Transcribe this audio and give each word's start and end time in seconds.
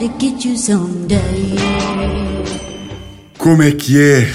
to 0.00 0.08
get 0.18 0.44
you 0.46 0.56
someday. 0.56 1.56
Como 3.36 3.62
é 3.62 3.70
que 3.72 4.00
é? 4.00 4.34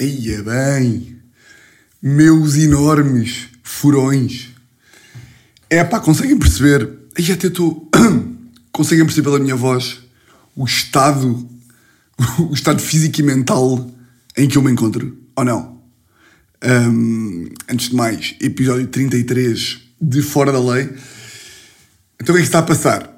Eia 0.00 0.42
bem, 0.42 1.18
meus 2.00 2.56
enormes 2.56 3.48
furões. 3.62 4.48
É 5.68 5.84
pá, 5.84 6.00
conseguem 6.00 6.38
perceber? 6.38 6.88
Aí 7.16 7.30
até 7.30 7.48
estou. 7.48 7.90
conseguem 8.72 9.04
perceber 9.04 9.26
pela 9.26 9.38
minha 9.38 9.56
voz 9.56 9.98
o 10.56 10.64
estado, 10.64 11.46
o 12.38 12.54
estado 12.54 12.80
físico 12.80 13.20
e 13.20 13.22
mental 13.22 13.90
em 14.34 14.48
que 14.48 14.56
eu 14.56 14.62
me 14.62 14.70
encontro, 14.72 15.14
ou 15.36 15.44
não? 15.44 15.78
Hum, 16.64 17.50
antes 17.68 17.90
de 17.90 17.96
mais, 17.96 18.34
episódio 18.40 18.86
33 18.86 19.78
de 20.00 20.22
Fora 20.22 20.52
da 20.52 20.60
Lei. 20.60 20.88
Então 22.18 22.34
o 22.34 22.38
que 22.38 22.38
é 22.38 22.44
que 22.44 22.48
está 22.48 22.60
a 22.60 22.62
passar? 22.62 23.17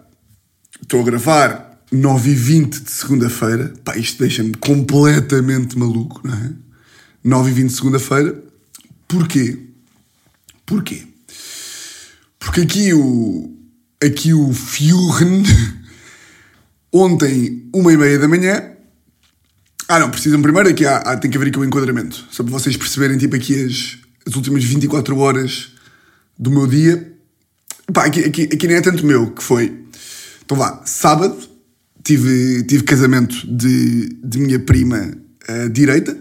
Estou 0.83 1.01
a 1.01 1.05
gravar 1.05 1.81
9h20 1.93 2.85
de 2.85 2.91
segunda-feira. 2.91 3.73
Pá, 3.85 3.97
isto 3.97 4.19
deixa-me 4.21 4.55
completamente 4.55 5.79
maluco, 5.79 6.21
não 6.25 6.35
é? 6.35 6.53
9h20 7.25 7.67
de 7.67 7.73
segunda-feira. 7.73 8.43
Porquê? 9.07 9.59
Porquê? 10.65 11.07
Porque 12.39 12.63
aqui 12.63 12.95
o. 12.95 13.57
Aqui 14.03 14.33
o 14.33 14.53
Fiorn. 14.53 15.43
Ontem, 16.93 17.69
uma 17.73 17.93
e 17.93 17.97
meia 17.97 18.19
da 18.19 18.27
manhã. 18.27 18.73
Ah, 19.87 19.99
não, 19.99 20.11
precisam 20.11 20.41
primeiro 20.41 20.69
aqui. 20.69 20.87
Há, 20.87 20.99
há, 20.99 21.17
tem 21.17 21.31
que 21.31 21.37
haver 21.37 21.49
aqui 21.49 21.59
um 21.59 21.65
enquadramento. 21.65 22.25
Só 22.31 22.43
para 22.43 22.53
vocês 22.53 22.77
perceberem, 22.77 23.19
tipo, 23.19 23.37
aqui 23.37 23.65
as, 23.65 23.99
as 24.27 24.35
últimas 24.35 24.65
24 24.65 25.17
horas 25.19 25.73
do 26.39 26.51
meu 26.51 26.67
dia. 26.67 27.13
Pá, 27.93 28.07
aqui, 28.07 28.25
aqui, 28.25 28.43
aqui 28.45 28.67
nem 28.67 28.77
é 28.77 28.81
tanto 28.81 29.05
meu, 29.05 29.33
que 29.33 29.43
foi. 29.43 29.80
Então 30.51 30.59
vá, 30.59 30.83
sábado 30.85 31.37
tive, 32.03 32.65
tive 32.65 32.83
casamento 32.83 33.47
de, 33.47 34.09
de 34.21 34.41
minha 34.41 34.59
prima 34.59 35.13
uh, 35.49 35.69
direita, 35.71 36.19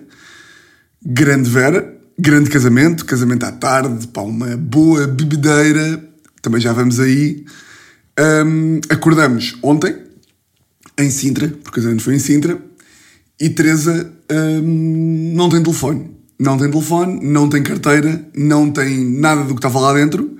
grande 1.04 1.50
Vera, 1.50 1.98
grande 2.16 2.48
casamento, 2.48 3.06
casamento 3.06 3.44
à 3.48 3.52
tarde, 3.52 4.06
pá, 4.10 4.22
uma 4.22 4.56
boa 4.56 5.08
bebedeira, 5.08 6.08
também 6.44 6.62
já 6.62 6.72
vamos 6.72 7.00
aí. 7.00 7.44
Um, 8.20 8.80
acordamos 8.92 9.58
ontem, 9.64 9.96
em 11.00 11.10
Sintra, 11.10 11.48
porque 11.48 11.70
o 11.70 11.74
casamento 11.82 12.04
foi 12.04 12.14
em 12.14 12.20
Sintra, 12.20 12.62
e 13.42 13.50
Teresa 13.50 14.14
um, 14.32 15.34
não 15.34 15.50
tem 15.50 15.64
telefone. 15.64 16.12
Não 16.40 16.56
tem 16.56 16.70
telefone, 16.70 17.20
não 17.26 17.50
tem 17.50 17.64
carteira, 17.64 18.24
não 18.36 18.70
tem 18.70 19.04
nada 19.04 19.42
do 19.44 19.56
que 19.56 19.60
estava 19.60 19.80
lá 19.80 19.92
dentro, 19.92 20.38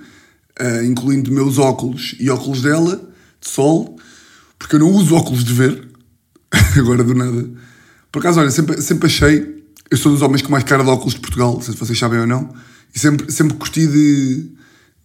uh, 0.60 0.84
incluindo 0.84 1.32
meus 1.32 1.58
óculos 1.58 2.14
e 2.20 2.30
óculos 2.30 2.62
dela, 2.62 3.09
de 3.40 3.48
sol, 3.48 3.98
porque 4.58 4.76
eu 4.76 4.80
não 4.80 4.90
uso 4.90 5.14
óculos 5.14 5.44
de 5.44 5.52
ver, 5.52 5.88
agora 6.76 7.02
do 7.02 7.14
nada. 7.14 7.48
Por 8.12 8.20
acaso, 8.20 8.40
olha, 8.40 8.50
sempre, 8.50 8.80
sempre 8.82 9.06
achei, 9.06 9.64
eu 9.90 9.96
sou 9.96 10.12
dos 10.12 10.22
homens 10.22 10.42
com 10.42 10.50
mais 10.50 10.64
cara 10.64 10.82
de 10.82 10.90
óculos 10.90 11.14
de 11.14 11.20
Portugal, 11.20 11.54
não 11.54 11.62
sei 11.62 11.74
se 11.74 11.80
vocês 11.80 11.98
sabem 11.98 12.20
ou 12.20 12.26
não, 12.26 12.52
e 12.94 12.98
sempre, 12.98 13.30
sempre 13.30 13.56
gostei 13.56 13.86
de, 13.86 14.50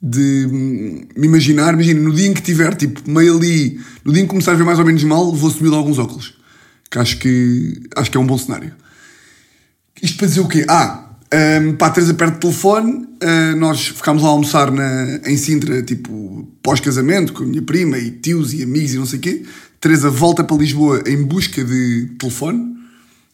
de 0.02 1.08
me 1.16 1.28
imaginar, 1.28 1.74
imagina, 1.74 2.00
no 2.00 2.14
dia 2.14 2.28
em 2.28 2.34
que 2.34 2.42
tiver, 2.42 2.76
tipo, 2.76 3.10
meio 3.10 3.38
ali, 3.38 3.80
no 4.04 4.12
dia 4.12 4.22
em 4.22 4.26
que 4.26 4.30
começar 4.30 4.52
a 4.52 4.56
ver 4.56 4.64
mais 4.64 4.80
ou 4.80 4.86
menos 4.86 5.04
mal, 5.04 5.34
vou 5.34 5.50
assumir 5.50 5.74
alguns 5.74 5.98
óculos. 6.00 6.36
Que 6.90 7.00
acho 7.00 7.18
que, 7.18 7.82
acho 7.96 8.12
que 8.12 8.18
é 8.18 8.20
um 8.20 8.26
bom 8.26 8.38
cenário. 8.38 8.74
Isto 10.02 10.18
para 10.18 10.28
dizer 10.28 10.42
o 10.42 10.48
quê? 10.48 10.66
Ah, 10.68 11.05
um, 11.36 11.74
para 11.74 11.88
a 11.88 11.90
Teresa 11.90 12.14
perto 12.14 12.36
do 12.36 12.40
telefone, 12.40 13.08
uh, 13.22 13.56
nós 13.58 13.88
ficámos 13.88 14.24
lá 14.24 14.30
a 14.30 14.32
almoçar 14.32 14.72
na, 14.72 15.20
em 15.26 15.36
Sintra, 15.36 15.82
tipo, 15.84 16.48
pós-casamento, 16.64 17.34
com 17.34 17.44
a 17.44 17.46
minha 17.46 17.62
prima 17.62 17.98
e 17.98 18.12
tios 18.12 18.54
e 18.54 18.64
amigos 18.64 18.94
e 18.94 18.98
não 18.98 19.06
sei 19.06 19.20
o 19.20 19.22
quê. 19.22 19.44
Teresa 19.82 20.10
volta 20.10 20.44
para 20.44 20.56
Lisboa 20.56 21.04
em 21.06 21.22
busca 21.24 21.64
de 21.64 22.12
telefone, 22.18 22.78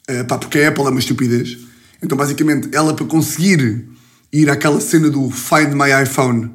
uh, 0.10 0.26
pá, 0.28 0.38
porque 0.38 0.60
a 0.60 0.70
Apple 0.70 0.86
é 0.86 0.90
uma 0.90 1.00
estupidez. 1.00 1.58
Então, 2.02 2.18
basicamente, 2.18 2.70
ela 2.74 2.94
para 2.96 3.06
conseguir 3.06 3.86
ir 4.34 4.50
àquela 4.50 4.82
cena 4.82 5.10
do 5.10 5.30
Find 5.30 5.74
My 5.74 6.04
iPhone, 6.04 6.50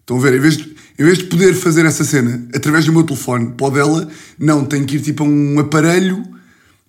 estão 0.00 0.18
a 0.18 0.20
ver, 0.20 0.34
em 0.34 0.40
vez 0.40 0.58
de, 0.58 0.76
em 0.98 1.04
vez 1.04 1.18
de 1.18 1.24
poder 1.24 1.54
fazer 1.54 1.86
essa 1.86 2.04
cena 2.04 2.46
através 2.54 2.84
do 2.84 2.92
meu 2.92 3.02
telefone, 3.04 3.54
pode 3.56 3.78
ela, 3.78 4.06
não, 4.38 4.64
tem 4.64 4.84
que 4.84 4.96
ir 4.96 5.00
tipo 5.00 5.22
a 5.22 5.26
um 5.26 5.58
aparelho, 5.58 6.22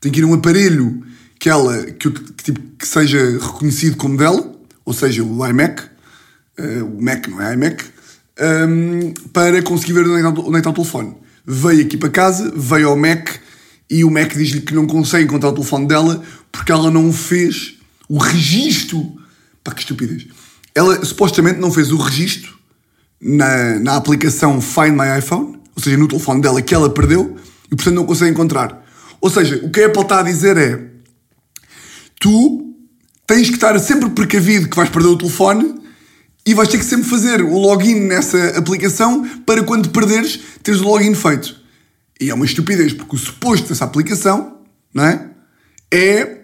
tem 0.02 0.12
que 0.12 0.20
ir 0.20 0.24
a 0.24 0.28
um 0.28 0.34
aparelho 0.34 1.02
que 1.44 1.50
ela 1.50 1.84
que, 1.84 2.09
que, 2.09 2.42
tipo, 2.42 2.62
que 2.80 2.88
seja 2.88 3.20
reconhecido 3.38 3.98
como 3.98 4.16
dela, 4.16 4.50
ou 4.86 4.94
seja, 4.94 5.22
o 5.22 5.46
iMac, 5.46 5.84
uh, 6.58 6.86
o 6.86 7.04
Mac 7.04 7.28
não 7.28 7.42
é 7.42 7.54
iMac, 7.54 7.84
um, 8.70 9.14
para 9.34 9.62
conseguir 9.62 9.92
ver 9.92 10.08
onde 10.08 10.22
é, 10.22 10.26
onde 10.26 10.58
está 10.58 10.70
o 10.70 10.74
telefone. 10.74 11.18
Veio 11.46 11.86
aqui 11.86 11.98
para 11.98 12.08
casa, 12.08 12.50
veio 12.56 12.88
ao 12.88 12.96
Mac 12.96 13.30
e 13.90 14.06
o 14.06 14.09
Mac 14.09 14.34
diz-lhe 14.34 14.62
que 14.62 14.74
não 14.74 14.88
consegue 14.88 15.26
encontrar 15.26 15.50
o 15.50 15.53
telefone 15.53 15.86
dela 15.86 16.24
porque 16.50 16.72
ela 16.72 16.90
não 16.90 17.12
fez 17.12 17.78
o 18.08 18.18
registro. 18.18 19.06
Pá, 19.62 19.74
que 19.74 19.82
estupidez. 19.82 20.26
Ela 20.74 21.03
supostamente 21.03 21.59
não 21.59 21.74
fez 21.74 21.92
o 21.92 21.98
registro 21.98 22.58
na, 23.22 23.82
na 23.82 23.98
aplicação 23.98 24.62
Find 24.62 24.94
My 24.94 25.20
iPhone, 25.20 25.59
ou 25.76 25.84
seja, 25.84 25.98
no 25.98 26.08
telefone 26.08 26.42
dela 26.42 26.62
que 26.62 26.74
ela 26.74 26.90
perdeu 26.90 27.36
e 27.70 27.76
portanto 27.76 27.96
não 27.96 28.06
consegue 28.06 28.32
encontrar. 28.32 28.82
Ou 29.20 29.30
seja, 29.30 29.59
o 29.62 29.70
que 29.70 29.82
a 29.82 29.88
Apple 29.88 30.03
está 30.03 30.22
a 30.22 30.24
dizer 30.24 30.56
é 30.56 30.93
tu 32.23 32.73
tens 33.28 33.50
que 33.50 33.56
estar 33.56 33.78
sempre 33.79 34.09
precavido 34.11 34.69
que 34.69 34.78
vais 34.78 34.89
perder 34.89 35.09
o 35.09 35.17
telefone 35.17 35.75
e 36.45 36.53
vais 36.53 36.69
ter 36.69 36.78
que 36.78 36.85
sempre 36.85 37.09
fazer 37.09 37.41
o 37.41 37.57
login 37.57 38.00
nessa 38.00 38.57
aplicação 38.57 39.28
para 39.45 39.61
quando 39.61 39.89
perderes 39.89 40.39
teres 40.63 40.79
o 40.79 40.85
login 40.85 41.13
feito. 41.16 41.53
E 42.22 42.29
é 42.29 42.34
uma 42.34 42.45
estupidez, 42.45 42.94
porque 42.94 43.17
o 43.17 43.19
suposto 43.19 43.67
dessa 43.67 43.84
aplicação, 43.84 44.59
não 44.94 45.03
é? 45.03 45.31
É, 45.91 46.44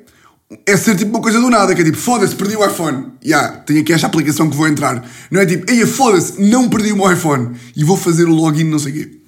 é 0.65 0.75
ser 0.75 0.97
tipo 0.97 1.11
uma 1.11 1.21
coisa 1.21 1.39
do 1.39 1.49
nada, 1.49 1.73
que 1.73 1.81
é 1.81 1.85
tipo, 1.85 1.97
foda-se, 1.97 2.35
perdi 2.35 2.57
o 2.57 2.65
iPhone. 2.65 3.13
Já, 3.23 3.37
yeah, 3.37 3.57
tenho 3.59 3.79
aqui 3.79 3.93
esta 3.93 4.07
aplicação 4.07 4.49
que 4.49 4.57
vou 4.57 4.67
entrar. 4.67 5.09
Não 5.31 5.39
é 5.39 5.45
tipo, 5.45 5.71
ei, 5.71 5.85
foda-se, 5.85 6.41
não 6.41 6.67
perdi 6.67 6.91
o 6.91 6.97
meu 6.97 7.09
iPhone 7.09 7.55
e 7.73 7.85
vou 7.85 7.95
fazer 7.95 8.25
o 8.25 8.33
login, 8.33 8.65
não 8.65 8.79
sei 8.79 8.91
o 8.91 8.95
quê. 8.95 9.19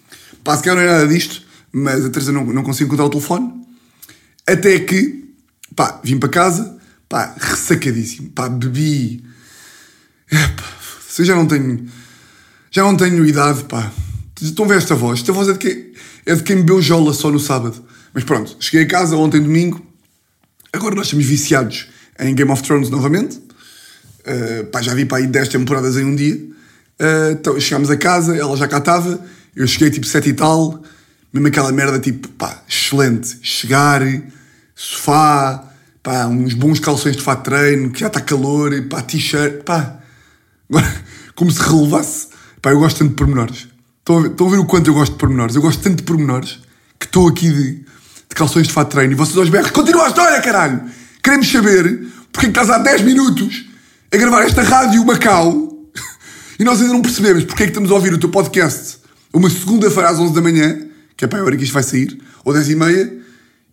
Pá, 0.44 0.58
se 0.58 0.64
calhar 0.64 0.76
não 0.76 0.84
é 0.84 0.94
nada 0.94 1.08
disto, 1.08 1.44
mas 1.72 2.04
a 2.04 2.10
Teresa 2.10 2.34
não, 2.34 2.44
não 2.46 2.64
consigo 2.64 2.88
encontrar 2.88 3.06
o 3.06 3.10
telefone. 3.10 3.54
Até 4.46 4.80
que, 4.80 5.21
pá, 5.76 6.00
vim 6.04 6.18
para 6.18 6.30
casa, 6.30 6.78
pá, 7.08 7.36
ressacadíssimo, 7.38 8.30
pá, 8.32 8.50
bebi. 8.50 9.24
Epá, 10.32 10.64
eu 11.20 11.26
já 11.26 11.36
não 11.36 11.46
tenho. 11.46 11.86
Já 12.72 12.84
não 12.84 12.96
tenho 12.96 13.26
idade, 13.26 13.66
pá. 13.66 13.92
Estão 14.42 14.66
a 14.66 14.68
ver 14.70 14.78
esta 14.78 14.96
voz? 14.96 15.20
Esta 15.20 15.34
voz 15.34 15.50
é 15.50 15.54
de 15.54 15.60
quem, 15.60 15.94
é 16.26 16.36
de 16.36 16.42
quem 16.42 16.56
bebeu 16.58 16.82
jola 16.82 17.14
só 17.14 17.30
no 17.30 17.40
sábado. 17.40 17.86
Mas 18.14 18.24
pronto, 18.24 18.56
cheguei 18.60 18.86
a 18.86 18.88
casa 18.88 19.16
ontem 19.16 19.42
domingo. 19.42 19.86
Agora 20.74 20.96
nós 20.96 21.08
estamos 21.08 21.26
viciados 21.26 21.88
em 22.20 22.34
Game 22.34 22.50
of 22.50 22.64
Thrones 22.64 22.90
novamente. 22.90 23.38
Uh, 23.38 24.66
pá, 24.72 24.82
já 24.82 24.94
vi 24.94 25.06
para 25.06 25.18
aí 25.18 25.28
10 25.28 25.50
temporadas 25.50 25.98
em 25.98 26.06
um 26.06 26.16
dia. 26.16 26.36
Uh, 26.36 27.32
então 27.32 27.60
chegámos 27.60 27.90
a 27.90 27.98
casa, 27.98 28.36
ela 28.36 28.56
já 28.56 28.68
cá 28.68 28.78
estava. 28.78 29.20
Eu 29.56 29.68
cheguei 29.68 29.92
tipo 29.92 30.06
7 30.06 30.30
e 30.30 30.34
tal. 30.34 30.82
Mesmo 31.34 31.48
aquela 31.48 31.72
merda 31.72 32.00
tipo, 32.00 32.28
pá, 32.30 32.64
excelente. 32.68 33.38
Chegar, 33.42 34.02
sofá, 34.82 35.64
pá, 36.02 36.26
uns 36.26 36.54
bons 36.54 36.80
calções 36.80 37.16
de 37.16 37.22
fato 37.22 37.44
treino, 37.44 37.92
que 37.92 38.00
já 38.00 38.08
está 38.08 38.20
calor, 38.20 38.74
e 38.74 38.82
pá, 38.82 39.02
t-shirt, 39.02 39.64
pá. 39.64 40.00
Agora, 40.70 41.04
como 41.36 41.52
se 41.52 41.62
relevasse. 41.62 42.28
Pá, 42.62 42.72
eu 42.72 42.80
gosto 42.80 43.00
tanto 43.00 43.10
de 43.10 43.16
pormenores. 43.16 43.68
Estão 44.00 44.18
a, 44.18 44.22
ver, 44.22 44.32
estão 44.32 44.48
a 44.48 44.50
ver 44.50 44.58
o 44.58 44.66
quanto 44.66 44.88
eu 44.88 44.94
gosto 44.94 45.14
de 45.14 45.20
pormenores? 45.20 45.56
Eu 45.56 45.62
gosto 45.62 45.82
tanto 45.82 45.98
de 45.98 46.04
pormenores 46.04 46.60
que 47.00 47.06
estou 47.06 47.28
aqui 47.28 47.50
de, 47.50 47.72
de 47.74 48.36
calções 48.36 48.68
de 48.68 48.74
fato 48.74 48.90
treino 48.90 49.14
e 49.14 49.16
vocês 49.16 49.38
aos 49.38 49.50
berros, 49.50 49.72
continua 49.72 50.06
a 50.06 50.08
história, 50.08 50.42
caralho! 50.42 50.82
Queremos 51.24 51.52
saber 51.52 52.08
porque 52.32 52.48
é 52.48 52.50
estás 52.50 52.70
há 52.70 52.78
10 52.80 53.02
minutos 53.02 53.66
a 54.12 54.18
gravar 54.18 54.44
esta 54.44 54.64
rádio 54.64 55.06
Macau 55.06 55.72
e 56.60 56.64
nós 56.64 56.82
ainda 56.82 56.94
não 56.94 57.02
percebemos 57.02 57.44
porque 57.44 57.64
é 57.64 57.66
que 57.68 57.72
estamos 57.72 57.92
a 57.92 57.96
ouvir 57.96 58.14
o 58.14 58.18
teu 58.18 58.30
podcast 58.30 59.00
uma 59.34 59.50
segunda-feira 59.50 60.10
às 60.10 60.20
11 60.20 60.34
da 60.34 60.42
manhã, 60.42 60.80
que 61.16 61.26
é 61.26 61.28
para 61.28 61.40
a 61.40 61.44
hora 61.44 61.56
que 61.56 61.64
isto 61.64 61.74
vai 61.74 61.84
sair, 61.84 62.20
ou 62.44 62.54
10 62.54 62.70
e 62.70 62.76
meia, 62.76 63.21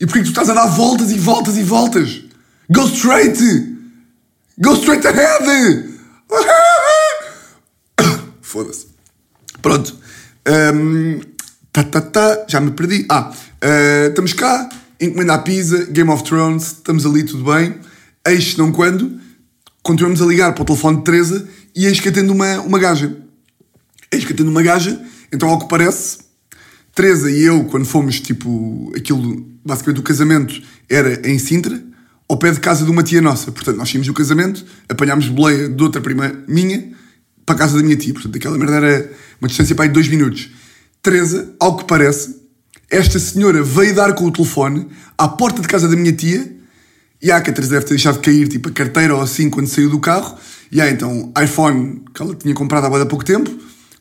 e 0.01 0.07
porque 0.07 0.21
é 0.21 0.23
que 0.23 0.29
tu 0.29 0.31
estás 0.31 0.49
a 0.51 0.55
dar 0.55 0.67
voltas 0.67 1.11
e 1.11 1.19
voltas 1.19 1.57
e 1.57 1.63
voltas? 1.63 2.23
Go 2.71 2.87
straight! 2.87 3.39
Go 4.59 4.75
straight 4.75 5.07
ahead! 5.07 5.99
Foda-se. 8.41 8.87
Pronto. 9.61 9.97
Um, 10.75 11.21
tá, 11.73 11.83
tá, 11.83 12.01
tá, 12.01 12.47
já 12.49 12.61
me 12.61 12.71
perdi. 12.71 13.07
Ah, 13.09 13.31
uh, 13.31 14.09
estamos 14.09 14.33
cá, 14.33 14.69
encomenda 15.01 15.35
a 15.35 15.39
pizza, 15.39 15.85
Game 15.87 16.11
of 16.11 16.23
Thrones, 16.25 16.65
estamos 16.65 17.05
ali, 17.05 17.25
tudo 17.25 17.45
bem. 17.45 17.75
Eis 18.27 18.57
não 18.57 18.73
quando, 18.73 19.21
continuamos 19.83 20.23
a 20.23 20.27
ligar 20.27 20.55
para 20.55 20.63
o 20.63 20.65
telefone 20.65 20.99
de 20.99 21.05
Teresa 21.05 21.49
e 21.75 21.87
eis 21.87 22.01
que 22.01 22.09
atendo 22.09 22.33
uma, 22.33 22.61
uma 22.61 22.79
gaja. 22.79 23.17
Eis 24.13 24.25
que 24.25 24.33
atendo 24.33 24.51
uma 24.51 24.63
gaja, 24.63 25.01
então 25.33 25.49
ao 25.49 25.59
que 25.59 25.69
parece, 25.69 26.19
Teresa 26.95 27.31
e 27.31 27.43
eu, 27.43 27.65
quando 27.65 27.85
fomos, 27.85 28.21
tipo, 28.21 28.93
aquilo, 28.97 29.47
basicamente 29.69 30.01
o 30.01 30.03
casamento 30.03 30.61
era 30.89 31.29
em 31.29 31.39
Sintra, 31.39 31.81
ao 32.29 32.39
pé 32.39 32.51
de 32.51 32.61
casa 32.61 32.85
de 32.85 32.91
uma 32.91 33.03
tia 33.03 33.21
nossa. 33.21 33.53
Portanto, 33.53 33.77
nós 33.77 33.89
saímos 33.89 34.07
do 34.07 34.15
casamento, 34.15 34.65
apanhámos 34.89 35.29
boleia 35.29 35.69
de 35.69 35.83
outra 35.83 36.01
prima 36.01 36.33
minha 36.49 36.93
para 37.47 37.55
a 37.55 37.59
casa 37.59 37.77
da 37.77 37.83
minha 37.83 37.97
tia. 37.97 38.13
Portanto, 38.13 38.37
aquela 38.37 38.59
merda 38.59 38.77
era 38.77 39.13
uma 39.41 39.49
distância 39.49 39.75
para 39.75 39.85
aí 39.85 39.89
de 39.89 39.95
dois 39.95 40.09
minutos. 40.09 40.51
Teresa, 41.03 41.55
ao 41.61 41.77
que 41.77 41.85
parece, 41.85 42.37
esta 42.91 43.19
senhora 43.19 43.63
veio 43.63 43.95
dar 43.95 44.15
com 44.15 44.25
o 44.25 44.33
telefone 44.33 44.89
à 45.17 45.29
porta 45.29 45.61
de 45.61 45.69
casa 45.69 45.87
da 45.87 45.95
minha 45.95 46.13
tia 46.13 46.57
e 47.21 47.31
há 47.31 47.41
que 47.41 47.51
a 47.51 47.53
Teresa 47.53 47.75
deve 47.75 47.85
ter 47.85 47.95
deixado 47.95 48.21
cair 48.21 48.49
tipo 48.49 48.69
a 48.69 48.73
carteira 48.73 49.15
ou 49.15 49.21
assim 49.21 49.51
quando 49.51 49.67
saiu 49.67 49.91
do 49.91 50.01
carro 50.01 50.37
e 50.71 50.81
há 50.81 50.89
então 50.89 51.33
iPhone 51.43 52.03
que 52.15 52.23
ela 52.23 52.35
tinha 52.35 52.55
comprado 52.55 52.87
há 52.87 53.07
pouco 53.07 53.25
tempo 53.25 53.51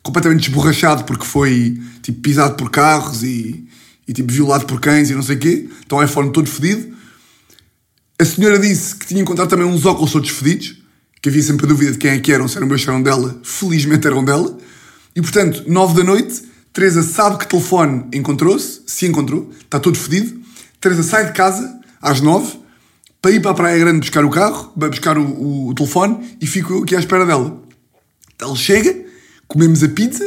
completamente 0.02 0.46
desborrachado 0.46 1.04
porque 1.04 1.24
foi 1.24 1.78
tipo 2.02 2.20
pisado 2.20 2.54
por 2.54 2.70
carros 2.70 3.22
e, 3.22 3.66
e 4.08 4.12
tipo 4.12 4.32
violado 4.32 4.64
por 4.64 4.80
cães 4.80 5.10
e 5.10 5.14
não 5.14 5.22
sei 5.22 5.36
o 5.36 5.38
quê 5.38 5.68
então 5.84 6.02
iPhone 6.02 6.32
todo 6.32 6.48
fedido. 6.48 6.96
A 8.18 8.24
senhora 8.24 8.58
disse 8.58 8.96
que 8.96 9.06
tinha 9.06 9.20
encontrado 9.20 9.48
também 9.48 9.66
uns 9.66 9.84
óculos 9.86 10.10
todos 10.10 10.30
fedidos 10.30 10.76
que 11.20 11.28
havia 11.28 11.42
sempre 11.42 11.66
a 11.66 11.68
dúvida 11.68 11.92
de 11.92 11.98
quem 11.98 12.10
é 12.10 12.18
que 12.18 12.32
eram, 12.32 12.48
se 12.48 12.56
eram 12.56 12.66
meus, 12.66 12.82
se 12.82 12.88
eram 12.88 13.02
dela. 13.02 13.38
Felizmente 13.42 14.06
eram 14.06 14.24
dela. 14.24 14.56
E 15.14 15.20
portanto, 15.20 15.64
nove 15.66 15.94
da 15.94 16.04
noite 16.04 16.42
Teresa 16.72 17.02
sabe 17.02 17.38
que 17.38 17.48
telefone 17.48 18.06
encontrou-se, 18.12 18.82
se 18.86 19.04
encontrou, 19.04 19.50
está 19.60 19.80
todo 19.80 19.98
fedido. 19.98 20.40
Teresa 20.80 21.02
sai 21.02 21.26
de 21.26 21.32
casa 21.32 21.80
às 22.00 22.20
nove 22.20 22.56
para 23.20 23.32
ir 23.32 23.40
para 23.40 23.50
a 23.50 23.54
Praia 23.54 23.78
Grande 23.80 23.98
buscar 23.98 24.24
o 24.24 24.30
carro, 24.30 24.72
para 24.78 24.88
buscar 24.88 25.18
o, 25.18 25.24
o, 25.24 25.68
o 25.70 25.74
telefone 25.74 26.36
e 26.40 26.46
fico 26.46 26.84
aqui 26.84 26.94
à 26.94 27.00
espera 27.00 27.26
dela. 27.26 27.60
Ela 28.40 28.54
chega, 28.54 28.94
comemos 29.48 29.82
a 29.82 29.88
pizza, 29.88 30.24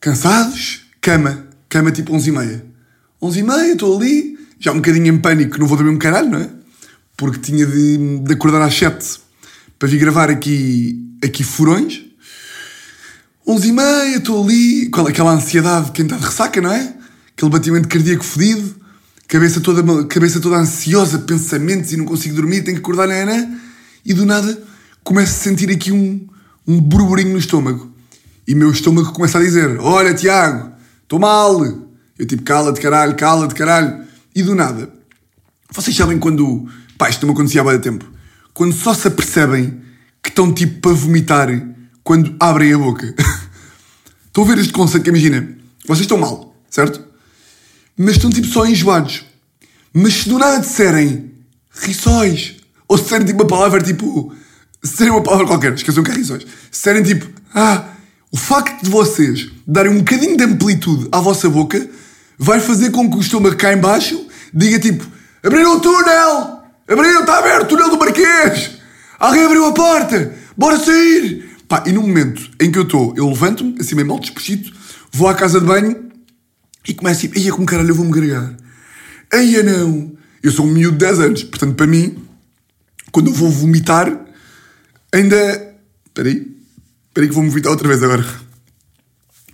cansados, 0.00 0.82
cama, 1.00 1.48
cama 1.70 1.90
tipo 1.90 2.14
onze 2.14 2.28
e 2.28 2.32
meia. 2.32 2.66
Onze 3.22 3.40
e 3.40 3.42
meia, 3.42 3.72
estou 3.72 3.96
ali, 3.96 4.38
já 4.58 4.72
um 4.72 4.76
bocadinho 4.76 5.06
em 5.06 5.18
pânico, 5.18 5.58
não 5.58 5.66
vou 5.66 5.78
dormir 5.78 5.94
um 5.94 5.98
caralho, 5.98 6.28
não 6.28 6.40
é? 6.40 6.50
Porque 7.16 7.38
tinha 7.38 7.64
de, 7.64 8.18
de 8.18 8.32
acordar 8.34 8.60
às 8.60 8.74
sete 8.74 9.20
para 9.78 9.88
vir 9.88 9.98
gravar 9.98 10.28
aqui, 10.28 11.16
aqui 11.24 11.42
furões 11.42 12.02
11 13.46 13.68
e 13.68 13.72
meia, 13.72 14.16
estou 14.16 14.44
ali, 14.44 14.88
com 14.90 15.00
aquela 15.00 15.32
ansiedade 15.32 15.86
de 15.86 15.92
quem 15.92 16.04
está 16.04 16.16
de 16.16 16.24
ressaca, 16.24 16.60
não 16.60 16.72
é? 16.72 16.94
Aquele 17.36 17.50
batimento 17.50 17.88
cardíaco 17.88 18.22
fedido, 18.22 18.76
cabeça 19.26 19.60
toda, 19.60 20.04
cabeça 20.04 20.40
toda 20.40 20.56
ansiosa, 20.56 21.18
pensamentos 21.18 21.92
e 21.92 21.96
não 21.96 22.04
consigo 22.04 22.36
dormir, 22.36 22.62
tenho 22.62 22.76
que 22.76 22.82
acordar 22.82 23.08
na 23.08 23.14
Ana, 23.14 23.60
e 24.04 24.12
do 24.12 24.26
nada 24.26 24.62
começo 25.02 25.32
a 25.32 25.50
sentir 25.50 25.70
aqui 25.70 25.90
um, 25.90 26.28
um 26.66 26.80
burburinho 26.80 27.32
no 27.32 27.38
estômago. 27.38 27.92
E 28.46 28.54
meu 28.54 28.70
estômago 28.70 29.12
começa 29.12 29.38
a 29.38 29.42
dizer: 29.42 29.80
Olha, 29.80 30.14
Tiago, 30.14 30.69
estou 31.10 31.18
mal. 31.18 31.60
Eu 32.16 32.26
tipo, 32.26 32.42
cala-te 32.44 32.80
caralho, 32.80 33.16
cala-te 33.16 33.54
caralho. 33.54 34.04
E 34.32 34.44
do 34.44 34.54
nada, 34.54 34.88
vocês 35.72 35.96
sabem 35.96 36.18
quando. 36.18 36.68
Pá, 36.96 37.10
isto 37.10 37.26
não 37.26 37.32
me 37.32 37.38
acontecia 37.38 37.62
há 37.62 37.64
muito 37.64 37.82
tempo. 37.82 38.08
Quando 38.54 38.72
só 38.72 38.94
se 38.94 39.08
apercebem 39.08 39.82
que 40.22 40.28
estão 40.28 40.52
tipo 40.54 40.80
para 40.80 40.92
vomitar 40.92 41.48
quando 42.04 42.36
abrem 42.38 42.72
a 42.72 42.78
boca. 42.78 43.14
Estão 44.26 44.44
a 44.44 44.46
ver 44.46 44.58
este 44.58 44.72
conceito 44.72 45.02
que 45.02 45.10
imagina, 45.10 45.56
vocês 45.84 46.02
estão 46.02 46.16
mal, 46.16 46.54
certo? 46.70 47.04
Mas 47.96 48.14
estão 48.14 48.30
tipo 48.30 48.46
só 48.46 48.64
enjoados. 48.64 49.24
Mas 49.92 50.14
se 50.14 50.28
do 50.28 50.38
nada 50.38 50.60
disserem 50.60 51.32
rissóis, 51.72 52.54
ou 52.86 52.96
se 52.96 53.02
disserem 53.02 53.26
tipo 53.26 53.42
uma 53.42 53.48
palavra 53.48 53.82
tipo. 53.82 54.32
Se 54.84 54.92
disserem 54.92 55.12
uma 55.12 55.22
palavra 55.22 55.48
qualquer, 55.48 55.74
esqueçam 55.74 56.04
que 56.04 56.12
é 56.12 56.14
rissóis. 56.14 56.42
Se 56.42 56.70
disserem 56.70 57.02
tipo, 57.02 57.28
ah, 57.52 57.89
o 58.32 58.36
facto 58.36 58.84
de 58.84 58.90
vocês 58.90 59.50
darem 59.66 59.92
um 59.92 59.98
bocadinho 59.98 60.36
de 60.36 60.44
amplitude 60.44 61.08
à 61.10 61.20
vossa 61.20 61.48
boca 61.48 61.88
vai 62.38 62.60
fazer 62.60 62.90
com 62.90 63.10
que 63.10 63.16
o 63.16 63.20
estômago 63.20 63.56
cá 63.56 63.72
em 63.72 63.78
baixo 63.78 64.26
diga 64.54 64.78
tipo, 64.78 65.06
abriram 65.42 65.76
o 65.76 65.80
túnel! 65.80 66.60
Abriram, 66.88 67.20
está 67.20 67.38
aberto 67.38 67.64
o 67.64 67.66
túnel 67.66 67.90
do 67.90 67.98
Marquês! 67.98 68.78
Alguém 69.18 69.44
abriu 69.44 69.66
a 69.66 69.72
porta! 69.72 70.34
Bora 70.56 70.78
sair! 70.78 71.50
Pá, 71.68 71.84
e 71.86 71.92
no 71.92 72.02
momento 72.02 72.50
em 72.60 72.70
que 72.70 72.78
eu 72.78 72.82
estou, 72.82 73.14
eu 73.16 73.28
levanto-me, 73.28 73.76
assim 73.80 73.94
meio 73.94 74.08
mal 74.08 74.18
disposito, 74.18 74.72
vou 75.12 75.28
à 75.28 75.34
casa 75.34 75.60
de 75.60 75.66
banho 75.66 76.10
e 76.86 76.94
começo 76.94 77.26
a 77.26 77.28
ir, 77.28 77.36
eia 77.36 77.52
como 77.52 77.66
caralho 77.66 77.90
eu 77.90 77.94
vou-me 77.94 78.10
gregar. 78.10 78.56
Eia 79.32 79.62
não! 79.62 80.12
Eu 80.42 80.50
sou 80.50 80.66
um 80.66 80.70
miúdo 80.70 80.96
de 80.96 81.04
10 81.04 81.20
anos, 81.20 81.44
portanto 81.44 81.74
para 81.74 81.86
mim, 81.86 82.24
quando 83.12 83.28
eu 83.28 83.34
vou 83.34 83.50
vomitar, 83.50 84.24
ainda... 85.12 85.36
Espera 86.06 86.28
aí, 86.28 86.59
espera 87.10 87.24
aí 87.24 87.28
que 87.28 87.34
vou 87.34 87.44
vomitar 87.44 87.70
outra 87.70 87.86
vez 87.86 88.02
agora. 88.02 88.24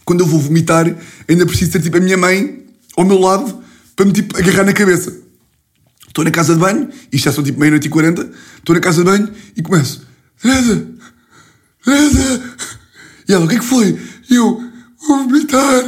Quando 0.05 0.21
eu 0.21 0.27
vou 0.27 0.39
vomitar, 0.39 0.95
ainda 1.29 1.45
preciso 1.45 1.73
ter 1.73 1.83
tipo 1.83 1.97
a 1.97 2.01
minha 2.01 2.17
mãe 2.17 2.65
ao 2.97 3.05
meu 3.05 3.19
lado 3.19 3.63
para 3.97 4.07
me 4.07 4.13
tipo 4.13 4.37
agarrar 4.37 4.65
na 4.65 4.73
cabeça. 4.73 5.13
Estou 6.07 6.25
na 6.25 6.31
casa 6.31 6.55
de 6.55 6.61
banho, 6.61 6.89
isto 7.13 7.25
já 7.25 7.33
são 7.33 7.43
tipo 7.43 7.59
meia-noite 7.59 7.89
e 7.89 7.91
quarenta, 7.91 8.31
estou 8.59 8.75
na 8.75 8.81
casa 8.81 8.99
de 8.99 9.11
banho 9.11 9.29
e 9.57 9.63
começo... 9.63 10.07
Teresa, 10.41 10.87
Teresa! 11.83 12.43
E 13.29 13.33
ela, 13.33 13.45
o 13.47 13.49
que 13.49 13.57
é 13.57 13.59
que 13.59 13.65
foi? 13.65 13.99
E 14.31 14.35
eu, 14.35 14.63
vou 15.09 15.25
vomitar. 15.25 15.83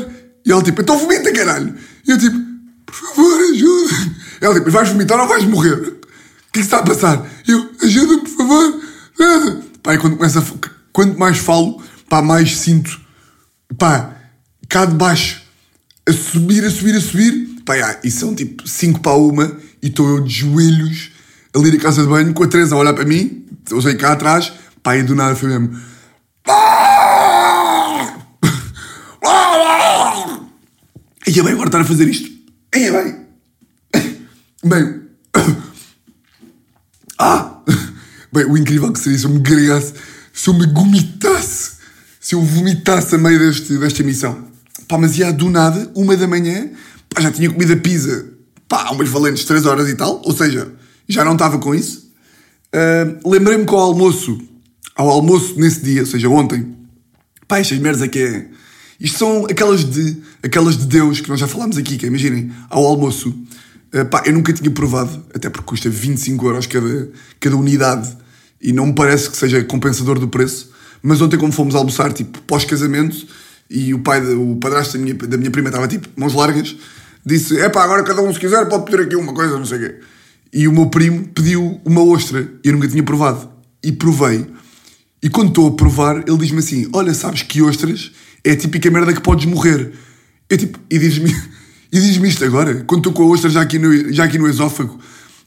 E 0.45 0.51
ela, 0.51 0.63
tipo, 0.63 0.81
então 0.81 0.99
vomita, 0.99 1.33
caralho. 1.33 1.75
E 2.07 2.11
eu, 2.11 2.19
tipo, 2.19 2.37
por 2.87 2.95
favor, 2.95 3.41
ajuda. 3.53 3.95
Ela, 4.41 4.55
tipo, 4.55 4.71
vais 4.71 4.89
vomitar 4.89 5.21
ou 5.21 5.29
vais 5.29 5.45
morrer? 5.45 5.75
O 5.75 5.83
que 5.83 5.89
é 5.89 6.51
que 6.53 6.59
está 6.61 6.79
a 6.79 6.83
passar? 6.83 7.27
E 7.47 7.53
eu, 7.53 7.71
ajuda-me, 7.83 8.23
por 8.23 8.37
favor. 8.37 8.81
Teresa! 9.17 9.63
E 9.93 9.99
quando, 9.99 10.17
começa 10.17 10.41
a, 10.41 10.78
quanto 10.93 11.19
mais 11.19 11.39
falo, 11.39 11.83
pá, 12.09 12.23
mais 12.23 12.57
sinto, 12.57 13.01
pá, 13.77 14.17
cá 14.69 14.85
de 14.85 14.95
baixo, 14.95 15.43
a 16.09 16.13
subir, 16.13 16.65
a 16.65 16.71
subir, 16.71 16.97
a 16.97 17.01
subir. 17.01 17.49
Pá, 17.65 17.77
já, 17.77 18.01
e 18.03 18.11
são 18.11 18.35
tipo 18.35 18.67
5 18.67 19.01
para 19.01 19.13
uma 19.13 19.57
e 19.83 19.89
estou 19.89 20.09
eu 20.09 20.25
de 20.25 20.31
joelhos 20.31 21.11
ali 21.55 21.71
na 21.71 21.79
casa 21.79 22.03
de 22.03 22.09
banho 22.09 22.33
com 22.33 22.45
a 22.45 22.49
Teresa 22.49 22.75
a 22.75 22.79
olhar 22.79 22.95
para 22.95 23.05
mim, 23.05 23.45
eu 23.71 23.81
sei 23.83 23.95
cá 23.95 24.13
atrás, 24.13 24.53
pá, 24.83 24.97
e 24.97 25.03
do 25.03 25.15
nada 25.15 25.35
foi 25.35 25.49
mesmo. 25.49 25.79
Ia 31.27 31.45
bem 31.45 31.53
agora 31.53 31.69
estar 31.69 31.81
a 31.81 31.85
fazer 31.85 32.09
isto. 32.09 32.31
Ia 32.75 32.93
bem. 32.93 33.27
Bem. 34.65 35.03
Ah! 37.21 37.63
Bem, 38.33 38.45
o 38.45 38.57
incrível 38.57 38.93
que 38.93 39.01
seria 39.01 39.19
se 39.19 39.25
eu 39.25 39.31
me 39.31 39.41
gregasse, 39.41 39.93
se 40.39 40.49
eu 40.49 40.55
me 40.55 40.67
gomitasse, 40.67 41.73
se 42.21 42.37
eu 42.37 42.41
vomitasse 42.41 43.13
a 43.17 43.19
meio 43.19 43.41
deste, 43.41 43.77
desta 43.77 44.03
emissão. 44.03 44.47
Pá, 44.87 44.97
mas 44.97 45.19
ia 45.19 45.33
do 45.33 45.51
nada, 45.51 45.91
uma 45.97 46.17
da 46.17 46.29
manhã, 46.29 46.71
pá, 47.13 47.21
já 47.21 47.33
tinha 47.33 47.51
comido 47.51 47.73
a 47.73 47.77
pizza, 47.77 48.25
pá, 48.69 48.89
umas 48.93 49.09
valentes 49.09 49.45
3 49.45 49.67
horas 49.67 49.89
e 49.89 49.97
tal, 49.97 50.23
ou 50.25 50.33
seja, 50.33 50.73
já 51.09 51.25
não 51.25 51.33
estava 51.33 51.59
com 51.59 51.75
isso. 51.75 52.13
Uh, 52.73 53.29
Lembrei-me 53.29 53.65
com 53.65 53.75
o 53.75 53.81
almoço 53.81 54.41
ao 54.95 55.09
almoço 55.09 55.59
nesse 55.59 55.83
dia, 55.83 56.03
ou 56.03 56.07
seja, 56.07 56.29
ontem. 56.29 56.73
Pá, 57.49 57.59
estas 57.59 57.79
merdas 57.81 58.03
é 58.03 58.07
que 58.07 58.21
é. 58.21 58.47
Isto 59.01 59.19
são 59.19 59.45
aquelas 59.47 59.83
de, 59.85 60.19
aquelas 60.41 60.77
de 60.77 60.87
Deus 60.87 61.21
que 61.21 61.29
nós 61.29 61.41
já 61.41 61.49
falámos 61.49 61.77
aqui, 61.77 61.99
que 61.99 62.07
é, 62.07 62.09
imaginem, 62.09 62.53
ao 62.71 62.87
almoço. 62.87 63.31
Uh, 63.93 64.05
pá, 64.09 64.23
eu 64.25 64.33
nunca 64.33 64.53
tinha 64.53 64.71
provado, 64.71 65.25
até 65.35 65.51
porque 65.51 65.67
custa 65.67 65.91
25 65.91 66.47
euros 66.47 66.67
cada, 66.69 67.11
cada 67.41 67.57
unidade 67.57 68.17
e 68.61 68.73
não 68.73 68.87
me 68.87 68.93
parece 68.93 69.31
que 69.31 69.37
seja 69.37 69.63
compensador 69.65 70.19
do 70.19 70.29
preço. 70.29 70.71
Mas 71.03 71.21
ontem, 71.21 71.37
como 71.39 71.53
fomos 71.53 71.75
almoçar, 71.75 72.13
tipo, 72.13 72.41
pós-casamento, 72.43 73.27
e 73.71 73.95
o 73.95 74.01
pai, 74.01 74.21
o 74.35 74.57
padrasto 74.57 74.97
da 74.97 75.05
minha, 75.05 75.15
da 75.15 75.37
minha 75.37 75.51
prima 75.51 75.69
estava 75.69 75.87
tipo, 75.87 76.09
mãos 76.17 76.35
largas, 76.35 76.75
disse: 77.25 77.59
é 77.61 77.69
pá, 77.69 77.85
agora 77.85 78.03
cada 78.03 78.23
um 78.23 78.33
se 78.33 78.41
quiser 78.41 78.67
pode 78.69 78.85
pedir 78.85 79.03
aqui 79.03 79.17
uma 79.17 79.33
coisa, 79.33 79.59
não 79.59 79.67
sei 79.67 79.79
o 79.79 79.81
quê. 79.81 79.95
E 80.53 80.67
o 80.67 80.73
meu 80.73 80.87
primo 80.87 81.29
pediu 81.29 81.81
uma 81.85 82.03
ostra, 82.03 82.51
e 82.65 82.69
eu 82.69 82.73
nunca 82.73 82.89
tinha 82.89 83.03
provado. 83.03 83.49
E 83.83 83.93
provei 83.93 84.47
e 85.23 85.29
quando 85.29 85.49
estou 85.49 85.69
a 85.69 85.73
provar, 85.73 86.23
ele 86.27 86.37
diz-me 86.39 86.61
assim: 86.61 86.89
Olha, 86.93 87.13
sabes 87.13 87.43
que 87.43 87.61
ostras 87.61 88.13
é 88.45 88.53
a 88.53 88.57
típica 88.57 88.91
merda 88.91 89.13
que 89.13 89.21
podes 89.21 89.47
morrer. 89.47 89.93
Eu 90.49 90.57
tipo, 90.57 90.79
e 90.89 90.99
diz-me 90.99 91.31
e 91.93 92.01
diz 92.01 92.17
isto 92.17 92.45
agora, 92.45 92.85
quando 92.87 93.01
estou 93.01 93.13
com 93.13 93.25
a 93.25 93.27
ostra 93.27 93.51
já 93.51 93.61
aqui, 93.61 93.79
no, 93.79 94.13
já 94.13 94.25
aqui 94.25 94.39
no 94.39 94.49
esófago. 94.49 94.99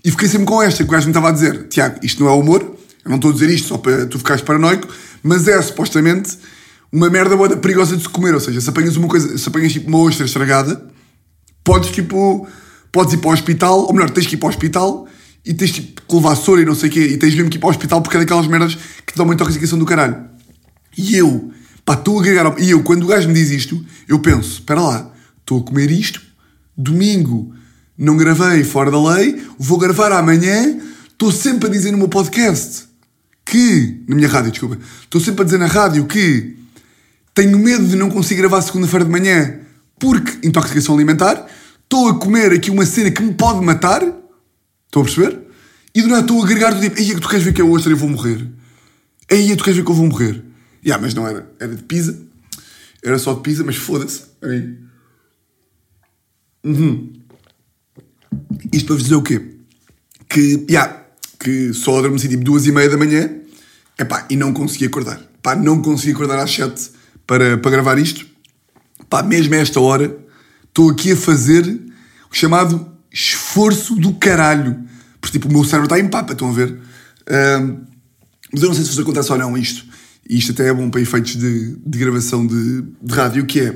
E 0.03 0.11
fiquei 0.11 0.27
sempre 0.27 0.45
com 0.45 0.61
esta, 0.61 0.83
que 0.83 0.89
o 0.89 0.91
gajo 0.91 1.05
me 1.05 1.11
estava 1.11 1.29
a 1.29 1.31
dizer: 1.31 1.67
Tiago, 1.69 1.99
isto 2.03 2.23
não 2.23 2.29
é 2.29 2.33
humor, 2.33 2.75
eu 3.03 3.09
não 3.09 3.15
estou 3.15 3.31
a 3.31 3.33
dizer 3.33 3.49
isto 3.49 3.67
só 3.67 3.77
para 3.77 4.05
tu 4.05 4.17
ficares 4.17 4.43
paranoico, 4.43 4.87
mas 5.23 5.47
é 5.47 5.59
supostamente 5.61 6.37
uma 6.91 7.09
merda 7.09 7.35
boa 7.35 7.49
perigosa 7.57 7.95
de 7.95 8.03
se 8.03 8.09
comer. 8.09 8.33
Ou 8.33 8.39
seja, 8.39 8.61
se 8.61 8.69
apanhas 8.69 8.95
uma 8.95 9.07
coisa, 9.07 9.37
se 9.37 9.47
apanhas 9.47 9.71
tipo 9.71 9.87
uma 9.87 9.99
ostra 9.99 10.25
estragada, 10.25 10.85
podes 11.63 11.91
tipo, 11.91 12.47
podes 12.91 13.13
ir 13.13 13.17
para 13.17 13.29
o 13.29 13.33
hospital, 13.33 13.79
ou 13.85 13.93
melhor, 13.93 14.09
tens 14.09 14.27
que 14.27 14.35
ir 14.35 14.37
para 14.37 14.47
o 14.47 14.49
hospital 14.49 15.07
e 15.43 15.53
tens 15.53 15.71
tipo 15.71 16.01
que 16.01 16.15
levar 16.15 16.35
soro 16.35 16.61
e 16.61 16.65
não 16.65 16.75
sei 16.75 16.89
o 16.89 16.91
quê, 16.91 16.99
e 16.99 17.17
tens 17.17 17.33
mesmo 17.33 17.49
que 17.49 17.57
ir 17.57 17.59
para 17.59 17.67
o 17.67 17.71
hospital 17.71 18.01
porque 18.01 18.17
é 18.17 18.19
daquelas 18.19 18.47
merdas 18.47 18.75
que 18.75 19.13
te 19.13 19.17
dão 19.17 19.25
uma 19.25 19.33
intoxicação 19.33 19.79
do 19.79 19.85
caralho. 19.85 20.17
E 20.95 21.15
eu, 21.15 21.51
pá, 21.83 21.93
estou 21.93 22.19
a 22.19 22.21
agregar. 22.21 22.53
E 22.59 22.69
eu, 22.69 22.83
quando 22.83 23.03
o 23.03 23.07
gajo 23.07 23.27
me 23.27 23.33
diz 23.33 23.49
isto, 23.49 23.83
eu 24.07 24.19
penso: 24.19 24.59
espera 24.59 24.81
lá, 24.81 25.11
estou 25.39 25.61
a 25.61 25.63
comer 25.63 25.89
isto, 25.89 26.21
domingo 26.77 27.55
não 27.97 28.17
gravei 28.17 28.63
fora 28.63 28.89
da 28.89 29.15
lei, 29.15 29.41
vou 29.59 29.77
gravar 29.77 30.11
amanhã, 30.11 30.79
estou 31.07 31.31
sempre 31.31 31.69
a 31.69 31.71
dizer 31.71 31.91
no 31.91 31.99
meu 31.99 32.07
podcast 32.07 32.90
que. 33.45 34.03
Na 34.07 34.15
minha 34.15 34.27
rádio, 34.27 34.51
desculpa. 34.51 34.77
Estou 35.01 35.21
sempre 35.21 35.41
a 35.41 35.45
dizer 35.45 35.57
na 35.57 35.67
rádio 35.67 36.05
que 36.05 36.57
tenho 37.33 37.57
medo 37.57 37.87
de 37.87 37.95
não 37.95 38.09
conseguir 38.09 38.41
gravar 38.41 38.61
segunda-feira 38.61 39.05
de 39.05 39.11
manhã 39.11 39.59
porque 39.99 40.47
intoxicação 40.47 40.95
alimentar. 40.95 41.45
Estou 41.83 42.09
a 42.09 42.19
comer 42.19 42.53
aqui 42.53 42.71
uma 42.71 42.85
cena 42.85 43.11
que 43.11 43.21
me 43.21 43.33
pode 43.33 43.63
matar 43.63 44.01
Estão 44.91 45.03
a 45.03 45.05
perceber? 45.05 45.39
E 45.95 46.01
do 46.01 46.09
nada 46.09 46.21
estou 46.21 46.41
a 46.41 46.45
agregar 46.45 46.73
do 46.73 46.81
tipo, 46.81 46.99
aí 46.99 47.15
tu 47.17 47.29
queres 47.29 47.45
ver 47.45 47.53
que 47.53 47.61
é 47.61 47.63
ostra 47.63 47.91
e 47.91 47.93
eu 47.93 47.97
vou 47.97 48.09
morrer? 48.09 48.45
Aí 49.31 49.55
tu 49.55 49.63
queres 49.63 49.77
ver 49.77 49.85
que 49.85 49.91
eu 49.91 49.95
vou 49.95 50.05
morrer? 50.05 50.33
Ya, 50.33 50.43
yeah, 50.85 51.01
mas 51.01 51.13
não 51.13 51.25
era. 51.25 51.49
Era 51.57 51.73
de 51.73 51.83
pizza. 51.83 52.19
Era 53.01 53.17
só 53.17 53.33
de 53.33 53.41
pizza, 53.41 53.63
mas 53.63 53.77
foda-se. 53.77 54.23
Uhum. 56.61 57.13
Isto 58.73 58.87
para 58.87 58.95
vos 58.95 59.03
dizer 59.03 59.15
o 59.15 59.23
quê? 59.23 59.41
Que, 60.27 60.65
yeah, 60.69 61.00
que 61.41 61.73
só 61.73 61.97
adormeci 61.97 62.29
tipo 62.29 62.43
duas 62.43 62.67
e 62.67 62.71
meia 62.71 62.87
da 62.87 62.97
manhã 62.97 63.29
epá, 63.97 64.25
e 64.29 64.35
não 64.35 64.53
consegui 64.53 64.85
acordar. 64.85 65.19
Não 65.61 65.81
consegui 65.81 66.11
acordar 66.11 66.37
às 66.37 66.53
sete 66.53 66.91
para, 67.25 67.57
para 67.57 67.71
gravar 67.71 67.97
isto. 67.97 68.25
Mesmo 69.27 69.55
a 69.55 69.57
esta 69.57 69.79
hora 69.79 70.15
estou 70.67 70.91
aqui 70.91 71.11
a 71.11 71.17
fazer 71.17 71.65
o 72.31 72.35
chamado 72.35 72.87
esforço 73.11 73.95
do 73.95 74.13
caralho. 74.13 74.79
Porque 75.19 75.39
tipo, 75.39 75.49
o 75.49 75.51
meu 75.51 75.63
cérebro 75.63 75.85
está 75.85 75.99
em 75.99 76.07
papa, 76.07 76.33
estão 76.33 76.49
a 76.49 76.53
ver? 76.53 76.79
Ahm, 77.27 77.81
mas 78.53 78.61
eu 78.61 78.69
não 78.69 78.75
sei 78.75 78.83
se 78.83 78.91
vos 78.91 78.99
acontece 78.99 79.31
ou 79.31 79.37
não 79.37 79.57
isto. 79.57 79.85
E 80.29 80.37
isto 80.37 80.51
até 80.51 80.67
é 80.67 80.73
bom 80.73 80.89
para 80.89 81.01
efeitos 81.01 81.35
de, 81.35 81.75
de 81.75 81.97
gravação 81.97 82.45
de, 82.45 82.83
de 83.01 83.13
rádio, 83.13 83.45
que 83.45 83.59
é... 83.59 83.75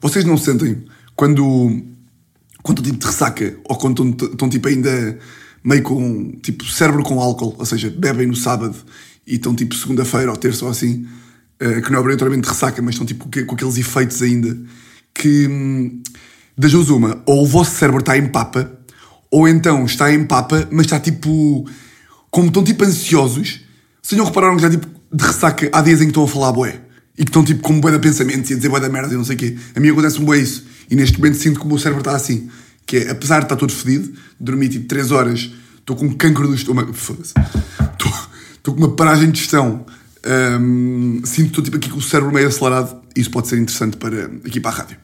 Vocês 0.00 0.24
não 0.24 0.36
sentem 0.36 0.84
quando 1.16 1.82
quando 2.62 2.78
estão 2.80 2.92
tipo 2.92 2.98
de 2.98 3.06
ressaca 3.06 3.56
ou 3.64 3.76
quando 3.76 4.26
estão 4.26 4.48
tipo 4.48 4.68
ainda 4.68 5.18
meio 5.62 5.82
com 5.82 6.32
tipo 6.42 6.64
cérebro 6.66 7.02
com 7.02 7.20
álcool, 7.20 7.54
ou 7.58 7.66
seja, 7.66 7.90
bebem 7.90 8.26
no 8.26 8.36
sábado 8.36 8.76
e 9.26 9.34
estão 9.34 9.54
tipo 9.54 9.74
segunda-feira 9.74 10.30
ou 10.30 10.36
terça 10.36 10.64
ou 10.64 10.70
assim, 10.70 11.06
eh, 11.58 11.80
que 11.80 11.90
não 11.90 11.98
é 11.98 12.00
obrigatoriamente 12.00 12.48
ressaca, 12.48 12.80
mas 12.80 12.94
estão 12.94 13.06
tipo 13.06 13.28
com, 13.28 13.54
aqueles 13.54 13.76
efeitos 13.76 14.22
ainda 14.22 14.56
que 15.14 15.46
hum, 15.46 16.02
das 16.56 16.72
duas 16.72 16.88
uma, 16.88 17.22
ou 17.26 17.44
o 17.44 17.46
vosso 17.46 17.76
cérebro 17.76 18.00
está 18.00 18.16
em 18.16 18.28
papa, 18.28 18.70
ou 19.30 19.46
então 19.46 19.84
está 19.84 20.12
em 20.12 20.24
papa, 20.24 20.66
mas 20.70 20.86
está 20.86 20.98
tipo 20.98 21.66
como 22.30 22.48
estão 22.48 22.64
tipo 22.64 22.84
ansiosos. 22.84 23.60
Vocês 24.02 24.18
não 24.18 24.24
repararam 24.24 24.56
que 24.56 24.62
já 24.62 24.70
tipo 24.70 24.86
de 25.12 25.24
ressaca 25.24 25.68
há 25.72 25.82
dias 25.82 26.00
em 26.00 26.04
que 26.04 26.10
estão 26.10 26.24
a 26.24 26.28
falar 26.28 26.52
bué 26.52 26.80
e 27.18 27.24
que 27.24 27.28
estão 27.28 27.44
tipo 27.44 27.60
com 27.62 27.80
bué 27.80 27.92
de 27.92 27.98
pensamentos 27.98 28.50
e 28.50 28.54
a 28.54 28.56
dizer 28.56 28.68
bué 28.68 28.80
da 28.80 28.88
merda 28.88 29.12
e 29.12 29.16
não 29.16 29.24
sei 29.24 29.36
o 29.36 29.38
quê. 29.38 29.56
A 29.74 29.80
mim 29.80 29.90
acontece 29.90 30.20
um 30.20 30.24
bué 30.24 30.38
isso. 30.38 30.64
E 30.90 30.94
neste 30.94 31.18
momento 31.18 31.36
sinto 31.36 31.60
que 31.60 31.66
o 31.66 31.68
meu 31.68 31.78
cérebro 31.78 32.00
está 32.00 32.16
assim. 32.16 32.48
Que 32.90 32.96
é, 32.96 33.10
apesar 33.12 33.38
de 33.38 33.44
estar 33.44 33.54
todo 33.54 33.72
fedido, 33.72 34.12
dormi 34.40 34.68
tipo 34.68 34.88
3 34.88 35.12
horas, 35.12 35.48
estou 35.78 35.94
com 35.94 36.06
um 36.06 36.12
cancro 36.12 36.48
do 36.48 36.56
estômago. 36.56 36.92
Foda-se. 36.92 37.32
Estou, 38.56 38.74
com 38.74 38.80
uma 38.80 38.96
paragem 38.96 39.30
de 39.30 39.38
gestão. 39.38 39.86
Hum, 40.60 41.22
sinto 41.24 41.50
estou 41.50 41.62
tipo 41.62 41.76
aqui 41.76 41.88
com 41.88 41.98
o 41.98 42.02
cérebro 42.02 42.34
meio 42.34 42.48
acelerado. 42.48 43.00
Isso 43.14 43.30
pode 43.30 43.46
ser 43.46 43.58
interessante 43.58 43.96
para 43.96 44.24
aqui 44.44 44.58
para 44.58 44.72
a 44.72 44.74
rádio. 44.74 44.96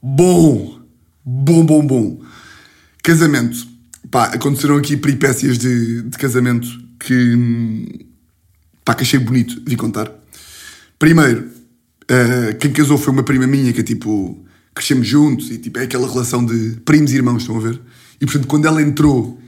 Bom, 0.00 0.78
bom, 1.24 1.66
bom, 1.66 1.84
bom. 1.84 2.22
Casamento. 3.02 3.66
Pá, 4.08 4.26
aconteceram 4.26 4.76
aqui 4.76 4.96
peripécias 4.96 5.58
de, 5.58 6.02
de 6.02 6.16
casamento 6.16 6.68
que, 7.00 7.34
hum, 7.34 7.86
pá, 8.84 8.94
que 8.94 9.02
achei 9.02 9.18
bonito 9.18 9.60
de 9.62 9.74
contar. 9.74 10.08
Primeiro, 10.96 11.40
uh, 12.04 12.56
quem 12.60 12.72
casou 12.72 12.98
foi 12.98 13.12
uma 13.12 13.24
prima 13.24 13.48
minha 13.48 13.72
que 13.72 13.80
é 13.80 13.82
tipo, 13.82 14.46
crescemos 14.74 15.06
juntos 15.06 15.50
e 15.50 15.58
tipo, 15.58 15.78
é 15.78 15.84
aquela 15.84 16.10
relação 16.10 16.44
de 16.44 16.80
primos 16.84 17.12
e 17.12 17.16
irmãos, 17.16 17.42
estão 17.42 17.56
a 17.56 17.60
ver? 17.60 17.80
E 18.20 18.24
portanto, 18.24 18.46
quando 18.46 18.66
ela 18.66 18.80
entrou, 18.80 19.38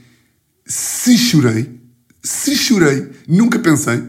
se 0.65 1.17
chorei, 1.17 1.79
se 2.21 2.55
chorei, 2.55 3.09
nunca 3.27 3.59
pensei, 3.59 4.01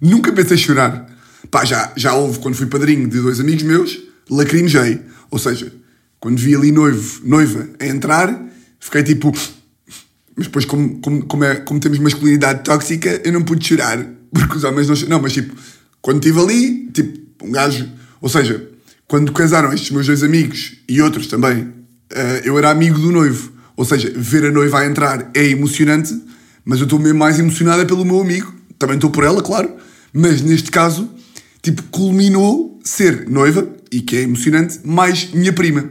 nunca 0.00 0.32
pensei 0.32 0.56
chorar. 0.56 1.08
Pá, 1.50 1.64
já, 1.64 1.92
já 1.96 2.14
houve 2.14 2.38
quando 2.38 2.54
fui 2.54 2.66
padrinho 2.66 3.08
de 3.08 3.20
dois 3.20 3.38
amigos 3.40 3.62
meus, 3.62 4.00
lacrimejei. 4.30 5.00
Ou 5.30 5.38
seja, 5.38 5.72
quando 6.18 6.38
vi 6.38 6.54
ali 6.54 6.72
noivo, 6.72 7.20
noiva 7.26 7.68
a 7.78 7.86
entrar, 7.86 8.42
fiquei 8.80 9.02
tipo. 9.02 9.32
Mas 10.34 10.46
depois, 10.46 10.64
como, 10.64 10.98
como, 11.00 11.26
como, 11.26 11.44
é, 11.44 11.56
como 11.56 11.78
temos 11.78 11.98
masculinidade 11.98 12.64
tóxica, 12.64 13.20
eu 13.24 13.32
não 13.32 13.42
pude 13.42 13.66
chorar. 13.66 13.98
Porque 14.32 14.56
os 14.56 14.64
homens 14.64 14.88
não 14.88 14.96
choram. 14.96 15.10
Não, 15.10 15.20
mas 15.20 15.32
tipo, 15.34 15.54
quando 16.00 16.24
estive 16.24 16.40
ali, 16.40 16.90
tipo, 16.92 17.46
um 17.46 17.50
gajo. 17.52 17.86
Ou 18.20 18.28
seja, 18.28 18.71
quando 19.06 19.32
casaram 19.32 19.72
estes 19.72 19.90
meus 19.90 20.06
dois 20.06 20.22
amigos 20.22 20.76
e 20.88 21.00
outros 21.02 21.26
também, 21.26 21.72
eh, 22.10 22.42
eu 22.44 22.58
era 22.58 22.70
amigo 22.70 22.98
do 22.98 23.10
noivo. 23.12 23.52
Ou 23.76 23.84
seja, 23.84 24.12
ver 24.14 24.44
a 24.46 24.50
noiva 24.50 24.80
a 24.80 24.86
entrar 24.86 25.30
é 25.34 25.46
emocionante, 25.48 26.14
mas 26.64 26.78
eu 26.78 26.84
estou 26.84 26.98
mesmo 26.98 27.18
mais 27.18 27.38
emocionada 27.38 27.84
pelo 27.84 28.04
meu 28.04 28.20
amigo. 28.20 28.52
Também 28.78 28.96
estou 28.96 29.10
por 29.10 29.24
ela, 29.24 29.42
claro. 29.42 29.70
Mas 30.12 30.40
neste 30.42 30.70
caso, 30.70 31.10
tipo, 31.62 31.82
culminou 31.84 32.80
ser 32.84 33.28
noiva, 33.28 33.68
e 33.92 34.00
que 34.00 34.16
é 34.16 34.22
emocionante, 34.22 34.80
mais 34.82 35.30
minha 35.32 35.52
prima. 35.52 35.90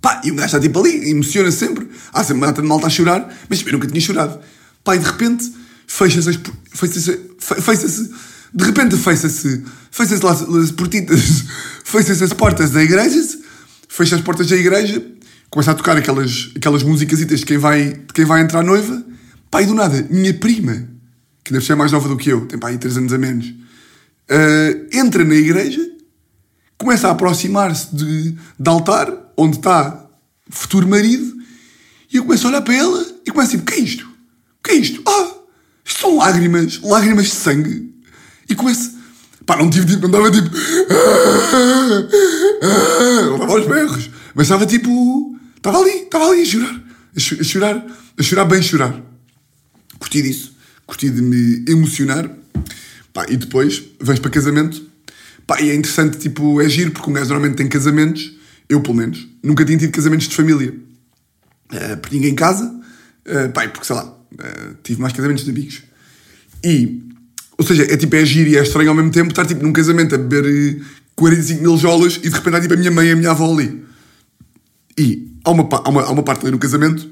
Pá, 0.00 0.20
e 0.24 0.30
o 0.30 0.34
gajo 0.34 0.46
está 0.46 0.60
tipo 0.60 0.78
ali, 0.78 1.10
emociona 1.10 1.50
-se 1.50 1.58
sempre. 1.58 1.88
Há 2.12 2.22
sempre 2.22 2.36
uma 2.36 2.46
data 2.46 2.62
de 2.62 2.68
malta 2.68 2.86
a 2.86 2.90
chorar, 2.90 3.36
mas 3.48 3.64
eu 3.66 3.72
nunca 3.72 3.88
tinha 3.88 4.00
chorado. 4.00 4.38
Pá, 4.84 4.94
e 4.94 4.98
de 5.00 5.04
repente, 5.04 5.52
fecha-se 5.86 6.30
as. 6.30 6.38
Fecha-se. 6.70 7.20
Fecha-se. 7.38 8.10
De 8.56 8.64
repente, 8.64 8.96
fecha-se. 8.96 9.62
Fecha-se 9.90 10.24
lá 10.24 10.32
as 10.32 10.70
portitas. 10.72 11.44
Fecha-se 11.84 12.24
as 12.24 12.32
portas 12.32 12.70
da 12.70 12.82
igreja. 12.82 13.38
Fecha 13.86 14.16
as 14.16 14.22
portas 14.22 14.48
da 14.48 14.56
igreja. 14.56 15.04
Começa 15.50 15.70
a 15.70 15.74
tocar 15.74 15.96
aquelas, 15.96 16.50
aquelas 16.56 16.82
músicas 16.82 17.18
de 17.18 17.44
quem 17.44 17.58
vai, 17.58 17.92
de 17.92 18.12
quem 18.14 18.24
vai 18.24 18.40
entrar 18.40 18.62
noiva. 18.62 19.04
E 19.58 19.64
do 19.64 19.74
nada, 19.74 20.06
minha 20.10 20.34
prima, 20.34 20.86
que 21.42 21.50
deve 21.50 21.64
ser 21.64 21.74
mais 21.74 21.90
nova 21.90 22.08
do 22.08 22.16
que 22.16 22.28
eu, 22.28 22.44
tem 22.46 22.58
pá 22.58 22.68
aí 22.68 22.76
3 22.76 22.98
anos 22.98 23.12
a 23.12 23.16
menos, 23.16 23.46
uh, 23.46 24.86
entra 24.92 25.24
na 25.24 25.34
igreja, 25.34 25.80
começa 26.76 27.08
a 27.08 27.12
aproximar-se 27.12 27.96
de, 27.96 28.32
de 28.32 28.68
altar, 28.68 29.10
onde 29.34 29.56
está 29.56 30.06
futuro 30.50 30.86
marido, 30.86 31.36
e 32.12 32.18
eu 32.18 32.24
começo 32.24 32.46
a 32.46 32.50
olhar 32.50 32.60
para 32.60 32.74
ela 32.74 33.06
e 33.24 33.30
começo 33.30 33.56
a 33.56 33.58
dizer: 33.58 33.62
o 33.62 33.64
que 33.64 33.72
é 33.72 33.78
isto? 33.78 34.04
O 34.04 34.62
que 34.62 34.70
é 34.72 34.74
isto? 34.74 35.02
Ah, 35.08 35.34
isto 35.82 36.00
são 36.00 36.18
lágrimas, 36.18 36.78
lágrimas 36.82 37.24
de 37.24 37.32
sangue. 37.32 37.95
E 38.48 38.54
começo. 38.54 38.96
Pá, 39.44 39.56
não 39.56 39.70
tive 39.70 39.86
tipo, 39.86 40.02
não 40.02 40.10
dava 40.10 40.30
tipo. 40.30 40.50
Não 43.30 43.38
dava 43.38 43.52
aos 43.52 43.66
berros. 43.66 44.10
Mas 44.34 44.46
estava 44.46 44.66
tipo. 44.66 45.38
Estava 45.56 45.78
ali, 45.78 46.02
estava 46.02 46.30
ali 46.30 46.42
a 46.42 46.44
chorar. 46.44 46.82
A 47.16 47.20
chorar, 47.20 47.86
a 48.18 48.22
chorar 48.22 48.44
bem 48.44 48.62
chorar. 48.62 49.02
Curti 49.98 50.22
disso. 50.22 50.56
Curti 50.86 51.10
de 51.10 51.22
me 51.22 51.64
emocionar. 51.68 52.30
Pá, 53.12 53.26
e 53.28 53.36
depois 53.36 53.82
vens 54.00 54.18
para 54.18 54.30
casamento. 54.30 54.86
Pá, 55.46 55.60
e 55.60 55.70
é 55.70 55.74
interessante, 55.74 56.18
tipo, 56.18 56.60
é 56.60 56.68
giro, 56.68 56.90
porque 56.90 57.08
um 57.08 57.12
gajo 57.12 57.28
normalmente 57.28 57.56
tem 57.56 57.68
casamentos, 57.68 58.32
eu 58.68 58.80
pelo 58.80 58.94
menos, 58.94 59.28
nunca 59.42 59.64
tinha 59.64 59.78
tido 59.78 59.92
casamentos 59.92 60.28
de 60.28 60.34
família. 60.34 60.74
Uh, 61.72 61.96
porque 61.98 62.16
ninguém 62.16 62.34
casa, 62.34 62.64
uh, 62.64 63.52
pá, 63.52 63.66
porque 63.68 63.86
sei 63.86 63.94
lá, 63.94 64.04
uh, 64.04 64.76
tive 64.82 65.00
mais 65.00 65.12
casamentos 65.12 65.44
de 65.44 65.50
amigos. 65.50 65.82
E, 66.64 67.02
ou 67.58 67.64
seja, 67.64 67.84
é 67.84 67.96
tipo, 67.96 68.14
é 68.16 68.24
giro 68.24 68.50
e 68.50 68.56
é 68.56 68.62
estranho 68.62 68.90
ao 68.90 68.94
mesmo 68.94 69.10
tempo 69.10 69.30
estar 69.30 69.46
tipo 69.46 69.62
num 69.62 69.72
casamento 69.72 70.14
a 70.14 70.18
beber 70.18 70.82
45 71.14 71.62
mil 71.62 71.76
jolas 71.78 72.16
e 72.16 72.28
de 72.28 72.30
repente 72.30 72.56
há 72.56 72.60
tipo 72.60 72.74
a 72.74 72.76
minha 72.76 72.90
mãe 72.90 73.08
e 73.08 73.12
a 73.12 73.16
minha 73.16 73.30
avó 73.30 73.52
ali. 73.52 73.82
E 74.98 75.32
há 75.44 75.50
uma, 75.50 75.68
há 75.70 75.88
uma, 75.88 76.02
há 76.02 76.10
uma 76.10 76.22
parte 76.22 76.42
ali 76.42 76.50
no 76.50 76.58
casamento 76.58 77.08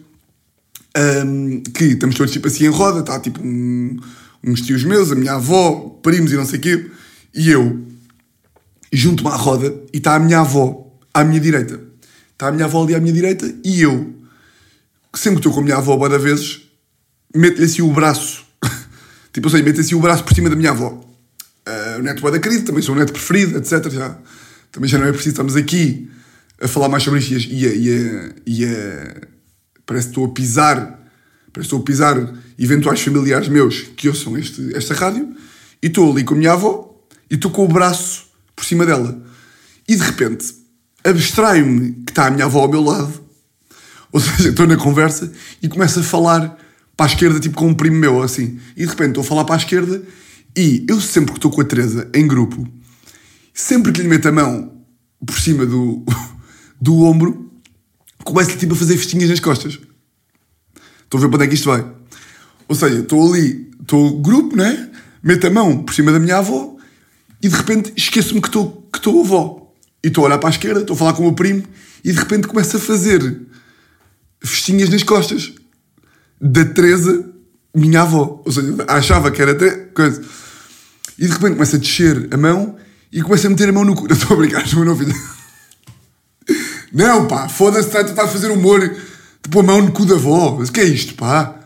um, 1.26 1.60
que 1.62 1.84
estamos 1.84 2.14
todos 2.14 2.32
tipo 2.32 2.46
assim 2.46 2.64
em 2.66 2.68
roda, 2.68 3.00
está 3.00 3.18
tipo 3.18 3.40
um, 3.42 3.98
uns 4.42 4.60
tios 4.60 4.84
meus, 4.84 5.10
a 5.10 5.14
minha 5.14 5.34
avó, 5.34 5.98
primos 6.02 6.32
e 6.32 6.36
não 6.36 6.46
sei 6.46 6.58
o 6.58 6.62
quê, 6.62 6.90
e 7.34 7.50
eu 7.50 7.82
junto-me 8.92 9.30
à 9.30 9.36
roda 9.36 9.74
e 9.92 9.96
está 9.96 10.14
a 10.14 10.18
minha 10.18 10.40
avó 10.40 10.84
à 11.12 11.24
minha 11.24 11.40
direita. 11.40 11.80
Está 12.32 12.48
a 12.48 12.52
minha 12.52 12.64
avó 12.66 12.82
ali 12.82 12.94
à 12.94 13.00
minha 13.00 13.12
direita 13.12 13.52
e 13.64 13.80
eu, 13.80 14.14
sempre 15.14 15.40
que 15.40 15.48
estou 15.48 15.52
com 15.52 15.60
a 15.60 15.62
minha 15.62 15.76
avó, 15.76 15.96
várias 15.96 16.22
vezes, 16.22 16.62
meto-lhe 17.34 17.64
assim 17.64 17.82
o 17.82 17.92
braço. 17.92 18.43
Tipo, 19.34 19.48
ou 19.48 19.50
seja, 19.50 19.64
meto 19.64 19.80
assim 19.80 19.94
o 19.94 20.00
braço 20.00 20.24
por 20.24 20.32
cima 20.32 20.48
da 20.48 20.56
minha 20.56 20.70
avó. 20.70 20.88
Uh, 20.88 21.98
o 21.98 22.02
neto 22.02 22.26
é 22.26 22.30
da 22.30 22.38
querida, 22.38 22.64
também 22.64 22.82
sou 22.82 22.94
o 22.94 22.98
neto 22.98 23.12
preferido, 23.12 23.58
etc. 23.58 23.90
Já, 23.90 24.16
também 24.70 24.88
já 24.88 24.96
não 24.96 25.06
é 25.06 25.12
preciso, 25.12 25.30
estamos 25.30 25.56
aqui 25.56 26.08
a 26.60 26.68
falar 26.68 26.88
mais 26.88 27.02
sobre 27.02 27.18
isto 27.18 27.32
e, 27.32 27.66
a, 27.66 27.74
e, 27.74 27.90
a, 27.90 28.32
e 28.46 28.64
a, 28.64 29.26
parece 29.84 30.06
que 30.06 30.10
estou 30.12 30.26
a 30.26 30.28
pisar, 30.28 30.76
parece 31.52 31.52
que 31.52 31.60
estou 31.60 31.80
a 31.80 31.82
pisar 31.82 32.34
eventuais 32.58 33.00
familiares 33.00 33.48
meus 33.48 33.82
que 33.96 34.08
ouçam 34.08 34.38
este, 34.38 34.74
esta 34.76 34.94
rádio 34.94 35.34
e 35.82 35.88
estou 35.88 36.12
ali 36.12 36.22
com 36.22 36.34
a 36.34 36.36
minha 36.36 36.52
avó 36.52 37.04
e 37.28 37.34
estou 37.34 37.50
com 37.50 37.64
o 37.64 37.68
braço 37.68 38.26
por 38.54 38.64
cima 38.64 38.86
dela. 38.86 39.20
E 39.88 39.96
de 39.96 40.02
repente, 40.02 40.54
abstraio-me 41.02 41.92
que 42.04 42.12
está 42.12 42.26
a 42.28 42.30
minha 42.30 42.44
avó 42.44 42.60
ao 42.60 42.68
meu 42.68 42.82
lado, 42.82 43.12
ou 44.12 44.20
seja, 44.20 44.50
estou 44.50 44.66
na 44.66 44.76
conversa 44.76 45.32
e 45.60 45.68
começo 45.68 45.98
a 45.98 46.02
falar 46.02 46.56
para 46.96 47.06
a 47.06 47.08
esquerda, 47.08 47.40
tipo 47.40 47.56
com 47.56 47.68
um 47.68 47.74
primo 47.74 47.96
meu, 47.96 48.22
assim. 48.22 48.58
E 48.76 48.84
de 48.84 48.86
repente 48.86 49.08
estou 49.08 49.22
a 49.22 49.26
falar 49.26 49.44
para 49.44 49.56
a 49.56 49.58
esquerda 49.58 50.02
e 50.56 50.84
eu 50.88 51.00
sempre 51.00 51.32
que 51.32 51.38
estou 51.38 51.50
com 51.50 51.60
a 51.60 51.64
Teresa 51.64 52.08
em 52.14 52.26
grupo, 52.26 52.66
sempre 53.52 53.92
que 53.92 54.00
lhe 54.00 54.08
meto 54.08 54.28
a 54.28 54.32
mão 54.32 54.72
por 55.24 55.38
cima 55.38 55.66
do, 55.66 56.04
do 56.80 57.02
ombro, 57.02 57.50
começo 58.22 58.56
tipo 58.56 58.74
a 58.74 58.76
fazer 58.76 58.96
festinhas 58.96 59.30
nas 59.30 59.40
costas. 59.40 59.78
Estão 61.02 61.18
a 61.18 61.22
ver 61.22 61.28
para 61.28 61.36
onde 61.36 61.44
é 61.44 61.48
que 61.48 61.54
isto 61.54 61.68
vai? 61.68 61.84
Ou 62.68 62.74
seja, 62.74 63.00
estou 63.00 63.32
ali, 63.32 63.70
estou 63.80 64.20
grupo, 64.20 64.56
né? 64.56 64.90
Meto 65.22 65.46
a 65.46 65.50
mão 65.50 65.82
por 65.82 65.94
cima 65.94 66.12
da 66.12 66.18
minha 66.18 66.38
avó 66.38 66.76
e 67.42 67.48
de 67.48 67.56
repente 67.56 67.92
esqueço-me 67.96 68.40
que 68.40 68.48
estou 68.48 68.88
que 68.92 68.98
estou 68.98 69.20
avó. 69.22 69.72
E 70.02 70.08
estou 70.08 70.24
a 70.24 70.26
olhar 70.26 70.38
para 70.38 70.50
a 70.50 70.52
esquerda, 70.52 70.80
estou 70.80 70.94
a 70.94 70.98
falar 70.98 71.12
com 71.14 71.22
o 71.22 71.26
meu 71.26 71.34
primo 71.34 71.64
e 72.04 72.12
de 72.12 72.18
repente 72.18 72.46
começo 72.46 72.76
a 72.76 72.80
fazer 72.80 73.42
festinhas 74.42 74.90
nas 74.90 75.02
costas 75.02 75.54
da 76.40 76.64
Teresa, 76.64 77.24
minha 77.74 78.02
avó. 78.02 78.42
Ou 78.44 78.52
seja, 78.52 78.84
achava 78.88 79.30
que 79.30 79.40
era 79.40 79.52
até 79.52 79.70
coisa. 79.70 80.22
E 81.18 81.26
de 81.26 81.32
repente 81.32 81.54
começa 81.54 81.76
a 81.76 81.80
descer 81.80 82.28
a 82.30 82.36
mão 82.36 82.76
e 83.12 83.22
começa 83.22 83.46
a 83.46 83.50
meter 83.50 83.68
a 83.68 83.72
mão 83.72 83.84
no 83.84 83.94
cu. 83.94 84.06
Estou 84.12 84.36
a 84.36 84.40
brincar, 84.40 84.64
a 84.64 84.84
não 84.84 84.98
Não, 86.92 87.26
pá, 87.26 87.48
foda-se, 87.48 87.88
está 87.88 88.22
a 88.22 88.28
fazer 88.28 88.50
humor 88.50 88.94
pôr 89.50 89.60
a 89.60 89.62
mão 89.62 89.82
no 89.82 89.92
cu 89.92 90.06
da 90.06 90.14
avó. 90.14 90.56
Mas 90.58 90.68
o 90.68 90.72
que 90.72 90.80
é 90.80 90.84
isto, 90.84 91.14
pá? 91.14 91.60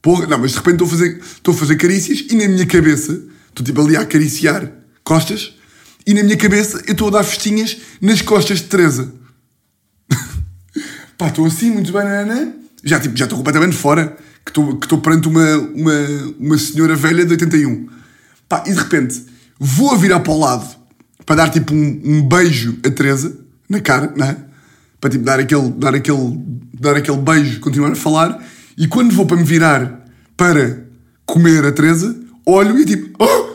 Porra, 0.00 0.26
não, 0.26 0.38
mas 0.38 0.52
de 0.52 0.58
repente 0.58 0.74
estou 0.74 0.86
a 0.86 0.90
fazer, 0.90 1.20
estou 1.20 1.54
a 1.54 1.56
fazer 1.56 1.76
carícias 1.76 2.24
e 2.30 2.36
na 2.36 2.48
minha 2.48 2.66
cabeça, 2.66 3.20
estou 3.48 3.64
tipo 3.64 3.80
ali 3.80 3.96
a 3.96 4.00
acariciar 4.00 4.70
costas 5.02 5.54
e 6.06 6.14
na 6.14 6.22
minha 6.22 6.36
cabeça 6.36 6.82
eu 6.86 6.92
estou 6.92 7.08
a 7.08 7.10
dar 7.10 7.24
festinhas 7.24 7.76
nas 8.00 8.22
costas 8.22 8.58
de 8.58 8.64
Teresa. 8.64 9.12
pá, 11.18 11.28
estou 11.28 11.46
assim, 11.46 11.70
muito 11.70 11.92
bem, 11.92 12.04
não, 12.04 12.26
não. 12.26 12.54
Já, 12.84 13.00
tipo, 13.00 13.16
já 13.16 13.24
estou 13.24 13.38
completamente 13.38 13.76
fora, 13.76 14.16
que 14.44 14.50
estou, 14.50 14.76
que 14.76 14.86
estou 14.86 14.98
perante 15.00 15.28
uma, 15.28 15.56
uma, 15.56 15.92
uma 16.38 16.58
senhora 16.58 16.94
velha 16.94 17.24
de 17.24 17.32
81. 17.32 17.88
Pá, 18.48 18.64
e 18.66 18.72
de 18.72 18.78
repente 18.78 19.24
vou 19.58 19.92
a 19.92 19.96
virar 19.96 20.20
para 20.20 20.32
o 20.32 20.38
lado 20.38 20.76
para 21.26 21.36
dar 21.36 21.50
tipo 21.50 21.74
um, 21.74 22.00
um 22.04 22.22
beijo 22.22 22.78
a 22.84 22.90
Teresa 22.90 23.36
na 23.68 23.80
cara, 23.80 24.12
não 24.16 24.26
é? 24.26 24.36
Para 25.00 25.10
tipo 25.10 25.24
dar 25.24 25.38
aquele, 25.38 25.70
dar 25.72 25.94
aquele, 25.94 26.40
dar 26.72 26.96
aquele 26.96 27.18
beijo, 27.18 27.60
continuar 27.60 27.92
a 27.92 27.96
falar. 27.96 28.42
E 28.76 28.88
quando 28.88 29.14
vou 29.14 29.26
para 29.26 29.36
me 29.36 29.44
virar 29.44 30.04
para 30.36 30.84
comer 31.26 31.64
a 31.66 31.72
Teresa, 31.72 32.16
olho 32.46 32.78
e 32.78 32.86
tipo, 32.86 33.22
oh! 33.22 33.54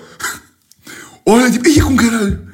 olha 1.32 1.50
tipo, 1.50 1.68
ia 1.68 1.84
com 1.84 1.96
caralho. 1.96 2.48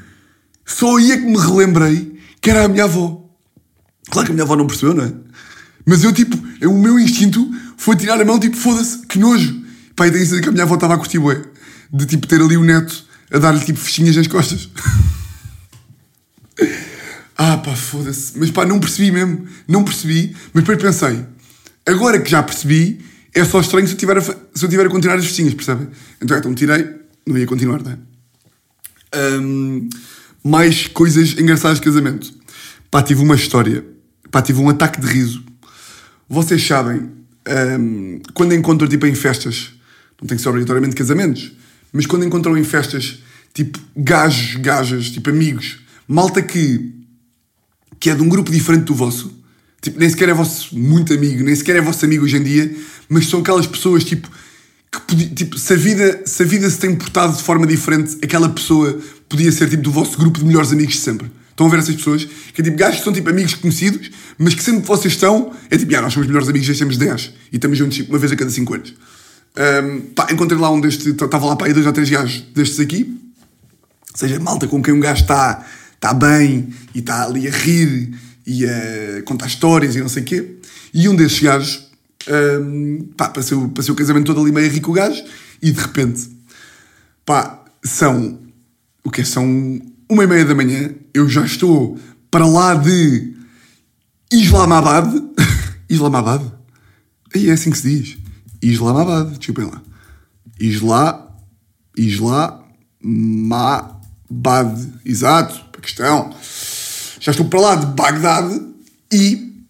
Só 0.66 0.98
aí 0.98 1.12
é 1.12 1.18
que 1.18 1.26
me 1.26 1.38
relembrei 1.38 2.20
que 2.40 2.50
era 2.50 2.64
a 2.64 2.68
minha 2.70 2.86
avó. 2.86 3.26
Claro 4.10 4.28
que 4.28 4.32
a 4.32 4.36
minha 4.36 4.46
avó 4.46 4.56
não 4.56 4.68
percebeu, 4.68 4.94
não 4.94 5.04
é? 5.04 5.14
Mas 5.86 6.04
eu, 6.04 6.14
tipo, 6.14 6.38
o 6.68 6.78
meu 6.78 7.00
instinto 7.00 7.50
foi 7.78 7.96
tirar 7.96 8.20
a 8.20 8.26
mão, 8.26 8.40
tipo, 8.40 8.56
foda-se, 8.56 9.06
que 9.08 9.18
nojo. 9.18 9.64
Pai, 9.96 10.12
tenho 10.12 10.24
certeza 10.24 10.42
que 10.42 10.50
a 10.50 10.52
minha 10.52 10.64
avó 10.64 10.76
estava 10.76 10.94
a 10.94 10.98
curtir 10.98 11.20
bué. 11.20 11.42
De, 11.92 12.06
tipo, 12.06 12.28
ter 12.28 12.42
ali 12.42 12.58
o 12.58 12.64
neto 12.64 13.06
a 13.32 13.40
dar-lhe, 13.40 13.64
tipo, 13.64 13.80
fichinhas 13.80 14.16
nas 14.16 14.28
costas. 14.28 14.70
ah, 17.38 17.58
pá, 17.58 17.76
foda-se. 17.76 18.38
Mas, 18.38 18.52
pá, 18.52 18.66
não 18.66 18.80
percebi 18.80 19.12
mesmo. 19.12 19.46
Não 19.68 19.84
percebi. 19.84 20.36
Mas 20.54 20.64
depois 20.64 20.82
pensei, 20.82 21.26
agora 21.86 22.20
que 22.20 22.30
já 22.30 22.44
percebi, 22.44 23.00
é 23.34 23.44
só 23.46 23.60
estranho 23.60 23.88
se 23.88 23.94
eu 23.94 23.98
tiver 23.98 24.18
a, 24.18 24.22
se 24.22 24.36
eu 24.62 24.70
tiver 24.70 24.86
a 24.86 24.90
continuar 24.90 25.18
as 25.18 25.26
fichinhas, 25.26 25.54
percebe? 25.54 25.88
Então, 26.22 26.38
então 26.38 26.54
tirei, 26.54 26.86
não 27.26 27.38
ia 27.38 27.46
continuar, 27.46 27.82
não 27.82 27.92
é? 27.92 27.98
Um, 29.42 29.90
mais 30.44 30.88
coisas 30.88 31.38
engraçadas 31.38 31.80
de 31.80 31.84
casamento. 31.84 32.32
Pá, 32.92 33.02
tive 33.02 33.22
uma 33.22 33.36
história. 33.36 33.86
Pá, 34.32 34.42
tive 34.42 34.60
um 34.60 34.70
ataque 34.70 35.00
de 35.00 35.08
riso. 35.08 35.44
Vocês 36.30 36.66
sabem, 36.66 37.10
um, 37.80 38.22
quando 38.36 38.54
encontram 38.54 38.88
tipo 38.88 39.08
em 39.08 39.16
festas, 39.16 39.72
não 40.22 40.28
tem 40.28 40.38
que 40.38 40.44
ser 40.44 40.50
obrigatoriamente 40.50 40.96
casamentos, 40.96 41.52
mas 41.92 42.06
quando 42.06 42.24
encontram 42.24 42.56
em 42.56 42.64
festas 42.64 43.20
tipo 43.54 43.80
gajos, 43.98 44.56
gajas, 44.58 45.10
tipo 45.10 45.32
amigos, 45.32 45.80
malta 46.08 46.42
que, 46.42 46.94
que 48.00 48.12
é 48.12 48.16
de 48.16 48.22
um 48.22 48.30
grupo 48.30 48.52
diferente 48.52 48.84
do 48.84 48.94
vosso, 48.94 49.34
tipo, 49.82 50.00
nem 50.00 50.08
sequer 50.08 50.30
é 50.30 50.34
vosso 50.34 50.78
muito 50.78 51.12
amigo, 51.12 51.44
nem 51.44 51.56
sequer 51.56 51.78
é 51.78 51.82
vosso 51.82 52.06
amigo 52.06 52.26
hoje 52.26 52.38
em 52.38 52.44
dia, 52.44 52.76
mas 53.10 53.26
são 53.26 53.40
aquelas 53.40 53.66
pessoas 53.66 54.04
tipo 54.04 54.30
que 55.08 55.28
tipo, 55.30 55.58
se 55.58 55.74
a, 55.74 55.76
vida, 55.76 56.22
se 56.26 56.44
a 56.44 56.46
vida 56.46 56.70
se 56.70 56.78
tem 56.78 56.96
portado 56.96 57.36
de 57.36 57.44
forma 57.44 57.66
diferente, 57.66 58.18
aquela 58.24 58.50
pessoa 58.50 59.00
podia 59.28 59.52
ser 59.52 59.70
tipo 59.70 59.84
do 59.84 59.92
vosso 59.92 60.18
grupo 60.18 60.40
de 60.40 60.46
melhores 60.46 60.72
amigos 60.72 60.96
de 60.96 61.00
sempre. 61.00 61.32
Estão 61.60 61.68
a 61.68 61.72
ver 61.72 61.80
essas 61.80 61.96
pessoas? 61.96 62.24
Que 62.24 62.62
é 62.62 62.64
tipo 62.64 62.78
gajos 62.78 63.00
que 63.00 63.04
são 63.04 63.12
tipo 63.12 63.30
amigos 63.30 63.54
conhecidos, 63.56 64.10
mas 64.38 64.56
que 64.56 64.64
sempre 64.64 64.80
que 64.82 64.88
vocês 64.88 65.14
estão, 65.14 65.54
é 65.70 65.78
tipo, 65.78 65.94
ah, 65.94 66.02
nós 66.02 66.14
somos 66.14 66.26
melhores 66.26 66.48
amigos 66.48 66.66
desde 66.66 66.82
temos 66.82 66.98
10 66.98 67.34
e 67.52 67.56
estamos 67.58 67.78
juntos 67.78 67.98
tipo, 67.98 68.14
uma 68.14 68.18
vez 68.18 68.32
a 68.32 68.38
cada 68.38 68.50
5 68.50 68.74
anos. 68.74 68.94
Um, 69.58 70.00
pá, 70.16 70.30
encontrei 70.32 70.58
lá 70.58 70.72
um 70.72 70.80
destes, 70.80 71.06
estava 71.06 71.46
lá 71.46 71.58
para 71.58 71.68
aí 71.68 71.74
dois 71.74 71.86
ou 71.86 71.92
três 71.92 72.10
gajos 72.10 72.44
destes 72.56 72.80
aqui, 72.80 73.14
ou 74.10 74.18
seja, 74.18 74.40
malta 74.40 74.70
com 74.70 74.82
quem 74.82 74.94
um 74.94 75.02
gajo 75.02 75.22
está 75.22 75.66
tá 76.00 76.14
bem 76.14 76.70
e 76.96 77.00
está 77.00 77.26
ali 77.26 77.46
a 77.46 77.52
rir 77.52 78.18
e 78.48 78.66
a 78.66 79.22
contar 79.26 79.48
histórias 79.48 79.98
e 79.98 80.00
não 80.00 80.08
sei 80.08 80.24
o 80.24 80.26
quê. 80.26 80.56
E 80.94 81.10
um 81.10 81.16
desses 81.16 81.42
gajos, 81.42 81.90
um, 82.62 83.10
pá, 83.18 83.28
passou, 83.28 83.68
passou 83.68 83.94
o 83.94 83.98
casamento 83.98 84.28
todo 84.28 84.40
ali 84.40 84.54
meio 84.54 84.72
rico 84.72 84.92
o 84.92 84.94
gajo 84.94 85.22
e 85.62 85.72
de 85.74 85.82
repente, 85.82 86.22
pá, 87.26 87.66
são, 87.84 88.40
o 89.04 89.12
que 89.12 89.26
São 89.26 89.82
uma 90.10 90.24
e 90.24 90.28
meia 90.28 90.44
da 90.44 90.56
manhã, 90.56 90.90
eu 91.14 91.30
já 91.30 91.46
estou 91.46 92.00
para 92.32 92.46
lá 92.46 92.74
de 92.74 93.36
Islamabad. 94.32 95.14
Islamabad? 95.88 96.42
Aí 97.34 97.50
é 97.50 97.54
assim 97.54 97.70
que 97.70 97.78
se 97.78 97.90
diz. 97.90 98.18
Islamabad, 98.62 99.38
desculpem 99.38 99.66
lá. 99.66 99.82
Isla, 100.60 101.38
Islamabad. 101.96 102.64
Exato, 105.06 105.64
a 105.78 105.82
questão. 105.82 106.36
Já 107.20 107.32
estou 107.32 107.46
para 107.48 107.62
lá 107.62 107.76
de 107.76 107.86
Bagdade 107.88 108.62
e 109.14 109.64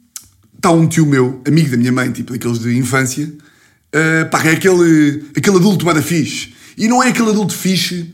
está 0.55 0.71
um 0.71 0.87
tio 0.87 1.05
meu, 1.05 1.41
amigo 1.45 1.69
da 1.69 1.77
minha 1.77 1.91
mãe, 1.91 2.11
tipo 2.11 2.31
daqueles 2.31 2.59
de 2.59 2.77
infância, 2.77 3.25
uh, 3.25 4.29
pá, 4.29 4.43
é 4.45 4.51
aquele, 4.51 5.25
aquele 5.35 5.57
adulto 5.57 5.85
bada 5.85 6.01
fixe. 6.01 6.53
E 6.77 6.87
não 6.87 7.03
é 7.03 7.09
aquele 7.09 7.29
adulto 7.29 7.53
fixe 7.53 8.13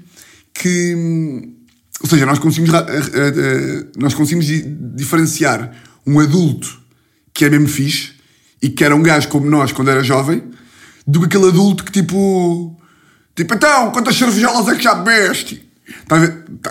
que 0.54 1.55
ou 2.02 2.10
seja, 2.10 2.26
nós 2.26 2.40
conseguimos, 2.40 2.74
eh, 2.74 2.86
eh, 3.14 3.86
nós 3.98 4.14
conseguimos 4.14 4.46
diferenciar 4.96 5.72
um 6.06 6.20
adulto 6.20 6.80
que 7.34 7.46
é 7.46 7.50
mesmo 7.50 7.68
fixe 7.68 8.14
e 8.62 8.70
que 8.70 8.84
era 8.84 8.96
um 8.96 9.04
gajo 9.04 9.28
como 9.30 9.50
nós 9.50 9.72
quando 9.72 9.92
era 9.92 10.04
jovem, 10.04 10.44
do 11.06 11.20
que 11.20 11.26
aquele 11.26 11.48
adulto 11.48 11.84
que 11.84 11.92
tipo. 11.92 12.80
Tipo, 13.36 13.54
então, 13.54 13.92
quantas 13.92 14.16
cervejolas 14.16 14.68
é 14.70 14.76
que 14.76 14.84
já 14.84 14.96
bebeste? 14.96 15.70
Tá 16.08 16.16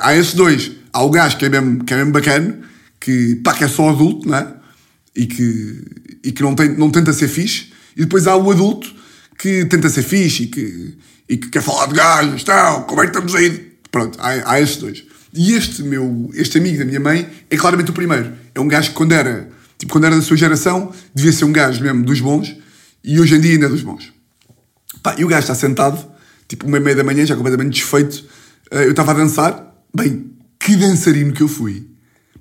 Há 0.00 0.16
esses 0.16 0.32
dois. 0.34 0.72
Há 0.92 1.02
o 1.02 1.10
gajo 1.10 1.36
que 1.36 1.44
é 1.44 1.48
mesmo, 1.48 1.84
que 1.84 1.92
é 1.92 1.96
mesmo 1.98 2.12
bacana, 2.12 2.58
que 2.98 3.36
pá, 3.36 3.52
que 3.52 3.64
é 3.64 3.68
só 3.68 3.90
adulto, 3.90 4.26
não 4.26 4.36
é? 4.36 4.54
E 5.14 5.26
que, 5.26 5.84
e 6.24 6.32
que 6.32 6.42
não, 6.42 6.54
tem, 6.54 6.76
não 6.76 6.90
tenta 6.90 7.12
ser 7.12 7.28
fixe. 7.28 7.72
E 7.96 8.00
depois 8.00 8.26
há 8.26 8.34
o 8.34 8.50
adulto 8.50 8.92
que 9.38 9.64
tenta 9.66 9.88
ser 9.90 10.02
fixe 10.02 10.44
e 10.44 10.46
que, 10.46 10.98
e 11.28 11.36
que 11.36 11.48
quer 11.50 11.62
falar 11.62 11.86
de 11.86 11.94
gajos, 11.94 12.42
então, 12.42 12.82
como 12.84 13.02
é 13.02 13.04
que 13.04 13.10
estamos 13.10 13.34
aí? 13.34 13.72
Pronto, 13.90 14.18
há, 14.20 14.52
há 14.52 14.60
esses 14.60 14.78
dois. 14.78 15.04
E 15.34 15.52
este 15.54 15.82
meu, 15.82 16.30
este 16.34 16.58
amigo 16.58 16.78
da 16.78 16.84
minha 16.84 17.00
mãe 17.00 17.28
é 17.50 17.56
claramente 17.56 17.90
o 17.90 17.94
primeiro. 17.94 18.32
É 18.54 18.60
um 18.60 18.68
gajo 18.68 18.90
que 18.90 18.94
quando 18.94 19.12
era, 19.12 19.48
tipo, 19.76 19.92
quando 19.92 20.04
era 20.04 20.14
da 20.14 20.22
sua 20.22 20.36
geração, 20.36 20.92
devia 21.12 21.32
ser 21.32 21.44
um 21.44 21.52
gajo 21.52 21.82
mesmo 21.82 22.04
dos 22.04 22.20
bons, 22.20 22.54
e 23.02 23.18
hoje 23.18 23.34
em 23.34 23.40
dia 23.40 23.52
ainda 23.52 23.66
é 23.66 23.68
dos 23.68 23.82
bons. 23.82 24.12
Pá, 25.02 25.16
e 25.18 25.24
o 25.24 25.28
gajo 25.28 25.42
está 25.42 25.54
sentado, 25.54 25.98
tipo, 26.46 26.66
uma 26.66 26.76
e 26.76 26.80
meia 26.80 26.96
da 26.96 27.04
manhã, 27.04 27.26
já 27.26 27.34
completamente 27.34 27.74
desfeito. 27.74 28.24
Eh, 28.70 28.84
eu 28.84 28.90
estava 28.90 29.10
a 29.10 29.14
dançar. 29.14 29.74
Bem, 29.94 30.30
que 30.58 30.76
dançarino 30.76 31.32
que 31.32 31.42
eu 31.42 31.48
fui. 31.48 31.86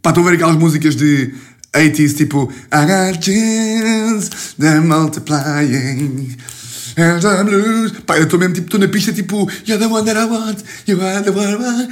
Pá, 0.02 0.12
estão 0.12 0.24
a 0.24 0.30
ver 0.30 0.36
aquelas 0.36 0.56
músicas 0.56 0.96
de 0.96 1.34
80s, 1.76 2.16
tipo 2.16 2.52
I 2.72 2.86
got 2.86 3.20
jeans, 3.20 4.56
they're 4.60 4.82
multiplying. 4.82 6.38
And 6.96 7.20
the 7.20 7.44
blues. 7.44 7.92
Pá, 8.06 8.18
eu 8.18 8.26
estou 8.26 8.40
mesmo, 8.40 8.54
tipo, 8.54 8.68
estou 8.68 8.80
na 8.80 8.88
pista, 8.88 9.12
tipo, 9.12 9.50
You're 9.66 9.80
the 9.80 9.88
one 9.88 10.06
that 10.06 10.20
I 10.20 10.26
want, 10.26 10.60
you 10.88 11.02
are 11.02 11.24
the 11.24 11.32
one 11.32 11.52
I 11.52 11.56
want. 11.56 11.90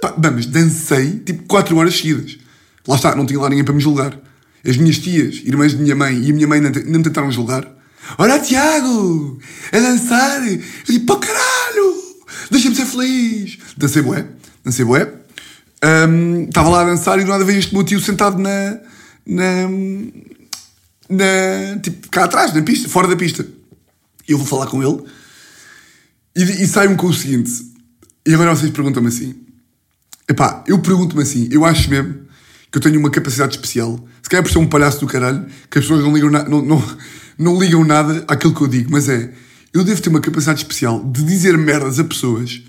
Pá, 0.00 0.14
vamos, 0.16 0.46
dancei, 0.46 1.18
tipo, 1.20 1.44
4 1.44 1.76
horas 1.76 1.96
seguidas. 1.96 2.38
Lá 2.86 2.96
está, 2.96 3.14
não 3.14 3.26
tinha 3.26 3.40
lá 3.40 3.48
ninguém 3.48 3.64
para 3.64 3.74
me 3.74 3.80
julgar. 3.80 4.18
As 4.66 4.76
minhas 4.76 4.98
tias, 4.98 5.42
irmãs 5.44 5.72
de 5.72 5.82
minha 5.82 5.94
mãe 5.94 6.18
e 6.22 6.30
a 6.30 6.34
minha 6.34 6.46
mãe 6.46 6.60
não, 6.60 6.70
me 6.70 7.02
tentaram 7.02 7.30
julgar. 7.30 7.66
Olha, 8.18 8.38
Tiago, 8.38 9.38
a 9.72 9.78
dançar. 9.78 10.46
Eu 10.46 10.60
digo, 10.86 11.06
pô, 11.06 11.16
caralho, 11.16 11.94
deixa-me 12.50 12.74
ser 12.74 12.86
feliz. 12.86 13.58
Dancei 13.76 14.02
bué, 14.02 14.26
dancei 14.64 14.84
bué. 14.84 15.12
Estava 16.46 16.68
um, 16.68 16.72
lá 16.72 16.82
a 16.82 16.84
dançar 16.84 17.18
e 17.18 17.24
do 17.24 17.30
nada 17.30 17.44
veio 17.44 17.58
este 17.58 17.74
meu 17.74 17.84
tio 17.84 18.00
sentado 18.00 18.38
na, 18.38 18.78
na, 19.26 19.68
na, 21.10 21.78
tipo, 21.82 22.08
cá 22.08 22.24
atrás, 22.24 22.54
na 22.54 22.62
pista, 22.62 22.88
fora 22.88 23.06
da 23.06 23.16
pista 23.16 23.46
eu 24.28 24.38
vou 24.38 24.46
falar 24.46 24.66
com 24.66 24.82
ele 24.82 25.02
e, 26.34 26.42
e 26.42 26.66
saio-me 26.66 26.96
com 26.96 27.06
o 27.06 27.14
seguinte. 27.14 27.50
E 28.26 28.34
agora 28.34 28.54
vocês 28.54 28.70
perguntam-me 28.70 29.08
assim: 29.08 29.34
epá, 30.28 30.64
eu 30.66 30.78
pergunto-me 30.78 31.22
assim, 31.22 31.48
eu 31.50 31.64
acho 31.64 31.88
mesmo 31.90 32.24
que 32.70 32.78
eu 32.78 32.82
tenho 32.82 32.98
uma 32.98 33.10
capacidade 33.10 33.54
especial. 33.54 33.98
Se 34.22 34.28
calhar 34.28 34.42
por 34.42 34.50
ser 34.50 34.58
um 34.58 34.66
palhaço 34.66 35.00
do 35.00 35.06
caralho, 35.06 35.46
que 35.70 35.78
as 35.78 35.84
pessoas 35.84 36.02
não 36.02 36.12
ligam, 36.12 36.30
não, 36.30 36.62
não, 36.62 36.96
não 37.38 37.58
ligam 37.60 37.84
nada 37.84 38.24
àquilo 38.26 38.54
que 38.54 38.62
eu 38.62 38.68
digo, 38.68 38.90
mas 38.90 39.08
é, 39.08 39.32
eu 39.72 39.84
devo 39.84 40.00
ter 40.00 40.08
uma 40.08 40.20
capacidade 40.20 40.60
especial 40.60 41.04
de 41.04 41.22
dizer 41.22 41.56
merdas 41.58 41.98
a 41.98 42.04
pessoas 42.04 42.62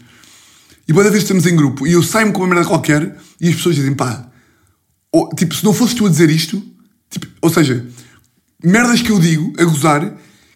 e 0.88 0.94
cada 0.94 1.10
vez 1.10 1.24
estamos 1.24 1.46
em 1.48 1.56
grupo 1.56 1.88
e 1.88 1.94
eu 1.94 2.04
saio-me 2.04 2.32
com 2.32 2.42
uma 2.42 2.48
merda 2.48 2.68
qualquer 2.68 3.18
e 3.42 3.50
as 3.50 3.56
pessoas 3.56 3.76
dizem 3.76 3.94
pá, 3.94 4.30
ou, 5.12 5.30
tipo, 5.30 5.56
se 5.56 5.64
não 5.64 5.74
fosses 5.74 5.96
tu 5.96 6.06
a 6.06 6.10
dizer 6.10 6.30
isto, 6.30 6.62
tipo, 7.10 7.28
ou 7.42 7.50
seja, 7.50 7.86
merdas 8.64 9.02
que 9.02 9.12
eu 9.12 9.20
digo 9.20 9.54
a 9.58 9.64
gozar 9.64 10.02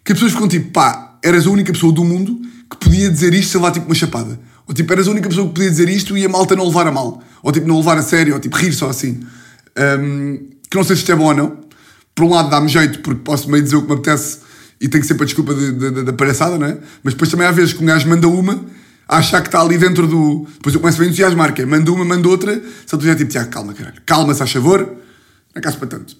que 0.04 0.12
as 0.12 0.18
pessoas 0.18 0.32
ficam 0.32 0.46
tipo, 0.46 0.70
pá, 0.70 1.18
eras 1.22 1.46
a 1.46 1.50
única 1.50 1.72
pessoa 1.72 1.92
do 1.92 2.04
mundo 2.04 2.40
que 2.70 2.76
podia 2.76 3.10
dizer 3.10 3.34
isto, 3.34 3.52
sei 3.52 3.60
lá, 3.60 3.70
tipo 3.70 3.86
uma 3.86 3.94
chapada. 3.94 4.38
Ou 4.70 4.74
tipo, 4.74 4.92
eras 4.92 5.08
a 5.08 5.10
única 5.10 5.28
pessoa 5.28 5.48
que 5.48 5.54
podia 5.54 5.68
dizer 5.68 5.88
isto 5.88 6.16
e 6.16 6.24
a 6.24 6.28
malta 6.28 6.54
não 6.54 6.64
levar 6.64 6.86
a 6.86 6.92
mal. 6.92 7.20
Ou 7.42 7.50
tipo, 7.50 7.66
não 7.66 7.78
levar 7.78 7.98
a 7.98 8.02
sério, 8.02 8.34
ou 8.34 8.38
tipo, 8.38 8.56
rir 8.56 8.72
só 8.72 8.88
assim. 8.88 9.18
Um, 9.76 10.48
que 10.70 10.76
não 10.76 10.84
sei 10.84 10.94
se 10.94 11.02
isto 11.02 11.10
é 11.10 11.16
bom 11.16 11.24
ou 11.24 11.34
não. 11.34 11.58
Por 12.14 12.24
um 12.24 12.30
lado 12.30 12.48
dá-me 12.50 12.68
jeito, 12.68 13.00
porque 13.00 13.20
posso 13.24 13.50
meio 13.50 13.64
dizer 13.64 13.74
o 13.74 13.82
que 13.82 13.88
me 13.88 13.94
apetece 13.94 14.38
e 14.80 14.88
tenho 14.88 15.02
ser 15.02 15.14
para 15.14 15.26
desculpa 15.26 15.52
da 16.04 16.12
palhaçada, 16.12 16.56
não 16.56 16.68
é? 16.68 16.78
Mas 17.02 17.14
depois 17.14 17.28
também 17.28 17.48
há 17.48 17.50
vezes 17.50 17.72
que 17.72 17.82
um 17.82 17.86
gajo 17.86 18.08
manda 18.08 18.28
uma, 18.28 18.64
a 19.08 19.16
achar 19.16 19.40
que 19.40 19.48
está 19.48 19.60
ali 19.60 19.76
dentro 19.76 20.06
do. 20.06 20.46
Depois 20.54 20.72
eu 20.72 20.80
começo 20.80 21.02
a 21.02 21.04
entusiasmar, 21.04 21.52
que 21.52 21.62
é 21.62 21.66
manda 21.66 21.90
uma, 21.90 22.04
manda 22.04 22.28
outra. 22.28 22.54
Se 22.86 22.94
eu 22.94 22.96
estiver 22.96 23.16
tipo, 23.16 23.32
Tiago, 23.32 23.50
calma, 23.50 23.74
caralho. 23.74 24.00
Calma, 24.06 24.32
se 24.34 24.38
faz 24.38 24.52
favor. 24.52 24.88
Na 25.52 25.60
casa 25.60 25.78
para 25.78 25.88
tanto. 25.88 26.16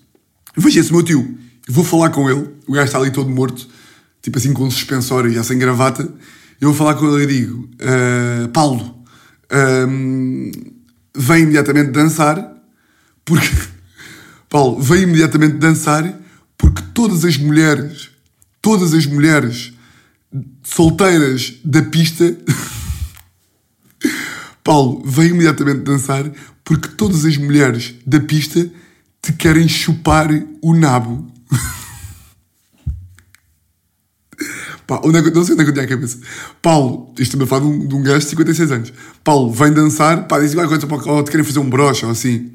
Vejo 0.56 0.80
esse 0.80 0.90
meu 0.92 1.04
tio. 1.04 1.38
Vou 1.68 1.84
falar 1.84 2.10
com 2.10 2.28
ele. 2.28 2.48
O 2.66 2.72
gajo 2.72 2.86
está 2.86 2.98
ali 2.98 3.12
todo 3.12 3.30
morto. 3.30 3.64
Tipo 4.20 4.38
assim, 4.38 4.52
com 4.52 4.64
um 4.64 4.70
suspensório, 4.72 5.30
já 5.30 5.44
sem 5.44 5.56
gravata. 5.56 6.12
Eu 6.60 6.68
vou 6.68 6.74
falar 6.74 6.94
com 6.94 7.18
ele 7.18 7.24
e 7.24 7.40
digo: 7.40 7.68
"Ah, 7.80 8.48
Paulo, 8.52 9.02
vem 11.14 11.42
imediatamente 11.42 11.90
dançar. 11.90 12.56
Porque. 13.24 13.48
Paulo, 14.48 14.80
vem 14.80 15.02
imediatamente 15.02 15.56
dançar. 15.56 16.18
Porque 16.58 16.82
todas 16.92 17.24
as 17.24 17.36
mulheres, 17.36 18.10
todas 18.60 18.92
as 18.92 19.06
mulheres 19.06 19.72
solteiras 20.62 21.54
da 21.64 21.82
pista. 21.82 22.24
Paulo, 24.62 25.02
vem 25.04 25.28
imediatamente 25.28 25.80
dançar 25.80 26.30
porque 26.62 26.88
todas 26.88 27.24
as 27.24 27.36
mulheres 27.36 27.94
da 28.06 28.20
pista 28.20 28.70
te 29.20 29.32
querem 29.32 29.66
chupar 29.66 30.28
o 30.62 30.74
nabo. 30.74 31.26
Pá, 34.90 35.00
onde 35.04 35.18
é 35.18 35.22
que, 35.22 35.30
não 35.30 35.44
sei 35.44 35.52
onde 35.52 35.62
é 35.62 35.64
que 35.64 35.70
eu 35.70 35.74
tinha 35.74 35.84
a 35.84 35.88
cabeça. 35.88 36.18
Paulo, 36.60 37.14
isto 37.16 37.30
também 37.30 37.46
fala 37.46 37.62
de 37.62 37.68
um, 37.68 37.86
de 37.86 37.94
um 37.94 38.02
gajo 38.02 38.18
de 38.18 38.24
56 38.24 38.72
anos. 38.72 38.92
Paulo, 39.22 39.52
vem 39.52 39.72
dançar, 39.72 40.26
pá, 40.26 40.40
diz 40.40 40.50
igual 40.50 40.66
coisa, 40.66 40.84
pá, 40.84 40.96
oh, 40.96 41.22
te 41.22 41.30
querem 41.30 41.46
fazer 41.46 41.60
um 41.60 41.70
broche 41.70 42.04
ou 42.04 42.10
assim. 42.10 42.50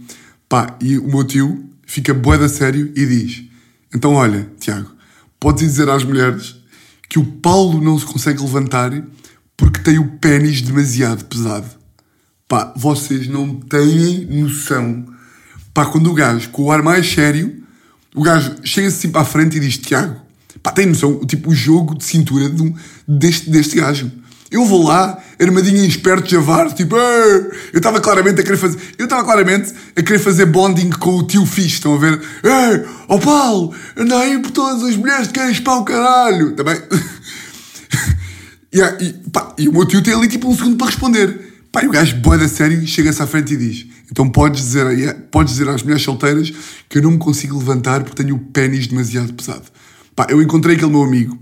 Pá, 0.49 0.75
e 0.81 0.97
o 0.97 1.07
meu 1.07 1.23
tio 1.23 1.63
fica 1.87 2.13
bué 2.13 2.37
da 2.37 2.49
sério 2.49 2.91
e 2.93 3.05
diz: 3.05 3.45
Então 3.95 4.15
olha, 4.15 4.49
Tiago, 4.59 4.91
podes 5.39 5.63
dizer 5.63 5.87
às 5.89 6.03
mulheres 6.03 6.57
que 7.07 7.17
o 7.17 7.23
Paulo 7.23 7.79
não 7.79 7.97
se 7.97 8.05
consegue 8.05 8.41
levantar 8.41 8.91
porque 9.55 9.79
tem 9.79 9.97
o 9.97 10.17
pênis 10.17 10.61
demasiado 10.61 11.23
pesado. 11.23 11.69
Pá, 12.49 12.73
vocês 12.75 13.29
não 13.29 13.55
têm 13.61 14.25
noção. 14.25 15.05
Pá, 15.73 15.85
quando 15.85 16.11
o 16.11 16.13
gajo, 16.13 16.49
com 16.49 16.63
o 16.63 16.71
ar 16.73 16.83
mais 16.83 17.09
sério, 17.09 17.63
o 18.13 18.21
gajo 18.21 18.57
chega-se 18.61 18.97
assim 18.97 19.09
para 19.09 19.21
a 19.21 19.25
frente 19.25 19.55
e 19.55 19.61
diz: 19.61 19.77
Tiago, 19.77 20.24
pá, 20.65 20.71
tem 20.71 20.87
noção, 20.87 21.19
tipo, 21.19 21.51
o 21.51 21.53
jogo 21.55 21.95
de 21.95 22.03
cintura 22.03 22.49
de 22.49 22.59
um- 22.63 22.73
deste, 23.07 23.51
deste 23.51 23.75
gajo. 23.75 24.11
Eu 24.49 24.65
vou 24.65 24.83
lá, 24.83 25.15
armadinho 25.39 25.83
em 25.83 25.87
esperto 25.87 26.27
javar, 26.29 26.73
tipo, 26.73 26.95
eu 26.95 27.77
estava 27.77 27.99
claramente 28.01 28.41
a 28.41 28.43
querer 28.43 28.57
fazer, 28.57 28.79
eu 28.97 29.03
estava 29.03 29.23
claramente 29.23 29.71
a 29.95 30.01
querer 30.01 30.17
fazer 30.17 30.47
bonding 30.47 30.89
com 30.89 31.17
o 31.17 31.23
tio 31.27 31.45
fixe, 31.45 31.75
estão 31.75 31.93
a 31.93 31.97
ver? 31.99 32.19
Ei, 32.43 32.83
ó 33.07 33.19
Paulo, 33.19 33.75
anda 33.95 34.17
aí 34.17 34.39
por 34.39 34.49
todas 34.49 34.81
as 34.81 34.95
mulheres 34.95 35.27
que 35.27 35.33
queres 35.33 35.59
para 35.59 35.75
o 35.75 35.85
caralho, 35.85 36.55
também. 36.55 36.81
Yeah, 38.73 38.97
e, 39.01 39.13
pá, 39.29 39.53
e 39.57 39.69
o 39.69 39.71
meu 39.71 39.85
tio 39.85 40.01
tem 40.01 40.13
ali 40.13 40.27
tipo 40.27 40.49
um 40.49 40.55
segundo 40.57 40.75
para 40.75 40.87
responder. 40.87 41.53
Pá, 41.71 41.81
e 41.81 41.87
o 41.87 41.91
gajo, 41.91 42.17
boa 42.17 42.37
da 42.37 42.45
sério, 42.47 42.85
chega-se 42.85 43.21
à 43.21 43.27
frente 43.27 43.53
e 43.53 43.57
diz: 43.57 43.85
Então 44.11 44.27
podes 44.29 44.61
dizer, 44.63 45.15
podes 45.31 45.53
dizer 45.53 45.69
às 45.69 45.81
mulheres 45.81 46.03
solteiras 46.03 46.51
que 46.89 46.97
eu 46.97 47.01
não 47.01 47.11
me 47.11 47.17
consigo 47.17 47.57
levantar 47.57 48.03
porque 48.03 48.21
tenho 48.21 48.35
o 48.35 48.39
pênis 48.39 48.87
demasiado 48.87 49.31
pesado. 49.33 49.63
Pá, 50.15 50.27
eu 50.29 50.41
encontrei 50.41 50.75
aquele 50.75 50.91
meu 50.91 51.03
amigo 51.03 51.37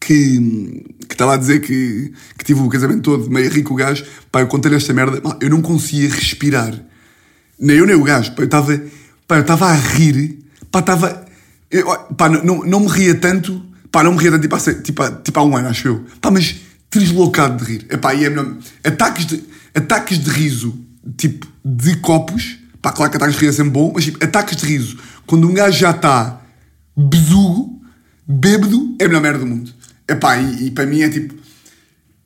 que 0.00 0.84
que 1.08 1.14
estava 1.14 1.34
a 1.34 1.36
dizer 1.36 1.60
que, 1.60 2.12
que 2.38 2.44
tive 2.44 2.60
o 2.60 2.68
casamento 2.68 3.02
todo 3.02 3.30
meio 3.30 3.50
rico 3.50 3.74
o 3.74 3.76
gajo. 3.76 4.04
Pá, 4.30 4.40
eu 4.40 4.46
contei-lhe 4.46 4.76
esta 4.76 4.94
merda, 4.94 5.20
pá, 5.20 5.36
eu 5.40 5.50
não 5.50 5.60
conseguia 5.60 6.08
respirar. 6.08 6.74
Nem 7.60 7.76
eu 7.76 7.86
nem 7.86 7.94
o 7.94 8.02
gajo. 8.02 8.32
Pá, 8.32 8.42
eu 8.42 8.46
estava 8.46 8.80
pá, 9.28 9.36
eu 9.36 9.42
estava 9.42 9.66
a 9.66 9.74
rir. 9.74 10.38
Pá, 10.70 10.78
estava. 10.80 11.26
eu- 11.70 11.86
Pá, 12.16 12.28
não, 12.30 12.42
não, 12.42 12.58
não 12.64 12.80
me 12.80 12.88
ria 12.88 13.14
tanto. 13.14 13.62
Pá, 13.90 14.02
não 14.02 14.12
me 14.12 14.18
ria 14.18 14.30
tanto 14.30 14.42
tipo 14.42 14.54
há, 14.56 14.60
tipo, 14.60 15.10
tipo 15.22 15.38
há 15.38 15.44
um 15.44 15.54
ano, 15.56 15.68
acho 15.68 15.86
eu. 15.88 16.04
Pá, 16.20 16.30
mas 16.30 16.56
deslocado 16.90 17.62
de 17.62 17.70
rir. 17.72 17.86
Epá, 17.90 18.14
e 18.14 18.24
é 18.24 18.30
melhor. 18.30 18.56
Ataques 18.82 19.26
de, 19.26 19.44
ataques 19.74 20.18
de 20.18 20.30
riso, 20.30 20.74
tipo, 21.16 21.46
de 21.62 21.96
copos. 21.96 22.58
Pá, 22.80 22.90
claro 22.90 23.10
que 23.10 23.16
ataques 23.18 23.36
de 23.36 23.40
riso 23.44 23.52
é 23.60 23.64
sempre 23.64 23.72
bom, 23.72 23.92
mas 23.94 24.04
tipo, 24.04 24.24
ataques 24.24 24.56
de 24.56 24.64
riso. 24.66 24.98
Quando 25.26 25.46
um 25.46 25.52
gajo 25.52 25.78
já 25.78 25.90
está 25.90 26.40
besugo, 26.96 27.81
bêbado, 28.26 28.96
é 28.98 29.04
a 29.04 29.08
melhor 29.08 29.22
merda 29.22 29.38
do 29.40 29.46
mundo. 29.46 29.72
Epá, 30.08 30.36
e, 30.36 30.66
e 30.66 30.70
para 30.70 30.86
mim 30.86 31.02
é 31.02 31.08
tipo. 31.08 31.34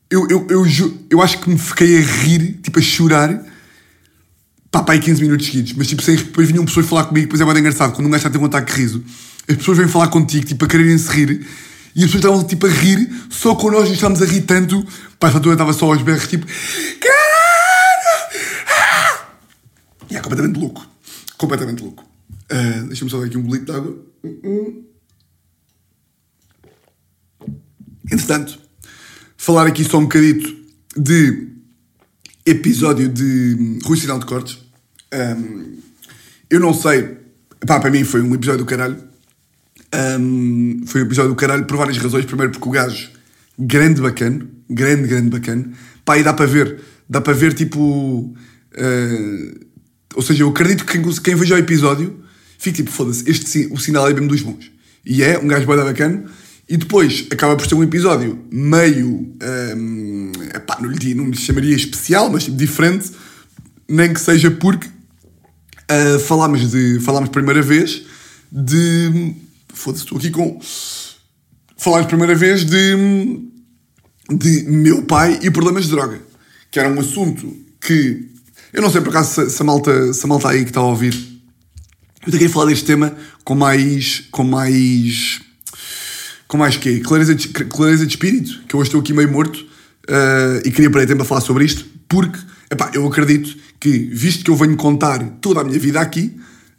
Eu, 0.09 0.27
eu, 0.29 0.47
eu, 0.49 0.65
eu 1.11 1.21
acho 1.21 1.41
que 1.41 1.51
me 1.51 1.59
fiquei 1.59 1.99
a 1.99 2.01
rir, 2.01 2.61
tipo, 2.63 2.79
a 2.79 2.83
chorar 2.83 3.45
pá, 4.77 4.83
pá, 4.83 4.93
aí 4.93 5.01
15 5.01 5.23
minutos 5.23 5.47
seguidos, 5.47 5.73
mas 5.75 5.87
tipo, 5.87 6.03
sem, 6.03 6.17
depois 6.17 6.49
vinham 6.49 6.65
pessoas 6.65 6.87
falar 6.87 7.05
comigo, 7.05 7.27
depois 7.27 7.41
é 7.41 7.45
muito 7.45 7.59
engraçado, 7.59 7.95
quando 7.95 8.07
um 8.07 8.11
gajo 8.11 8.19
está 8.19 8.29
a 8.29 8.33
ter 8.33 8.39
um 8.39 8.45
ataque 8.45 8.73
de 8.73 8.81
riso, 8.81 9.05
as 9.49 9.57
pessoas 9.57 9.79
vêm 9.79 9.89
falar 9.89 10.09
contigo, 10.09 10.45
tipo, 10.45 10.65
a 10.65 10.69
quererem 10.69 10.99
se 10.99 11.11
rir, 11.11 11.47
e 11.95 12.05
as 12.05 12.11
pessoas 12.11 12.25
estavam, 12.25 12.45
tipo, 12.45 12.67
a 12.67 12.71
rir, 12.71 13.11
só 13.31 13.55
com 13.55 13.71
nós 13.71 13.91
estávamos 13.91 14.21
a 14.21 14.27
rir 14.27 14.43
tanto, 14.43 14.87
pá, 15.19 15.29
essa 15.29 15.39
altura 15.39 15.55
estava 15.55 15.73
só 15.73 15.87
aos 15.87 16.03
berros, 16.03 16.27
tipo! 16.27 16.47
Ah! 18.69 19.27
E 20.11 20.17
é 20.17 20.21
completamente 20.21 20.59
louco, 20.59 20.87
completamente 21.39 21.83
louco. 21.83 22.05
Ah, 22.51 22.85
Deixa-me 22.87 23.11
só 23.11 23.19
dar 23.19 23.27
aqui 23.27 23.39
um 23.39 23.43
bolito 23.43 23.65
de 23.65 23.73
água. 23.73 23.97
Entretanto, 28.11 28.59
falar 29.37 29.66
aqui 29.66 29.85
só 29.85 29.99
um 29.99 30.03
bocadito 30.03 30.55
de 30.97 31.49
episódio 32.45 33.09
de 33.09 33.79
Rui 33.85 33.97
Sinal 33.97 34.19
de 34.19 34.27
Cortes. 34.27 34.59
Ahm, 35.12 35.79
eu 36.49 36.61
não 36.61 36.73
sei, 36.73 37.16
pá, 37.66 37.81
para 37.81 37.90
mim 37.90 38.05
foi 38.05 38.23
um 38.23 38.35
episódio 38.35 38.64
do 38.64 38.66
caralho. 38.66 38.97
Ahm, 39.92 40.85
foi 40.87 41.03
um 41.03 41.07
episódio 41.07 41.31
do 41.31 41.37
caralho 41.37 41.64
por 41.64 41.77
várias 41.77 41.99
razões. 41.99 42.25
Primeiro, 42.25 42.53
porque 42.53 42.69
o 42.69 42.73
gajo, 42.73 43.11
grande 43.59 44.01
bacana, 44.01 44.47
grande, 44.71 45.09
grande 45.09 45.31
bacana. 45.31 45.73
Pá, 46.05 46.16
e 46.19 46.23
dá 46.23 46.33
para 46.33 46.47
ver, 46.47 46.81
dá 47.09 47.21
para 47.21 47.33
ver 47.33 47.53
tipo. 47.55 48.35
ah, 48.79 49.66
ou 50.14 50.23
seja, 50.23 50.45
eu 50.45 50.49
acredito 50.49 50.85
que 50.85 50.99
quem, 50.99 51.12
quem 51.12 51.35
veja 51.35 51.57
o 51.57 51.59
episódio 51.59 52.25
fique 52.59 52.79
tipo, 52.79 52.90
foda-se, 52.90 53.29
este 53.31 53.69
o 53.71 53.79
sinal 53.79 54.09
é 54.09 54.14
mesmo 54.14 54.29
dos 54.29 54.40
bons. 54.40 54.71
E 55.05 55.23
é 55.23 55.38
um 55.38 55.47
gajo 55.47 55.66
bem 55.66 55.77
bacana. 55.77 56.25
E 56.69 56.77
depois 56.77 57.27
acaba 57.31 57.57
por 57.57 57.67
ser 57.67 57.75
um 57.75 57.83
episódio 57.83 58.45
meio. 58.51 59.33
ahm, 59.41 60.33
epá, 60.55 60.79
não, 60.81 60.91
lhe, 60.91 61.15
não 61.15 61.31
lhe 61.31 61.37
chamaria 61.37 61.77
especial, 61.77 62.31
mas 62.31 62.45
tipo, 62.45 62.57
diferente. 62.57 63.11
Nem 63.89 64.13
que 64.13 64.21
seja 64.21 64.51
porque 64.51 64.89
ah, 65.89 66.19
falámos 66.19 66.71
de. 66.71 67.01
Falámos 67.01 67.31
primeira 67.31 67.63
vez 67.63 68.03
de. 68.51 69.35
Foda-se, 69.73 70.05
estou 70.05 70.19
aqui 70.19 70.31
com. 70.31 70.61
Falámos 71.77 72.07
primeira 72.07 72.35
vez 72.35 72.65
de. 72.65 73.41
de 74.31 74.63
meu 74.65 75.03
pai 75.03 75.39
e 75.43 75.51
problemas 75.51 75.85
de 75.85 75.91
droga. 75.91 76.21
Que 76.71 76.81
era 76.81 76.89
um 76.89 76.99
assunto 76.99 77.57
que. 77.81 78.29
Eu 78.73 78.83
não 78.83 78.91
sei 78.91 79.01
por 79.01 79.11
acaso 79.11 79.47
se, 79.47 79.51
se 79.51 79.63
a, 79.63 79.65
malta, 79.65 80.13
se 80.13 80.25
a 80.25 80.29
malta 80.29 80.49
aí 80.49 80.65
que 80.65 80.71
está 80.71 80.81
a 80.81 80.85
ouvir. 80.85 81.15
Eu 82.27 82.33
tenho 82.33 82.43
que 82.43 82.49
falar 82.49 82.67
deste 82.67 82.85
tema 82.85 83.17
com 83.45 83.55
mais. 83.55 84.25
com 84.33 84.43
mais. 84.43 85.41
Com 86.49 86.57
mais 86.57 86.77
quê? 86.77 87.01
Clareza 87.01 87.35
de, 87.35 87.49
clareza 87.49 88.07
de 88.07 88.13
espírito, 88.13 88.61
que 88.69 88.75
eu 88.75 88.81
hoje 88.81 88.89
estou 88.89 89.01
aqui 89.01 89.13
meio 89.13 89.31
morto 89.31 89.65
ah, 90.09 90.61
e 90.65 90.71
queria 90.71 90.91
perder 90.91 91.07
tempo 91.09 91.23
a 91.23 91.25
falar 91.25 91.41
sobre 91.41 91.65
isto, 91.65 91.85
porque 92.09 92.39
epá, 92.71 92.91
eu 92.95 93.07
acredito 93.07 93.57
que, 93.81 93.99
visto 94.13 94.45
que 94.45 94.51
eu 94.51 94.57
venho 94.57 94.77
contar 94.77 95.19
toda 95.41 95.61
a 95.61 95.65
minha 95.65 95.79
vida 95.79 96.01
aqui, 96.01 96.37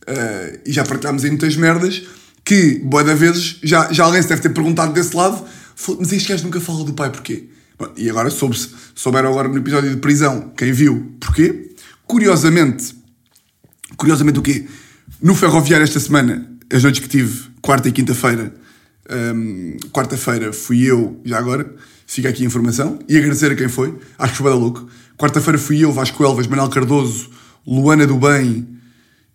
ah, 0.08 0.58
e 0.66 0.72
já 0.72 0.84
partilhámos 0.86 1.24
em 1.26 1.30
muitas 1.30 1.56
merdas, 1.56 2.02
que, 2.46 2.80
boa 2.80 3.04
da 3.04 3.14
vezes, 3.14 3.60
já, 3.62 3.92
já 3.92 4.06
alguém 4.06 4.22
se 4.22 4.30
deve 4.30 4.42
ter 4.42 4.50
perguntado 4.50 4.94
desse 4.94 5.14
lado, 5.16 5.44
"Fo- 5.76 5.98
mas 6.00 6.12
este 6.14 6.30
gajo 6.30 6.46
nunca 6.46 6.62
fala 6.62 6.86
do 6.86 6.94
pai, 6.94 7.10
porquê? 7.12 7.50
Bom, 7.78 7.90
E 7.98 8.10
agora 8.10 8.30
soube-se, 8.30 8.70
souberam 8.96 9.30
agora 9.30 9.48
no 9.50 9.58
episódio 9.58 9.90
de 9.90 9.98
prisão, 9.98 10.52
quem 10.58 10.72
viu, 10.72 11.14
porquê? 11.20 11.72
Curiosamente, 12.06 12.96
Curiosamente 13.96 14.38
o 14.40 14.42
quê? 14.42 14.66
No 15.22 15.34
ferroviário 15.34 15.84
esta 15.84 16.00
semana, 16.00 16.50
as 16.72 16.84
noites 16.84 17.02
que 17.02 17.08
tive, 17.08 17.46
quarta 17.62 17.88
e 17.90 17.92
quinta-feira, 17.92 18.54
hum, 19.10 19.78
quarta-feira 19.92 20.52
fui 20.54 20.84
eu, 20.84 21.20
já 21.24 21.38
agora, 21.38 21.74
fica 22.06 22.30
aqui 22.30 22.44
a 22.44 22.46
informação, 22.46 23.00
e 23.08 23.18
agradecer 23.18 23.52
a 23.52 23.56
quem 23.56 23.68
foi, 23.68 23.94
acho 24.18 24.34
que 24.34 24.38
foi 24.38 24.52
bem 24.52 24.60
louco. 24.60 24.88
Quarta-feira 25.18 25.58
fui 25.58 25.84
eu, 25.84 25.92
Vasco 25.92 26.24
Elvas, 26.24 26.48
Manuel 26.48 26.70
Cardoso, 26.70 27.30
Luana 27.66 28.06
do 28.06 28.18
Bem, 28.18 28.68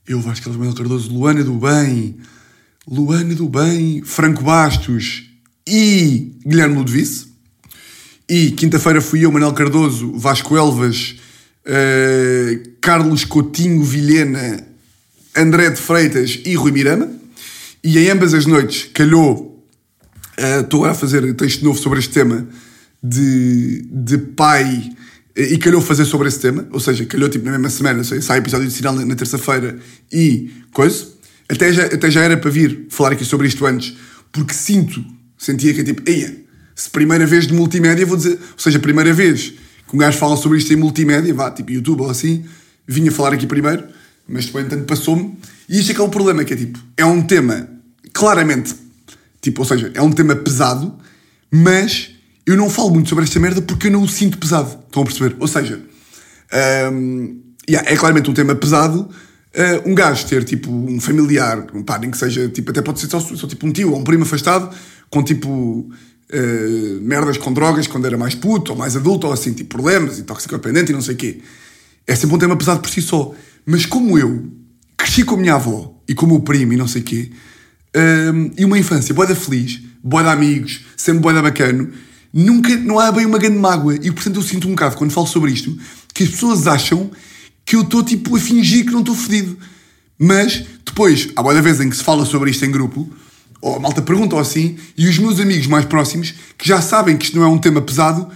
eu, 0.06 0.20
Vasco 0.20 0.48
Elvas, 0.48 0.58
Manuel 0.58 0.76
Cardoso, 0.76 1.12
Luana 1.12 1.44
do 1.44 1.54
Bem, 1.54 2.16
Luana 2.88 3.34
do 3.34 3.48
Bem, 3.48 4.02
Franco 4.04 4.42
Bastos 4.42 5.24
e 5.66 6.32
Guilherme 6.46 6.76
Ludovice. 6.76 7.26
E 8.28 8.50
quinta-feira 8.52 9.00
fui 9.00 9.24
eu, 9.24 9.30
Manuel 9.30 9.52
Cardoso, 9.52 10.12
Vasco 10.16 10.56
Elvas, 10.56 11.16
eh, 11.64 12.60
Carlos 12.80 13.24
Coutinho 13.24 13.82
Vilhena, 13.84 14.66
André 15.36 15.70
de 15.70 15.76
Freitas 15.76 16.40
e 16.44 16.54
Rui 16.54 16.72
Mirama. 16.72 17.10
E 17.84 17.98
em 17.98 18.10
ambas 18.10 18.34
as 18.34 18.46
noites 18.46 18.88
calhou. 18.92 19.51
Estou 20.36 20.80
agora 20.80 20.92
a 20.92 20.94
fazer 20.94 21.34
texto 21.34 21.62
novo 21.62 21.78
sobre 21.78 21.98
este 21.98 22.12
tema 22.12 22.46
de, 23.02 23.82
de 23.90 24.18
pai 24.18 24.92
eh, 25.36 25.52
e 25.54 25.58
calhou 25.58 25.80
fazer 25.80 26.04
sobre 26.04 26.28
esse 26.28 26.38
tema, 26.38 26.66
ou 26.70 26.80
seja, 26.80 27.04
calhou 27.04 27.28
tipo 27.28 27.44
na 27.44 27.52
mesma 27.52 27.70
semana, 27.70 28.04
seja, 28.04 28.22
sai 28.22 28.38
episódio 28.38 28.66
de 28.66 28.72
sinal 28.72 28.94
na, 28.94 29.04
na 29.04 29.14
terça-feira 29.14 29.78
e 30.10 30.50
coisa. 30.72 31.06
Até 31.48 31.72
já, 31.72 31.84
até 31.84 32.10
já 32.10 32.22
era 32.22 32.36
para 32.36 32.50
vir 32.50 32.86
falar 32.88 33.12
aqui 33.12 33.24
sobre 33.24 33.46
isto 33.46 33.66
antes, 33.66 33.96
porque 34.30 34.54
sinto, 34.54 35.04
sentia 35.36 35.74
que 35.74 35.80
é 35.80 35.84
tipo, 35.84 36.02
eia, 36.08 36.34
se 36.74 36.88
primeira 36.88 37.26
vez 37.26 37.46
de 37.46 37.52
multimédia, 37.52 38.06
vou 38.06 38.16
dizer, 38.16 38.32
ou 38.32 38.58
seja, 38.58 38.78
primeira 38.78 39.12
vez 39.12 39.52
que 39.86 39.94
um 39.94 39.98
gajo 39.98 40.16
fala 40.16 40.36
sobre 40.36 40.58
isto 40.58 40.72
em 40.72 40.76
multimédia, 40.76 41.34
vá, 41.34 41.50
tipo 41.50 41.70
YouTube 41.70 42.00
ou 42.00 42.10
assim, 42.10 42.44
vinha 42.86 43.12
falar 43.12 43.34
aqui 43.34 43.46
primeiro. 43.46 43.84
Mas 44.26 44.46
depois, 44.46 44.64
entanto, 44.64 44.84
passou-me. 44.84 45.36
E 45.68 45.80
isto 45.80 45.90
é 45.90 45.94
que 45.94 46.00
é 46.00 46.04
o 46.04 46.08
problema, 46.08 46.44
que 46.44 46.54
é 46.54 46.56
tipo, 46.56 46.78
é 46.96 47.04
um 47.04 47.20
tema 47.22 47.68
claramente, 48.12 48.74
tipo, 49.42 49.60
ou 49.60 49.66
seja, 49.66 49.90
é 49.92 50.00
um 50.00 50.12
tema 50.12 50.36
pesado, 50.36 50.96
mas 51.50 52.12
eu 52.46 52.56
não 52.56 52.70
falo 52.70 52.90
muito 52.90 53.08
sobre 53.08 53.24
esta 53.24 53.38
merda 53.38 53.60
porque 53.60 53.88
eu 53.88 53.90
não 53.90 54.02
o 54.02 54.08
sinto 54.08 54.38
pesado. 54.38 54.78
Estão 54.86 55.02
a 55.02 55.04
perceber? 55.04 55.36
Ou 55.38 55.48
seja, 55.48 55.82
hum, 56.92 57.40
yeah, 57.68 57.90
é 57.90 57.96
claramente 57.96 58.30
um 58.30 58.34
tema 58.34 58.54
pesado. 58.54 59.10
Uh, 59.54 59.90
um 59.90 59.94
gajo 59.94 60.26
ter 60.26 60.44
tipo 60.44 60.70
um 60.70 60.98
familiar, 60.98 61.66
um 61.74 61.82
pá, 61.82 61.98
nem 61.98 62.10
que 62.10 62.16
seja, 62.16 62.48
tipo, 62.48 62.70
até 62.70 62.80
pode 62.80 63.00
ser 63.00 63.08
só, 63.08 63.20
só 63.20 63.46
tipo 63.46 63.66
um 63.66 63.72
tio 63.72 63.92
ou 63.92 63.98
um 63.98 64.04
primo 64.04 64.22
afastado, 64.22 64.74
com 65.10 65.22
tipo 65.22 65.50
uh, 65.50 67.00
merdas 67.02 67.36
com 67.36 67.52
drogas 67.52 67.86
quando 67.86 68.06
era 68.06 68.16
mais 68.16 68.34
puto 68.34 68.72
ou 68.72 68.78
mais 68.78 68.96
adulto, 68.96 69.26
ou 69.26 69.32
assim, 69.32 69.52
tipo 69.52 69.68
problemas 69.68 70.18
e 70.18 70.22
toxicodependente 70.22 70.90
e 70.90 70.94
não 70.94 71.02
sei 71.02 71.14
o 71.14 71.18
quê. 71.18 71.40
É 72.06 72.14
sempre 72.14 72.36
um 72.36 72.38
tema 72.38 72.56
pesado 72.56 72.80
por 72.80 72.88
si 72.88 73.02
só. 73.02 73.34
Mas 73.66 73.84
como 73.84 74.18
eu 74.18 74.50
cresci 74.96 75.22
com 75.22 75.34
a 75.34 75.38
minha 75.38 75.54
avó 75.54 76.00
e 76.08 76.14
com 76.14 76.26
o 76.26 76.28
meu 76.28 76.40
primo 76.40 76.72
e 76.72 76.76
não 76.76 76.88
sei 76.88 77.02
o 77.02 77.04
quê, 77.04 77.30
um, 77.96 78.50
e 78.56 78.64
uma 78.64 78.78
infância 78.78 79.14
boa 79.14 79.26
da 79.26 79.34
feliz, 79.34 79.80
boa 80.02 80.22
de 80.22 80.28
amigos, 80.30 80.80
sempre 80.96 81.20
boa 81.20 81.34
da 81.34 81.42
bacano, 81.42 81.92
nunca, 82.32 82.76
não 82.76 82.98
há 82.98 83.12
bem 83.12 83.26
uma 83.26 83.38
grande 83.38 83.58
mágoa. 83.58 83.94
E 83.94 84.10
portanto 84.10 84.36
eu 84.36 84.42
sinto 84.42 84.66
um 84.66 84.70
bocado, 84.70 84.96
quando 84.96 85.10
falo 85.10 85.26
sobre 85.26 85.52
isto, 85.52 85.76
que 86.14 86.24
as 86.24 86.30
pessoas 86.30 86.66
acham 86.66 87.10
que 87.64 87.76
eu 87.76 87.82
estou 87.82 88.02
tipo 88.02 88.36
a 88.36 88.40
fingir 88.40 88.84
que 88.84 88.92
não 88.92 89.00
estou 89.00 89.14
fedido. 89.14 89.56
Mas 90.18 90.64
depois, 90.84 91.28
há 91.34 91.42
boa 91.42 91.60
vez 91.60 91.80
em 91.80 91.88
que 91.90 91.96
se 91.96 92.04
fala 92.04 92.24
sobre 92.24 92.50
isto 92.50 92.64
em 92.64 92.70
grupo, 92.70 93.10
ou 93.60 93.76
a 93.76 93.80
malta 93.80 94.02
pergunta 94.02 94.34
ou 94.34 94.40
assim, 94.40 94.76
e 94.96 95.08
os 95.08 95.18
meus 95.18 95.38
amigos 95.38 95.66
mais 95.66 95.84
próximos, 95.84 96.34
que 96.58 96.66
já 96.66 96.80
sabem 96.80 97.16
que 97.16 97.26
isto 97.26 97.36
não 97.36 97.44
é 97.44 97.48
um 97.48 97.58
tema 97.58 97.80
pesado, 97.80 98.28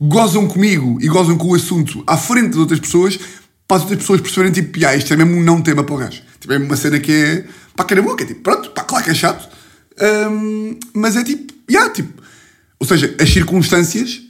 gozam 0.00 0.46
comigo 0.46 0.98
e 1.00 1.08
gozam 1.08 1.36
com 1.36 1.48
o 1.48 1.54
assunto 1.54 2.04
à 2.06 2.16
frente 2.16 2.52
de 2.52 2.58
outras 2.58 2.78
pessoas, 2.78 3.18
para 3.66 3.78
as 3.78 3.82
outras 3.82 4.00
pessoas 4.00 4.20
perceberem, 4.20 4.52
tipo, 4.52 4.86
ah, 4.86 4.94
isto 4.94 5.12
é 5.12 5.16
mesmo 5.16 5.36
um 5.36 5.42
não 5.42 5.60
tema 5.60 5.82
para 5.82 5.94
o 5.94 5.98
gajo. 5.98 6.22
Tipo, 6.40 6.52
é 6.52 6.58
uma 6.58 6.76
cena 6.76 7.00
que 7.00 7.12
é 7.12 8.00
boa, 8.00 8.16
que 8.16 8.22
é 8.22 8.26
tipo, 8.26 8.40
pronto, 8.40 8.70
pá, 8.70 8.84
claro 8.84 9.04
que 9.04 9.10
é 9.10 9.14
chato, 9.14 9.48
um, 10.30 10.78
mas 10.94 11.16
é 11.16 11.24
tipo, 11.24 11.52
yeah, 11.70 11.92
tipo, 11.92 12.22
ou 12.78 12.86
seja, 12.86 13.14
as 13.20 13.28
circunstâncias 13.30 14.20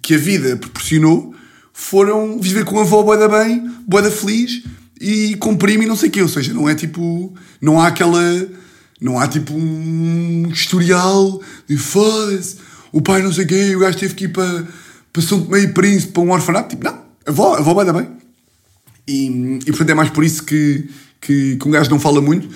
que 0.00 0.14
a 0.14 0.18
vida 0.18 0.56
proporcionou 0.56 1.34
foram 1.72 2.38
viver 2.40 2.64
com 2.64 2.78
a 2.78 2.82
avó 2.82 3.02
boa 3.02 3.16
da 3.16 3.28
bem, 3.28 3.70
boa 3.86 4.02
da 4.02 4.10
feliz 4.10 4.62
e 5.00 5.36
com 5.36 5.56
primo 5.56 5.82
e 5.82 5.86
não 5.86 5.96
sei 5.96 6.08
o 6.08 6.12
quê, 6.12 6.22
ou 6.22 6.28
seja, 6.28 6.52
não 6.52 6.68
é 6.68 6.74
tipo, 6.74 7.34
não 7.60 7.80
há 7.80 7.88
aquela, 7.88 8.20
não 9.00 9.18
há 9.18 9.26
tipo 9.26 9.54
um 9.54 10.48
historial 10.52 11.40
de 11.66 11.76
foda-se, 11.76 12.56
o 12.92 13.00
pai 13.00 13.22
não 13.22 13.32
sei 13.32 13.44
o 13.44 13.48
quê, 13.48 13.76
o 13.76 13.80
gajo 13.80 13.98
teve 13.98 14.14
que 14.14 14.24
ir 14.24 14.28
para, 14.28 14.66
para 15.12 15.22
São 15.22 15.40
Tomé 15.40 15.60
e 15.60 15.68
Príncipe, 15.68 16.12
para 16.12 16.22
um 16.22 16.30
orfanato, 16.30 16.70
tipo, 16.70 16.84
não, 16.84 16.94
a 16.94 17.30
avó, 17.30 17.54
a 17.54 17.58
avó 17.58 17.72
boa 17.72 17.84
da 17.84 17.92
bem. 17.92 18.21
E, 19.06 19.58
e 19.66 19.66
portanto 19.66 19.90
é 19.90 19.94
mais 19.94 20.10
por 20.10 20.24
isso 20.24 20.42
que, 20.44 20.88
que, 21.20 21.56
que 21.56 21.68
um 21.68 21.70
gajo 21.70 21.90
não 21.90 21.98
fala 21.98 22.20
muito. 22.20 22.48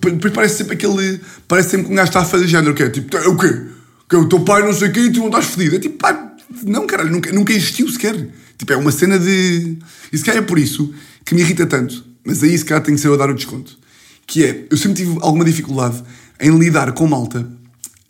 Depois 0.00 0.32
parece 0.32 0.58
sempre 0.58 0.74
aquele. 0.74 1.20
Parece 1.46 1.70
sempre 1.70 1.86
que 1.86 1.92
um 1.92 1.96
gajo 1.96 2.08
está 2.08 2.20
a 2.20 2.24
fazer 2.24 2.46
género, 2.46 2.74
que 2.74 2.82
é 2.82 2.90
tipo, 2.90 3.16
é 3.16 3.28
o 3.28 3.36
quê? 3.36 3.62
Que 4.08 4.16
é 4.16 4.18
o 4.18 4.28
teu 4.28 4.40
pai 4.40 4.62
não 4.62 4.72
sei 4.72 4.88
o 4.88 4.92
quê 4.92 5.00
e 5.00 5.12
tu 5.12 5.20
não 5.20 5.26
estás 5.26 5.46
fedido. 5.46 5.76
É 5.76 5.78
tipo, 5.78 5.98
pá, 5.98 6.36
não, 6.64 6.86
caralho, 6.86 7.10
nunca, 7.10 7.32
nunca 7.32 7.52
existiu 7.52 7.88
sequer. 7.88 8.28
Tipo, 8.56 8.72
é 8.72 8.76
uma 8.76 8.90
cena 8.90 9.18
de. 9.18 9.78
E 10.12 10.18
se 10.18 10.24
calhar 10.24 10.42
é 10.42 10.46
por 10.46 10.58
isso 10.58 10.92
que 11.24 11.34
me 11.34 11.42
irrita 11.42 11.66
tanto. 11.66 12.04
Mas 12.24 12.42
aí 12.42 12.56
se 12.56 12.64
calhar 12.64 12.82
tem 12.82 12.94
que 12.94 13.00
ser 13.00 13.08
eu 13.08 13.14
a 13.14 13.16
dar 13.16 13.30
o 13.30 13.34
desconto. 13.34 13.78
Que 14.26 14.44
é, 14.44 14.66
eu 14.70 14.76
sempre 14.76 15.04
tive 15.04 15.18
alguma 15.20 15.44
dificuldade 15.44 16.02
em 16.40 16.56
lidar 16.58 16.92
com 16.92 17.06
malta. 17.06 17.40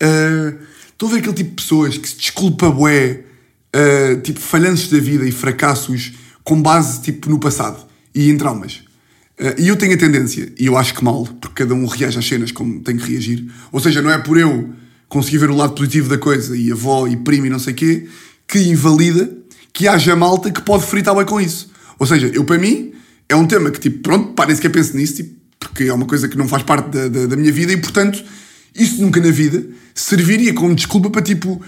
Uh, 0.02 0.58
estou 0.90 1.08
a 1.08 1.12
ver 1.12 1.18
aquele 1.18 1.34
tipo 1.34 1.50
de 1.50 1.56
pessoas 1.56 1.98
que 1.98 2.08
se 2.08 2.16
desculpa 2.16 2.70
bué, 2.70 3.24
uh, 3.74 4.20
tipo, 4.22 4.40
falhanços 4.40 4.90
da 4.90 4.98
vida 4.98 5.26
e 5.26 5.32
fracassos 5.32 6.12
com 6.48 6.62
base, 6.62 7.02
tipo, 7.02 7.28
no 7.28 7.38
passado 7.38 7.86
e 8.14 8.30
em 8.30 8.38
traumas. 8.38 8.82
Uh, 9.38 9.60
e 9.60 9.68
eu 9.68 9.76
tenho 9.76 9.92
a 9.92 9.98
tendência, 9.98 10.50
e 10.58 10.64
eu 10.64 10.78
acho 10.78 10.94
que 10.94 11.04
mal, 11.04 11.28
porque 11.38 11.62
cada 11.62 11.74
um 11.74 11.84
reage 11.84 12.18
às 12.18 12.26
cenas 12.26 12.50
como 12.50 12.80
tem 12.80 12.96
que 12.96 13.06
reagir. 13.06 13.44
Ou 13.70 13.78
seja, 13.78 14.00
não 14.00 14.10
é 14.10 14.16
por 14.16 14.38
eu 14.38 14.70
conseguir 15.10 15.36
ver 15.36 15.50
o 15.50 15.54
lado 15.54 15.74
positivo 15.74 16.08
da 16.08 16.16
coisa 16.16 16.56
e 16.56 16.72
avó 16.72 17.06
e 17.06 17.18
primo 17.18 17.44
e 17.44 17.50
não 17.50 17.58
sei 17.58 17.74
o 17.74 17.76
quê, 17.76 18.08
que 18.46 18.60
invalida 18.60 19.30
que 19.74 19.86
haja 19.86 20.16
malta 20.16 20.50
que 20.50 20.62
pode 20.62 20.86
fritar 20.86 21.14
bem 21.14 21.26
com 21.26 21.38
isso. 21.38 21.70
Ou 21.98 22.06
seja, 22.06 22.28
eu 22.28 22.44
para 22.44 22.56
mim 22.56 22.92
é 23.28 23.36
um 23.36 23.46
tema 23.46 23.70
que, 23.70 23.78
tipo, 23.78 23.98
pronto, 23.98 24.32
pá, 24.32 24.46
nem 24.46 24.56
sequer 24.56 24.70
penso 24.70 24.96
nisso, 24.96 25.16
tipo, 25.16 25.38
porque 25.60 25.84
é 25.84 25.92
uma 25.92 26.06
coisa 26.06 26.28
que 26.28 26.38
não 26.38 26.48
faz 26.48 26.62
parte 26.62 26.88
da, 26.88 27.08
da, 27.08 27.26
da, 27.26 27.36
minha 27.36 27.52
vida 27.52 27.74
e, 27.74 27.76
portanto, 27.76 28.24
isso 28.74 29.02
nunca 29.02 29.20
na 29.20 29.30
vida 29.30 29.66
serviria 29.94 30.54
como 30.54 30.74
desculpa 30.74 31.10
para, 31.10 31.20
tipo, 31.20 31.60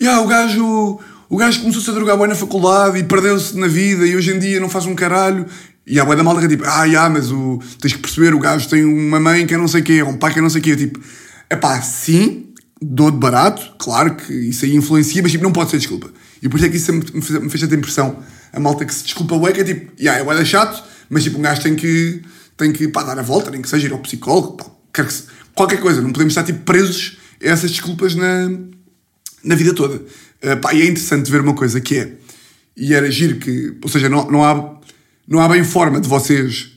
yeah, 0.00 0.22
o 0.24 0.26
gajo 0.26 0.98
o 1.32 1.36
gajo 1.38 1.62
começou-se 1.62 1.88
a 1.88 1.94
drogar 1.94 2.18
bem 2.18 2.28
na 2.28 2.34
faculdade 2.34 2.98
e 2.98 3.04
perdeu-se 3.04 3.56
na 3.56 3.66
vida 3.66 4.06
e 4.06 4.14
hoje 4.14 4.34
em 4.34 4.38
dia 4.38 4.60
não 4.60 4.68
faz 4.68 4.84
um 4.84 4.94
caralho. 4.94 5.46
E 5.86 5.98
a 5.98 6.04
boia 6.04 6.18
da 6.18 6.22
malta 6.22 6.44
é 6.44 6.46
tipo, 6.46 6.62
ah, 6.66 6.84
yeah, 6.84 7.08
mas 7.08 7.32
o, 7.32 7.58
tens 7.80 7.94
que 7.94 8.00
perceber, 8.00 8.34
o 8.34 8.38
gajo 8.38 8.68
tem 8.68 8.84
uma 8.84 9.18
mãe 9.18 9.46
que 9.46 9.54
é 9.54 9.56
não 9.56 9.66
sei 9.66 9.80
o 9.80 9.84
quê, 9.84 10.02
um 10.02 10.18
pai 10.18 10.30
que 10.30 10.40
é 10.40 10.42
não 10.42 10.50
sei 10.50 10.60
o 10.60 10.62
quê. 10.62 10.76
Tipo, 10.76 11.00
é 11.48 11.56
pá, 11.56 11.80
sim, 11.80 12.52
dou 12.82 13.10
de 13.10 13.16
barato, 13.16 13.62
claro 13.78 14.14
que 14.14 14.30
isso 14.30 14.66
aí 14.66 14.76
influencia, 14.76 15.22
mas 15.22 15.32
tipo, 15.32 15.42
não 15.42 15.52
pode 15.52 15.70
ser 15.70 15.78
desculpa. 15.78 16.10
E 16.42 16.50
por 16.50 16.58
isso 16.58 16.66
é 16.66 16.68
que 16.68 16.76
isso 16.76 16.92
me 16.92 17.22
fez, 17.22 17.42
me 17.42 17.48
fez 17.48 17.62
tanta 17.62 17.76
impressão. 17.76 18.18
A 18.52 18.60
malta 18.60 18.84
que 18.84 18.92
se 18.92 19.02
desculpa 19.02 19.34
o 19.34 19.52
que 19.54 19.60
é 19.62 19.64
tipo, 19.64 19.90
yeah, 19.98 20.20
é 20.20 20.24
boia 20.24 20.44
chato, 20.44 20.84
mas 21.08 21.24
tipo, 21.24 21.38
um 21.38 21.40
gajo 21.40 21.62
tem 21.62 21.74
que, 21.74 22.20
tem 22.58 22.72
que 22.72 22.88
pá, 22.88 23.04
dar 23.04 23.18
a 23.18 23.22
volta, 23.22 23.50
nem 23.50 23.62
que 23.62 23.70
seja 23.70 23.86
ir 23.86 23.92
ao 23.94 24.00
psicólogo, 24.00 24.58
pá, 24.58 24.66
que 24.92 25.10
se, 25.10 25.24
qualquer 25.54 25.80
coisa. 25.80 26.02
Não 26.02 26.12
podemos 26.12 26.32
estar 26.32 26.44
tipo 26.44 26.58
presos 26.58 27.16
a 27.42 27.48
essas 27.48 27.70
desculpas 27.70 28.14
na, 28.14 28.50
na 29.42 29.54
vida 29.54 29.74
toda. 29.74 29.96
Uh, 29.96 30.56
pá, 30.60 30.74
e 30.74 30.82
é 30.82 30.86
interessante 30.86 31.30
ver 31.30 31.40
uma 31.40 31.54
coisa 31.54 31.80
que 31.80 31.98
é, 31.98 32.12
e 32.76 32.94
era 32.94 33.10
giro 33.10 33.36
que, 33.36 33.74
ou 33.82 33.88
seja, 33.88 34.08
não, 34.08 34.30
não, 34.30 34.44
há, 34.44 34.80
não 35.26 35.40
há 35.40 35.48
bem 35.48 35.64
forma 35.64 36.00
de 36.00 36.08
vocês 36.08 36.72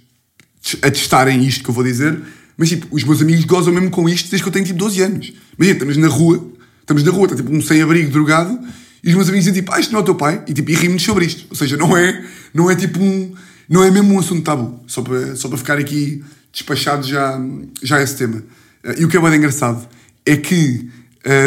atestarem 0.81 1.45
isto 1.45 1.63
que 1.63 1.69
eu 1.69 1.73
vou 1.73 1.83
dizer, 1.83 2.19
mas 2.57 2.69
tipo, 2.69 2.87
os 2.91 3.03
meus 3.03 3.21
amigos 3.21 3.45
gozam 3.45 3.73
mesmo 3.73 3.89
com 3.89 4.07
isto 4.09 4.29
desde 4.29 4.43
que 4.43 4.49
eu 4.49 4.53
tenho 4.53 4.65
tipo 4.65 4.79
12 4.79 5.01
anos. 5.01 5.33
Imagina, 5.57 5.75
estamos 5.75 5.97
na 5.97 6.07
rua, 6.07 6.51
estamos 6.81 7.03
na 7.03 7.11
rua, 7.11 7.25
está 7.25 7.35
tipo 7.35 7.53
um 7.53 7.61
sem-abrigo 7.61 8.11
drogado, 8.11 8.59
e 9.03 9.09
os 9.09 9.15
meus 9.15 9.27
amigos 9.27 9.45
dizem 9.45 9.61
tipo, 9.61 9.71
ah, 9.73 9.79
isto 9.79 9.91
não 9.91 9.99
é 9.99 10.01
o 10.01 10.05
teu 10.05 10.15
pai, 10.15 10.43
e 10.47 10.53
tipo, 10.53 10.71
e 10.71 10.75
rimos 10.75 11.03
sobre 11.03 11.25
isto. 11.25 11.45
Ou 11.49 11.55
seja, 11.55 11.77
não 11.77 11.95
é, 11.95 12.25
não 12.53 12.71
é 12.71 12.75
tipo 12.75 12.99
um, 12.99 13.33
não 13.69 13.83
é 13.83 13.91
mesmo 13.91 14.13
um 14.13 14.19
assunto 14.19 14.41
tabu, 14.41 14.79
só 14.87 15.01
para, 15.01 15.35
só 15.35 15.47
para 15.47 15.57
ficar 15.57 15.77
aqui 15.77 16.23
despachado 16.51 17.05
já, 17.05 17.39
já 17.83 18.01
esse 18.01 18.15
tema. 18.15 18.37
Uh, 18.83 18.99
e 18.99 19.05
o 19.05 19.09
que 19.09 19.17
é 19.17 19.21
bem 19.21 19.35
engraçado 19.35 19.87
é 20.25 20.37
que 20.37 20.89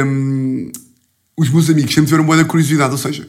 um, 0.04 0.70
os 1.38 1.48
meus 1.48 1.70
amigos 1.70 1.94
sempre 1.94 2.06
tiveram 2.06 2.24
boa 2.24 2.44
curiosidade, 2.44 2.90
ou 2.90 2.98
seja, 2.98 3.26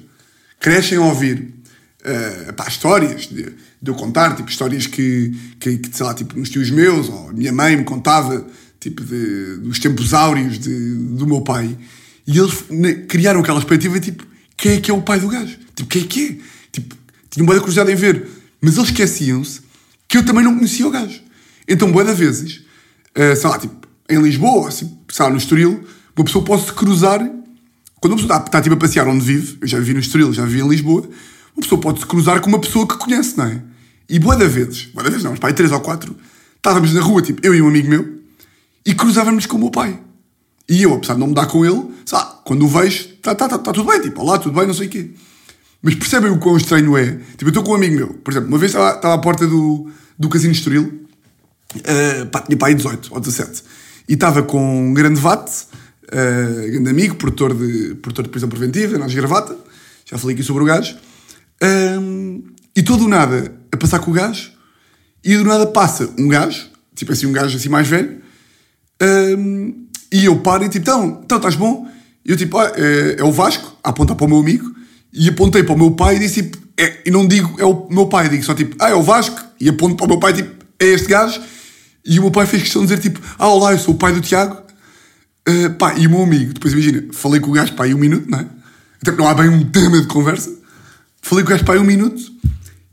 crescem 0.59 0.97
a 0.97 1.01
ouvir 1.01 1.53
uh, 2.01 2.53
pá, 2.53 2.67
histórias 2.67 3.27
de, 3.27 3.43
de, 3.43 3.53
eu 3.85 3.93
contar, 3.93 4.35
tipo, 4.35 4.49
histórias 4.49 4.87
que, 4.87 5.31
que, 5.59 5.77
que, 5.77 5.95
sei 5.95 6.05
lá, 6.05 6.15
tipo, 6.15 6.37
uns 6.37 6.49
tios 6.49 6.71
meus, 6.71 7.07
ou 7.07 7.29
a 7.29 7.33
minha 7.33 7.53
mãe 7.53 7.77
me 7.77 7.83
contava, 7.83 8.47
tipo, 8.79 9.03
de, 9.03 9.57
dos 9.57 9.77
tempos 9.77 10.15
áureos 10.15 10.57
de, 10.57 10.95
do 10.95 11.27
meu 11.27 11.41
pai, 11.41 11.77
e 12.25 12.39
eles 12.39 12.65
né, 12.67 12.93
criaram 12.93 13.41
aquela 13.41 13.59
expectativa, 13.59 13.99
tipo, 13.99 14.25
quem 14.57 14.73
é 14.73 14.81
que 14.81 14.89
é 14.89 14.93
o 14.93 15.03
pai 15.03 15.19
do 15.19 15.27
gajo? 15.27 15.55
Tipo, 15.75 15.87
quem 15.87 16.01
é 16.01 16.05
que 16.05 16.25
é? 16.25 16.37
Tipo, 16.71 16.95
tinham 17.29 17.45
boa 17.45 17.59
curiosidade 17.59 17.91
em 17.91 17.95
ver, 17.95 18.27
mas 18.59 18.75
eles 18.75 18.89
esqueciam-se 18.89 19.61
que 20.07 20.17
eu 20.17 20.25
também 20.25 20.43
não 20.43 20.55
conhecia 20.55 20.87
o 20.87 20.89
gajo. 20.89 21.21
Então, 21.67 21.91
boa 21.91 22.11
vezes, 22.11 22.63
uh, 23.15 23.35
sei 23.35 23.49
lá, 23.49 23.59
tipo, 23.59 23.87
em 24.09 24.19
Lisboa, 24.19 24.69
assim, 24.69 24.97
sei 25.09 25.25
lá, 25.25 25.29
no 25.29 25.37
Estoril, 25.37 25.83
uma 26.17 26.25
pessoa 26.25 26.43
pode 26.43 26.65
se 26.65 26.73
cruzar 26.73 27.21
quando 27.99 28.13
uma 28.13 28.19
pessoa 28.19 28.37
está, 28.37 28.45
está 28.45 28.61
tipo, 28.61 28.75
a 28.75 28.77
passear 28.77 29.07
onde 29.07 29.23
vive, 29.23 29.57
eu 29.61 29.67
já 29.67 29.79
vivi 29.79 29.93
no 29.93 29.99
Estoril, 29.99 30.33
já 30.33 30.45
vivi 30.45 30.61
em 30.61 30.67
Lisboa, 30.67 31.01
uma 31.55 31.61
pessoa 31.61 31.79
pode 31.79 31.99
se 31.99 32.05
cruzar 32.05 32.41
com 32.41 32.49
uma 32.49 32.59
pessoa 32.59 32.87
que 32.87 32.97
conhece, 32.97 33.37
não 33.37 33.45
é? 33.45 33.61
E 34.09 34.17
boa 34.17 34.35
da 34.35 34.47
vezes, 34.47 34.85
boa 34.85 35.03
da 35.03 35.09
vezes 35.09 35.23
não, 35.23 35.31
mas 35.31 35.39
pai, 35.39 35.53
três 35.53 35.71
ou 35.71 35.79
quatro, 35.79 36.15
estávamos 36.55 36.93
na 36.93 37.01
rua, 37.01 37.21
tipo, 37.21 37.45
eu 37.45 37.53
e 37.53 37.61
um 37.61 37.67
amigo 37.67 37.89
meu, 37.89 38.19
e 38.85 38.93
cruzávamos 38.93 39.45
com 39.45 39.57
o 39.57 39.59
meu 39.59 39.69
pai. 39.69 39.99
E 40.67 40.83
eu, 40.83 40.93
apesar 40.93 41.15
de 41.15 41.19
não 41.19 41.27
me 41.27 41.33
dar 41.33 41.47
com 41.47 41.65
ele, 41.65 41.83
sabe, 42.05 42.31
quando 42.45 42.63
o 42.63 42.67
vejo, 42.67 43.09
está 43.09 43.35
tá, 43.35 43.49
tá, 43.49 43.57
tá 43.57 43.73
tudo 43.73 43.89
bem, 43.89 44.01
tipo, 44.01 44.21
olá, 44.21 44.37
tudo 44.37 44.55
bem, 44.55 44.67
não 44.67 44.73
sei 44.73 44.87
o 44.87 44.89
quê. 44.89 45.11
Mas 45.81 45.95
percebem 45.95 46.31
o 46.31 46.37
quão 46.39 46.57
estranho 46.57 46.97
é? 46.97 47.19
Tipo, 47.31 47.45
eu 47.45 47.49
estou 47.49 47.63
com 47.63 47.71
um 47.71 47.75
amigo 47.75 47.95
meu, 47.95 48.07
por 48.15 48.31
exemplo, 48.31 48.49
uma 48.49 48.57
vez 48.57 48.71
estava, 48.71 48.95
estava 48.95 49.13
à 49.15 49.17
porta 49.17 49.47
do, 49.47 49.89
do 50.17 50.29
Casino 50.29 50.53
Estoril, 50.53 51.05
uh, 51.75 52.25
pá, 52.31 52.41
tinha 52.41 52.57
pai 52.57 52.75
18 52.75 53.09
ou 53.11 53.19
17, 53.19 53.63
e 54.07 54.13
estava 54.13 54.43
com 54.43 54.89
um 54.89 54.93
grande 54.93 55.19
vate, 55.19 55.67
uh, 56.09 56.71
grande 56.71 56.89
amigo, 56.89 57.15
produtor 57.15 57.53
de, 57.53 57.95
produtor 57.95 58.25
de 58.25 58.29
prisão 58.29 58.49
preventiva, 58.49 58.97
nós 58.97 59.13
gravata, 59.13 59.55
já 60.05 60.17
falei 60.17 60.35
aqui 60.35 60.43
sobre 60.43 60.63
o 60.63 60.65
gajo, 60.65 60.95
um, 62.01 62.43
e 62.75 62.81
todo 62.81 63.05
o 63.05 63.07
nada 63.07 63.53
a 63.71 63.77
passar 63.77 63.99
com 63.99 64.11
o 64.11 64.13
gajo, 64.13 64.51
e 65.23 65.35
do 65.37 65.43
nada 65.43 65.67
passa 65.67 66.09
um 66.17 66.27
gajo, 66.27 66.67
tipo 66.95 67.11
assim, 67.11 67.25
um 67.25 67.31
gajo 67.31 67.57
assim 67.57 67.69
mais 67.69 67.87
velho, 67.87 68.19
um, 69.01 69.87
e 70.11 70.25
eu 70.25 70.39
paro 70.39 70.65
e 70.65 70.69
tipo, 70.69 70.83
então, 70.83 71.21
então 71.23 71.37
estás 71.37 71.55
bom? 71.55 71.87
E 72.25 72.31
eu 72.31 72.37
tipo, 72.37 72.57
ah, 72.57 72.71
é, 72.75 73.17
é, 73.19 73.23
o 73.23 73.31
Vasco, 73.31 73.77
a 73.83 73.89
apontar 73.89 74.15
para 74.15 74.25
o 74.25 74.29
meu 74.29 74.39
amigo, 74.39 74.73
e 75.13 75.29
apontei 75.29 75.63
para 75.63 75.73
o 75.73 75.77
meu 75.77 75.91
pai 75.91 76.15
e 76.15 76.19
disse 76.19 76.43
tipo, 76.43 76.57
é, 76.77 77.03
e 77.05 77.11
não 77.11 77.27
digo 77.27 77.55
é 77.59 77.65
o 77.65 77.87
meu 77.89 78.07
pai, 78.07 78.29
digo 78.29 78.43
só 78.43 78.53
tipo, 78.53 78.75
ah, 78.79 78.89
é 78.89 78.95
o 78.95 79.03
Vasco, 79.03 79.39
e 79.59 79.69
aponto 79.69 79.95
para 79.95 80.05
o 80.05 80.09
meu 80.09 80.19
pai 80.19 80.33
tipo, 80.33 80.65
é 80.79 80.85
este 80.85 81.07
gajo, 81.07 81.39
e 82.05 82.17
o 82.19 82.23
meu 82.23 82.31
pai 82.31 82.45
fez 82.45 82.63
questão 82.63 82.81
de 82.81 82.87
dizer 82.87 83.01
tipo, 83.01 83.19
ah, 83.37 83.47
olá, 83.47 83.71
eu 83.73 83.79
sou 83.79 83.93
o 83.93 83.97
pai 83.97 84.11
do 84.11 84.21
Tiago, 84.21 84.68
Uh, 85.47 85.73
pá, 85.75 85.95
e 85.95 86.05
o 86.07 86.09
meu 86.09 86.23
amigo, 86.23 86.53
depois 86.53 86.73
imagina, 86.73 87.07
falei 87.11 87.39
com 87.39 87.49
o 87.49 87.53
gajo, 87.53 87.73
pá, 87.73 87.85
aí 87.85 87.93
um 87.93 87.97
minuto, 87.97 88.29
não 88.29 88.39
é? 88.39 88.41
Até 88.41 89.11
porque 89.11 89.21
não 89.21 89.27
há 89.27 89.33
bem 89.33 89.49
um 89.49 89.63
tema 89.69 90.01
de 90.01 90.07
conversa. 90.07 90.51
Falei 91.21 91.43
com 91.43 91.49
o 91.49 91.53
gajo, 91.53 91.65
pá, 91.65 91.73
aí 91.73 91.79
um 91.79 91.83
minuto, 91.83 92.21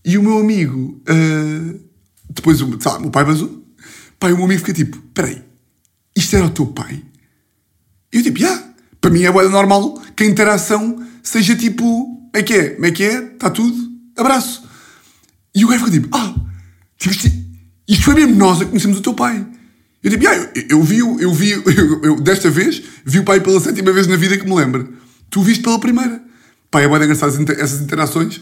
e 0.05 0.17
o 0.17 0.23
meu 0.23 0.39
amigo 0.39 1.03
uh, 1.09 1.87
depois, 2.31 2.61
lá, 2.61 2.99
o 2.99 3.01
meu 3.01 3.11
pai 3.11 3.25
basou. 3.25 3.65
Pai, 4.19 4.33
o 4.33 4.37
meu 4.37 4.45
amigo 4.45 4.61
fica 4.61 4.73
tipo: 4.73 4.99
peraí, 5.15 5.43
isto 6.15 6.37
era 6.37 6.47
o 6.47 6.51
teu 6.51 6.67
pai? 6.67 7.03
E 8.13 8.19
eu 8.19 8.23
tipo, 8.23 8.39
já. 8.39 8.65
Para 9.01 9.11
mim 9.11 9.23
é 9.23 9.31
normal 9.31 10.03
que 10.17 10.25
a 10.25 10.27
interação 10.27 11.07
seja 11.23 11.55
tipo, 11.55 12.29
é 12.33 12.43
que 12.43 12.55
é? 12.55 12.71
Como 12.71 12.87
é 12.87 12.91
que 12.91 13.05
é? 13.05 13.33
Está 13.33 13.51
tudo? 13.51 13.77
Abraço. 14.17 14.65
E 15.55 15.65
o 15.65 15.69
gajo 15.69 15.85
ficou 15.85 16.01
tipo, 16.01 16.17
ah, 16.17 16.35
tipo, 16.99 17.15
isto, 17.15 17.31
isto 17.87 18.05
foi 18.05 18.15
mesmo 18.15 18.35
nós 18.35 18.61
a 18.61 18.65
conhecemos 18.65 18.99
o 18.99 19.03
teu 19.03 19.15
pai. 19.15 19.47
Eu 20.07 20.11
tipo, 20.13 20.29
ah, 20.29 20.37
eu, 20.37 20.51
eu 20.69 20.83
vi, 20.85 20.99
eu 20.99 21.35
vi, 21.35 21.51
eu, 21.67 22.01
eu, 22.05 22.21
desta 22.21 22.49
vez, 22.49 22.81
vi 23.05 23.19
o 23.19 23.25
pai 23.25 23.41
pela 23.41 23.59
sétima 23.59 23.91
vez 23.93 24.07
na 24.07 24.15
vida 24.15 24.39
que 24.39 24.45
me 24.49 24.55
lembro. 24.55 24.95
Tu 25.29 25.43
viste 25.43 25.65
pela 25.65 25.81
primeira. 25.81 26.23
Pá, 26.71 26.81
é 26.81 26.87
bem 26.87 26.97
engraçado 26.97 27.31
essas 27.31 27.41
inter- 27.41 27.59
essas 27.59 27.81
interações, 27.81 28.41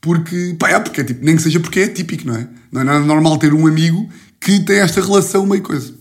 porque, 0.00 0.56
pá, 0.58 0.70
é, 0.70 0.80
porque 0.80 1.02
é 1.02 1.04
tipo, 1.04 1.22
nem 1.22 1.36
que 1.36 1.42
seja 1.42 1.60
porque 1.60 1.80
é 1.80 1.88
típico, 1.88 2.26
não 2.26 2.34
é? 2.34 2.48
Não 2.72 2.80
é 2.80 2.84
nada 2.84 3.00
normal 3.00 3.36
ter 3.36 3.52
um 3.52 3.66
amigo 3.66 4.08
que 4.40 4.60
tem 4.60 4.78
esta 4.78 5.02
relação 5.02 5.44
meio 5.44 5.62
coisa. 5.62 5.92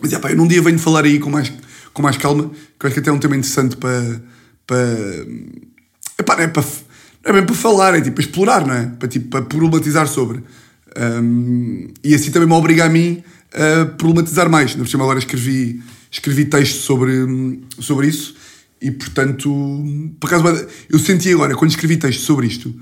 Mas 0.00 0.12
é 0.12 0.18
pá, 0.20 0.30
eu 0.30 0.36
num 0.36 0.46
dia 0.46 0.62
venho 0.62 0.78
falar 0.78 1.04
aí 1.04 1.18
com 1.18 1.28
mais, 1.28 1.52
com 1.92 2.00
mais 2.00 2.16
calma, 2.16 2.48
que 2.78 2.86
eu 2.86 2.88
acho 2.88 2.94
que 2.94 3.00
até 3.00 3.10
é 3.10 3.12
um 3.12 3.18
tema 3.18 3.34
interessante 3.36 3.76
para. 3.76 4.22
para 4.64 5.26
epá, 6.20 6.36
não 6.36 6.42
é 6.44 6.46
para. 6.46 6.64
É 7.24 7.32
bem 7.32 7.44
para 7.44 7.54
falar, 7.56 7.96
é 7.96 8.00
tipo 8.00 8.14
para 8.14 8.24
explorar, 8.24 8.64
não 8.64 8.74
é? 8.74 8.86
Para, 8.86 9.08
tipo, 9.08 9.26
para 9.28 9.42
problematizar 9.42 10.06
sobre. 10.06 10.40
Um, 10.96 11.88
e 12.04 12.14
assim 12.14 12.30
também 12.30 12.46
me 12.46 12.54
obriga 12.54 12.84
a 12.84 12.88
mim 12.88 13.24
a 13.56 13.86
problematizar 13.86 14.48
mais. 14.50 14.76
Na 14.76 14.84
por 14.84 14.90
cima 14.90 15.04
agora 15.04 15.18
escrevi, 15.18 15.82
escrevi 16.10 16.44
texto 16.44 16.82
sobre, 16.82 17.12
sobre 17.80 18.08
isso 18.08 18.34
e 18.80 18.90
portanto, 18.90 19.84
por 20.20 20.26
acaso, 20.26 20.66
eu 20.90 20.98
senti 20.98 21.32
agora, 21.32 21.54
quando 21.54 21.70
escrevi 21.70 21.96
texto 21.96 22.20
sobre 22.20 22.46
isto, 22.46 22.74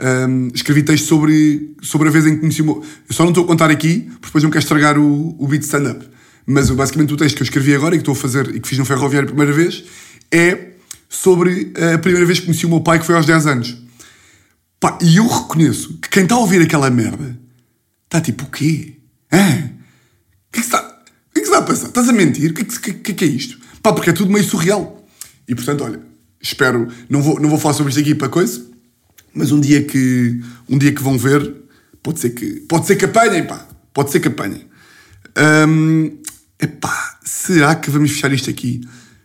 um, 0.00 0.48
escrevi 0.54 0.82
texto 0.82 1.06
sobre, 1.06 1.74
sobre 1.82 2.08
a 2.08 2.10
vez 2.10 2.26
em 2.26 2.34
que 2.34 2.40
conheci 2.40 2.62
o 2.62 2.64
meu... 2.64 2.84
Eu 3.08 3.14
só 3.14 3.24
não 3.24 3.30
estou 3.30 3.44
a 3.44 3.46
contar 3.46 3.70
aqui, 3.70 4.00
porque 4.00 4.26
depois 4.26 4.44
não 4.44 4.50
quero 4.50 4.62
estragar 4.62 4.98
o, 4.98 5.36
o 5.38 5.48
beat 5.48 5.62
stand-up. 5.62 6.08
Mas 6.46 6.70
basicamente 6.70 7.12
o 7.12 7.16
texto 7.16 7.36
que 7.36 7.42
eu 7.42 7.44
escrevi 7.44 7.74
agora 7.74 7.94
e 7.94 7.98
que 7.98 8.02
estou 8.02 8.12
a 8.12 8.16
fazer 8.16 8.54
e 8.54 8.60
que 8.60 8.68
fiz 8.68 8.78
no 8.78 8.84
Ferroviário 8.84 9.28
a 9.28 9.32
primeira 9.32 9.52
vez 9.52 9.84
é 10.30 10.72
sobre 11.08 11.72
a 11.94 11.98
primeira 11.98 12.26
vez 12.26 12.40
que 12.40 12.46
conheci 12.46 12.66
o 12.66 12.68
meu 12.68 12.80
pai, 12.80 12.98
que 12.98 13.06
foi 13.06 13.14
aos 13.14 13.26
10 13.26 13.46
anos. 13.46 13.76
Pá, 14.80 14.98
e 15.00 15.18
eu 15.18 15.26
reconheço 15.26 15.98
que 15.98 16.08
quem 16.08 16.22
está 16.24 16.34
a 16.34 16.38
ouvir 16.38 16.62
aquela 16.62 16.90
merda 16.90 17.38
está 18.04 18.20
tipo, 18.20 18.44
o 18.44 18.50
quê? 18.50 18.94
Hã? 19.32 19.70
Que 20.52 20.58
é 20.58 20.62
que 20.62 20.68
está, 20.68 20.80
o 20.80 21.34
que 21.34 21.38
é 21.38 21.40
que 21.40 21.48
está 21.48 21.58
a 21.58 21.62
passar? 21.62 21.88
Estás 21.88 22.08
a 22.08 22.12
mentir? 22.12 22.50
O 22.50 22.54
que 22.54 22.62
é 22.62 22.64
que, 22.64 22.92
que, 22.94 23.14
que, 23.14 23.24
é 23.24 23.28
isto? 23.28 23.58
Pá, 23.82 23.92
porque 23.92 24.10
é 24.10 24.12
tudo 24.12 24.30
meio 24.30 24.44
surreal. 24.44 25.04
E 25.48 25.54
portanto, 25.54 25.82
olha, 25.82 26.00
espero, 26.40 26.88
não 27.08 27.22
vou, 27.22 27.40
não 27.40 27.48
vou 27.48 27.58
falar 27.58 27.74
sobre 27.74 27.90
isto 27.90 28.00
aqui 28.00 28.14
para 28.14 28.28
coisa, 28.28 28.64
mas 29.34 29.50
um 29.50 29.60
dia 29.60 29.82
que, 29.82 30.40
um 30.68 30.78
dia 30.78 30.92
que 30.92 31.02
vão 31.02 31.16
ver, 31.18 31.54
pode 32.02 32.20
ser 32.20 32.30
que, 32.30 32.60
pode 32.68 32.86
ser 32.86 32.96
que 32.96 33.06
apanhem, 33.06 33.46
pá. 33.46 33.66
Pode 33.94 34.10
ser 34.10 34.20
que 34.20 34.28
apanhem. 34.28 34.66
Hum, 35.68 36.18
epá, 36.60 37.18
será 37.24 37.74
que 37.74 37.90
vamos 37.90 38.10
fechar 38.12 38.32
isto 38.32 38.48
aqui? 38.48 38.80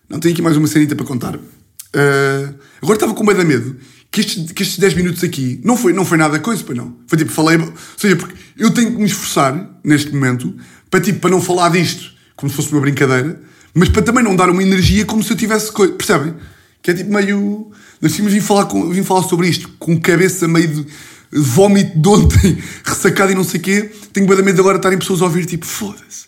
Não 0.10 0.20
tenho 0.20 0.34
aqui 0.34 0.42
mais 0.42 0.58
uma 0.58 0.68
cenita 0.68 0.96
para 0.96 1.06
contar. 1.06 1.36
Uh, 1.36 2.56
agora 2.82 2.96
estava 2.96 3.14
com 3.14 3.24
medo 3.24 3.46
medo 3.46 3.78
que 4.12 4.24
que 4.54 4.64
estes 4.64 4.80
10 4.80 4.94
minutos 4.96 5.24
aqui 5.24 5.60
não 5.64 5.78
foi, 5.78 5.94
não 5.94 6.06
foi 6.06 6.18
nada 6.18 6.40
coisa, 6.40 6.64
pois 6.64 6.78
não. 6.78 6.98
Foi 7.08 7.18
tipo, 7.18 7.32
falei. 7.32 7.58
Ou 7.58 7.74
seja, 7.98 8.16
porque 8.16 8.36
eu 8.58 8.72
tenho 8.72 8.92
que 8.92 8.98
me 8.98 9.06
esforçar 9.06 9.80
neste 9.84 10.12
momento 10.12 10.56
para, 10.90 11.02
tipo, 11.02 11.20
para 11.20 11.30
não 11.30 11.42
falar 11.42 11.70
disto 11.70 12.12
como 12.36 12.50
se 12.50 12.56
fosse 12.56 12.72
uma 12.72 12.82
brincadeira, 12.82 13.42
mas 13.74 13.90
para 13.90 14.02
também 14.02 14.24
não 14.24 14.36
dar 14.36 14.50
uma 14.50 14.62
energia 14.62 15.06
como 15.06 15.24
se 15.24 15.32
eu 15.32 15.38
tivesse 15.38 15.72
coisa. 15.72 15.94
Percebem? 15.94 16.36
Que 16.82 16.92
é 16.92 16.94
tipo 16.94 17.12
meio. 17.12 17.72
Nós 18.02 18.14
tínhamos 18.14 18.34
vim 18.34 18.42
falar, 18.42 18.66
com, 18.66 18.90
vim 18.90 19.04
falar 19.04 19.24
sobre 19.24 19.48
isto 19.50 19.70
com 19.80 20.00
cabeça 20.00 20.48
meio 20.48 20.68
de 20.68 20.86
vómito 21.32 22.00
de 22.00 22.08
ontem, 22.08 22.58
ressacado 22.86 23.32
e 23.32 23.36
não 23.36 23.44
sei 23.44 23.60
o 23.60 23.64
quê. 23.64 23.92
Tenho 24.14 24.28
bem 24.28 24.38
medo 24.38 24.56
de 24.56 24.62
agora 24.62 24.78
estarem 24.78 24.98
pessoas 24.98 25.22
a 25.22 25.26
ouvir 25.26 25.46
tipo, 25.46 25.66
foda-se, 25.66 26.28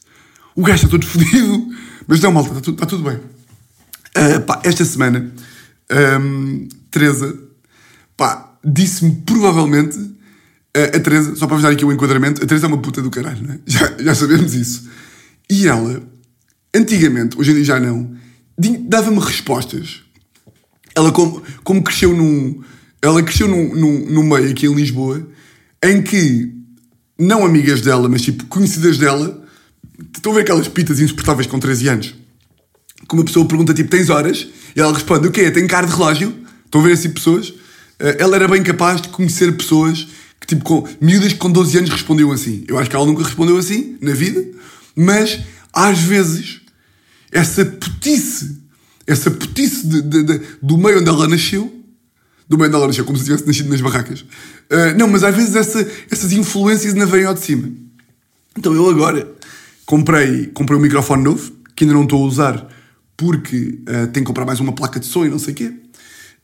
o 0.56 0.63
gajo 0.63 0.86
está 0.86 0.89
todo 0.89 1.06
fodido. 1.06 1.67
Mas 2.08 2.19
não, 2.22 2.32
malta, 2.32 2.50
está 2.50 2.62
tudo, 2.62 2.74
está 2.74 2.86
tudo 2.88 3.04
bem. 3.04 3.17
Uh, 3.17 4.41
pá, 4.41 4.60
esta 4.63 4.84
semana, 4.84 5.32
um, 6.19 6.67
Teresa, 6.89 7.38
pá, 8.17 8.58
disse-me 8.65 9.12
provavelmente, 9.26 9.98
a 10.76 11.00
Teresa, 11.00 11.36
só 11.36 11.48
para 11.48 11.56
vos 11.56 11.64
dar 11.64 11.72
aqui 11.72 11.84
o 11.84 11.92
enquadramento, 11.92 12.44
a 12.44 12.48
Teresa 12.48 12.66
é 12.66 12.70
uma 12.70 12.78
puta 12.82 13.02
do 13.02 13.10
caralho, 13.10 13.52
é? 13.52 13.60
Já, 13.66 13.96
já 14.00 14.16
sabemos 14.16 14.54
isso. 14.54 14.88
E 15.50 15.68
ela, 15.68 16.02
antigamente, 16.76 17.38
hoje 17.40 17.52
em 17.52 17.56
dia 17.56 17.64
já 17.64 17.80
não, 17.80 18.16
dava-me 18.82 19.20
respostas. 19.20 20.02
Ela, 20.96 21.12
como, 21.12 21.42
como 21.64 21.84
cresceu 21.84 22.16
num. 22.16 22.62
Ela 23.02 23.24
cresceu 23.24 23.48
num, 23.48 23.74
num, 23.74 24.06
num 24.10 24.24
meio 24.24 24.52
aqui 24.52 24.68
em 24.68 24.74
Lisboa 24.74 25.26
em 25.82 26.02
que, 26.02 26.54
não 27.18 27.46
amigas 27.46 27.82
dela, 27.82 28.10
mas 28.10 28.22
tipo 28.22 28.46
conhecidas 28.48 28.98
dela, 28.98 29.42
estão 30.14 30.34
a 30.34 30.36
ver 30.36 30.42
aquelas 30.42 30.68
pitas 30.68 31.00
insuportáveis 31.00 31.48
com 31.48 31.58
13 31.58 31.88
anos? 31.88 32.16
que 33.08 33.16
uma 33.16 33.24
pessoa 33.24 33.48
pergunta 33.48 33.74
tipo, 33.74 33.90
tens 33.90 34.10
horas? 34.10 34.48
E 34.76 34.80
ela 34.80 34.94
responde, 34.94 35.28
o 35.28 35.32
quê? 35.32 35.50
Tem 35.50 35.66
cara 35.66 35.88
de 35.88 35.94
relógio? 35.94 36.34
Estão 36.66 36.80
a 36.82 36.84
ver 36.84 36.94
assim 36.94 37.10
pessoas? 37.10 37.54
Eh, 38.00 38.18
Ela 38.20 38.36
era 38.36 38.48
bem 38.48 38.62
capaz 38.62 39.02
de 39.02 39.10
conhecer 39.10 39.52
pessoas 39.58 40.08
que 40.39 40.47
tipo, 40.47 40.63
com 40.63 40.88
miúdas 41.02 41.34
com 41.34 41.52
12 41.52 41.78
anos 41.78 41.89
respondiam 41.89 42.32
assim. 42.32 42.63
Eu 42.67 42.78
acho 42.80 42.89
que 42.89 42.95
ela 42.95 43.06
nunca 43.06 43.23
respondeu 43.23 43.58
assim, 43.58 43.97
na 44.02 44.13
vida, 44.13 44.43
mas 44.95 45.39
às 45.73 45.99
vezes 45.99 46.62
essa 47.32 47.65
putice, 47.65 48.58
essa 49.06 49.30
putice 49.32 49.86
de- 49.88 50.02
de- 50.02 50.23
de- 50.23 50.41
do 50.62 50.78
meio 50.78 50.99
onde 50.99 51.10
ela 51.10 51.28
nasceu, 51.28 51.71
do 52.47 52.58
meio 52.58 52.67
onde 52.69 52.75
ela 52.78 52.88
nasceu, 52.88 53.06
como 53.06 53.17
se 53.17 53.25
tivesse 53.25 53.45
nascido 53.45 53.69
nas 53.69 53.82
barracas. 53.82 54.25
Eh, 54.69 54.93
não, 54.93 55.08
mas 55.08 55.23
às 55.23 55.36
vezes 55.36 55.56
essa- 55.56 55.88
essas 56.10 56.32
influências 56.32 56.93
ainda 56.93 57.06
vêm 57.06 57.25
ao 57.25 57.34
de 57.34 57.41
cima. 57.41 57.69
Então 58.58 58.73
eu 58.73 58.89
agora 58.89 59.32
comprei, 59.86 60.47
comprei 60.47 60.78
um 60.78 60.82
microfone 60.82 61.23
novo, 61.23 61.52
que 61.75 61.84
ainda 61.84 61.93
não 61.93 62.04
estou 62.04 62.23
a 62.23 62.28
usar, 62.28 62.67
porque 63.15 63.80
eh, 63.86 64.06
tenho 64.08 64.23
que 64.25 64.28
comprar 64.30 64.45
mais 64.45 64.60
uma 64.60 64.71
placa 64.73 64.99
de 64.99 65.06
som 65.06 65.25
e 65.25 65.30
não 65.30 65.38
sei 65.39 65.54
o 65.54 65.56
quê. 65.58 65.73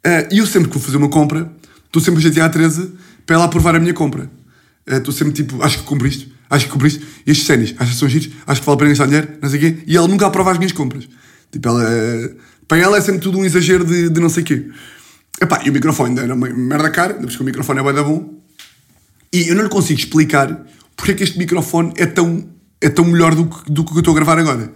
Eh, 0.04 0.30
e 0.34 0.38
eu 0.40 0.46
sempre 0.46 0.68
que 0.68 0.76
vou 0.76 0.84
fazer 0.84 0.98
uma 0.98 1.10
compra, 1.10 1.52
estou 1.88 2.02
sempre 2.02 2.20
a 2.20 2.24
chatear 2.24 2.46
a 2.48 2.50
Teresa 2.50 2.92
para 3.26 3.36
ela 3.36 3.46
aprovar 3.46 3.76
a 3.76 3.80
minha 3.80 3.94
compra. 3.94 4.30
Eh, 4.86 4.98
Estou 4.98 5.14
sempre 5.14 5.34
tipo, 5.34 5.62
acho 5.64 5.80
que 5.80 5.84
compro 5.84 6.08
isto, 6.08 6.30
acho 6.50 6.66
que 6.66 6.72
compro 6.72 6.88
isto, 6.88 7.04
e 7.26 7.32
estes 7.32 7.48
séries, 7.48 7.76
acho 7.78 7.92
que 7.92 7.98
são 7.98 8.08
giros, 8.10 8.30
acho 8.46 8.62
que 8.62 8.66
vale 8.66 8.76
a 8.76 8.80
pena 8.80 8.90
gastar 8.90 9.06
dinheiro, 9.08 9.30
não 9.42 9.50
sei 9.50 9.58
o 9.58 9.62
quê, 9.62 9.84
e 9.88 9.98
ela 9.98 10.08
nunca 10.08 10.28
aprova 10.28 10.52
as 10.52 10.58
minhas 10.58 10.72
compras. 10.72 11.08
Tipo, 11.52 11.70
ela, 11.70 11.84
eh, 11.84 12.36
para 12.68 12.78
ela 12.78 12.98
é 12.98 13.02
sempre 13.02 13.22
tudo 13.22 13.38
um 13.38 13.46
exagero 13.46 13.86
de, 13.86 14.10
de 14.10 14.20
não 14.20 14.30
sei 14.30 14.44
o 14.44 14.46
quê. 14.46 14.68
Epá, 15.42 15.62
e 15.66 15.70
o 15.70 15.74
microfone 15.74 16.20
era 16.20 16.34
uma 16.34 16.50
merda 16.50 16.90
cara, 16.90 17.14
ainda 17.14 17.28
porque 17.28 17.42
o 17.42 17.46
microfone 17.46 17.80
é 17.80 17.94
da 17.94 18.04
bom, 18.04 18.42
e 19.34 19.50
eu 19.50 19.56
não 19.56 19.64
lhe 19.64 19.70
consigo 19.70 20.00
explicar 20.00 20.66
porque 20.96 21.12
é 21.12 21.14
que 21.16 21.24
este 21.24 21.38
microfone 21.38 21.94
é 21.98 22.06
tão, 22.06 22.48
é 22.80 22.90
tão 22.90 23.04
melhor 23.06 23.36
do 23.36 23.46
que, 23.46 23.72
do 23.72 23.84
que 23.84 23.94
eu 23.94 24.00
estou 24.00 24.14
a 24.14 24.16
gravar 24.16 24.40
agora. 24.40 24.72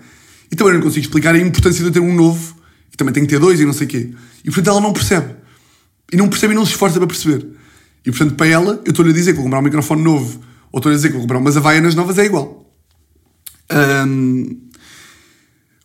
E 0.51 0.55
também 0.55 0.73
não 0.73 0.81
consigo 0.81 1.05
explicar 1.05 1.33
a 1.33 1.37
importância 1.37 1.81
de 1.81 1.87
eu 1.89 1.91
ter 1.91 1.99
um 1.99 2.13
novo, 2.13 2.55
e 2.91 2.97
também 2.97 3.13
tenho 3.13 3.25
que 3.25 3.33
ter 3.33 3.39
dois 3.39 3.59
e 3.59 3.65
não 3.65 3.73
sei 3.73 3.87
o 3.87 3.89
quê. 3.89 4.09
E 4.43 4.45
portanto 4.45 4.67
ela 4.69 4.81
não 4.81 4.91
percebe. 4.91 5.35
E 6.11 6.17
não 6.17 6.27
percebe 6.27 6.53
e 6.53 6.55
não 6.55 6.65
se 6.65 6.71
esforça 6.71 6.97
para 6.97 7.07
perceber. 7.07 7.47
E 8.05 8.11
portanto 8.11 8.35
para 8.35 8.47
ela, 8.47 8.81
eu 8.85 8.91
estou-lhe 8.91 9.11
a 9.11 9.13
dizer 9.13 9.31
que 9.31 9.37
vou 9.37 9.45
comprar 9.45 9.59
um 9.59 9.63
microfone 9.63 10.01
novo, 10.01 10.41
ou 10.71 10.79
estou-lhe 10.79 10.95
a 10.95 10.97
dizer 10.97 11.09
que 11.09 11.13
vou 11.13 11.21
comprar 11.21 11.39
umas 11.39 11.57
Havaianas 11.57 11.95
novas, 11.95 12.17
é 12.17 12.25
igual. 12.25 12.65
Ahm, 13.69 14.57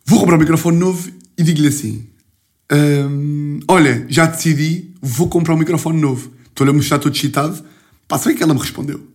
vou 0.05 0.19
comprar 0.19 0.35
um 0.35 0.39
microfone 0.39 0.77
novo 0.77 1.09
e 1.37 1.43
digo-lhe 1.43 1.67
assim: 1.67 2.07
Ahm, 2.71 3.59
Olha, 3.67 4.05
já 4.09 4.25
decidi, 4.25 4.93
vou 5.01 5.27
comprar 5.29 5.53
um 5.53 5.57
microfone 5.57 5.99
novo. 5.99 6.31
Estou-lhe 6.47 6.71
a 6.71 6.73
mostrar 6.73 6.99
todo 6.99 7.13
excitado. 7.13 7.63
Pá, 8.07 8.17
sabe 8.17 8.33
o 8.33 8.37
que 8.37 8.43
ela 8.43 8.53
me 8.53 8.59
respondeu? 8.59 9.05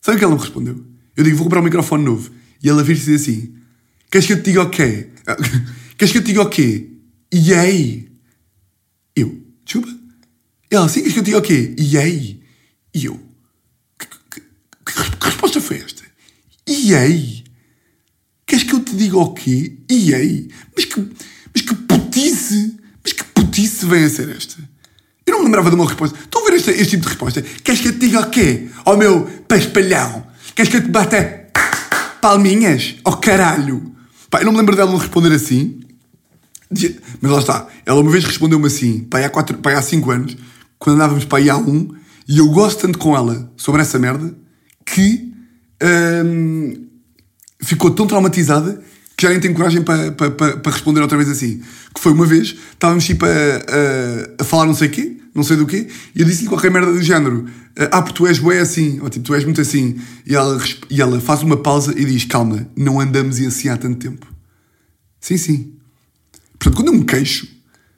Sabe 0.00 0.16
o 0.16 0.18
que 0.18 0.24
ela 0.24 0.34
me 0.34 0.40
respondeu? 0.40 0.82
Eu 1.16 1.24
digo, 1.24 1.36
vou 1.36 1.44
comprar 1.44 1.60
um 1.60 1.64
microfone 1.64 2.04
novo. 2.04 2.30
E 2.62 2.68
ela 2.68 2.82
vira-se 2.82 3.10
e 3.10 3.12
diz 3.12 3.22
assim: 3.22 3.54
Queres 4.10 4.26
que 4.26 4.32
eu 4.32 4.38
te 4.38 4.44
diga 4.44 4.62
o 4.62 4.70
quê? 4.70 5.08
Queres 5.96 6.12
que 6.12 6.18
eu 6.18 6.22
te 6.22 6.26
diga 6.26 6.42
o 6.42 6.48
quê? 6.48 6.90
E 7.32 7.54
aí? 7.54 8.08
Eu, 9.14 9.40
desculpa. 9.64 9.99
Ela, 10.70 10.88
sim, 10.88 11.00
queres 11.00 11.14
que 11.14 11.18
eu 11.20 11.22
te 11.24 11.26
diga 11.26 11.38
o 11.38 11.42
quê? 11.42 11.74
E 11.78 11.98
aí? 11.98 12.40
E 12.94 13.04
eu, 13.04 13.20
que, 13.98 14.06
que- 14.06 14.40
que- 14.40 15.24
resposta 15.24 15.60
foi 15.60 15.78
esta? 15.78 16.02
E 16.66 16.94
aí? 16.94 17.44
Queres 18.46 18.64
que 18.64 18.74
eu 18.74 18.80
te 18.80 18.94
diga 18.96 19.18
o 19.18 19.32
quê? 19.32 19.78
E 19.88 20.14
aí? 20.14 20.48
Mas 20.74 20.84
que, 20.84 21.00
mas 21.54 21.62
que 21.62 21.74
putice! 21.74 22.76
Mas 23.02 23.12
que 23.12 23.24
putice 23.24 23.86
vem 23.86 24.04
a 24.04 24.10
ser 24.10 24.28
esta? 24.30 24.56
Eu 25.26 25.32
não 25.34 25.38
me 25.40 25.44
lembrava 25.46 25.70
de 25.70 25.76
uma 25.76 25.86
resposta. 25.86 26.18
Estão 26.18 26.42
a 26.46 26.50
ver 26.50 26.56
este, 26.56 26.70
este 26.70 26.86
tipo 26.90 27.02
de 27.02 27.08
resposta? 27.08 27.42
Queres 27.42 27.80
que 27.80 27.88
eu 27.88 27.92
te 27.92 27.98
diga 27.98 28.20
o 28.20 28.30
quê? 28.30 28.68
Ó 28.84 28.96
meu 28.96 29.24
paspalhão! 29.48 30.26
Queres 30.54 30.70
que 30.70 30.76
eu 30.78 30.82
te 30.82 30.88
bata 30.88 31.48
palminhas? 32.20 32.96
Oh 33.04 33.16
caralho! 33.16 33.94
Pá, 34.28 34.40
eu 34.40 34.44
não 34.46 34.52
me 34.52 34.58
lembro 34.58 34.76
dela 34.76 34.90
não 34.90 34.98
responder 34.98 35.32
assim. 35.32 35.80
Mas 37.20 37.32
lá 37.32 37.38
está. 37.38 37.68
Ela 37.84 38.00
uma 38.00 38.10
vez 38.10 38.24
respondeu-me 38.24 38.66
assim, 38.66 39.00
pá, 39.00 39.18
aí 39.18 39.24
há, 39.24 39.30
quatro, 39.30 39.58
cinco 39.82 40.10
anos, 40.12 40.36
quando 40.80 40.96
andávamos 40.96 41.24
para 41.26 41.52
há 41.52 41.58
um, 41.58 41.94
e 42.26 42.38
eu 42.38 42.48
gosto 42.48 42.80
tanto 42.80 42.98
com 42.98 43.14
ela 43.14 43.52
sobre 43.56 43.82
essa 43.82 43.98
merda 43.98 44.34
que 44.84 45.30
hum, 46.24 46.86
ficou 47.62 47.90
tão 47.90 48.06
traumatizada 48.06 48.82
que 49.16 49.22
já 49.22 49.30
nem 49.30 49.38
tenho 49.38 49.54
coragem 49.54 49.82
para, 49.82 50.10
para, 50.12 50.30
para, 50.30 50.56
para 50.56 50.72
responder 50.72 51.02
outra 51.02 51.18
vez 51.18 51.28
assim. 51.28 51.60
Que 51.94 52.00
foi 52.00 52.12
uma 52.12 52.24
vez, 52.24 52.56
estávamos 52.72 53.04
tipo 53.04 53.26
a, 53.26 53.28
a, 53.28 54.42
a 54.42 54.44
falar 54.44 54.64
não 54.64 54.74
sei 54.74 54.88
o 54.88 54.90
quê, 54.90 55.16
não 55.34 55.42
sei 55.42 55.56
do 55.58 55.66
quê, 55.66 55.86
e 56.14 56.20
eu 56.20 56.26
disse-lhe 56.26 56.48
qualquer 56.48 56.70
merda 56.70 56.90
do 56.90 57.02
género. 57.02 57.44
Ah, 57.92 58.00
porque 58.00 58.16
tu 58.16 58.26
és 58.26 58.38
bué 58.38 58.60
assim, 58.60 58.98
ou 59.00 59.10
tipo, 59.10 59.26
tu 59.26 59.34
és 59.34 59.44
muito 59.44 59.60
assim. 59.60 60.00
E 60.26 60.34
ela, 60.34 60.58
e 60.88 61.02
ela 61.02 61.20
faz 61.20 61.42
uma 61.42 61.58
pausa 61.58 61.92
e 61.94 62.04
diz: 62.06 62.24
Calma, 62.24 62.66
não 62.74 62.98
andamos 62.98 63.38
assim 63.38 63.68
há 63.68 63.76
tanto 63.76 63.98
tempo. 63.98 64.26
Sim, 65.20 65.36
sim. 65.36 65.72
Portanto, 66.58 66.76
quando 66.76 66.88
eu 66.88 66.94
me 66.94 67.04
queixo 67.04 67.46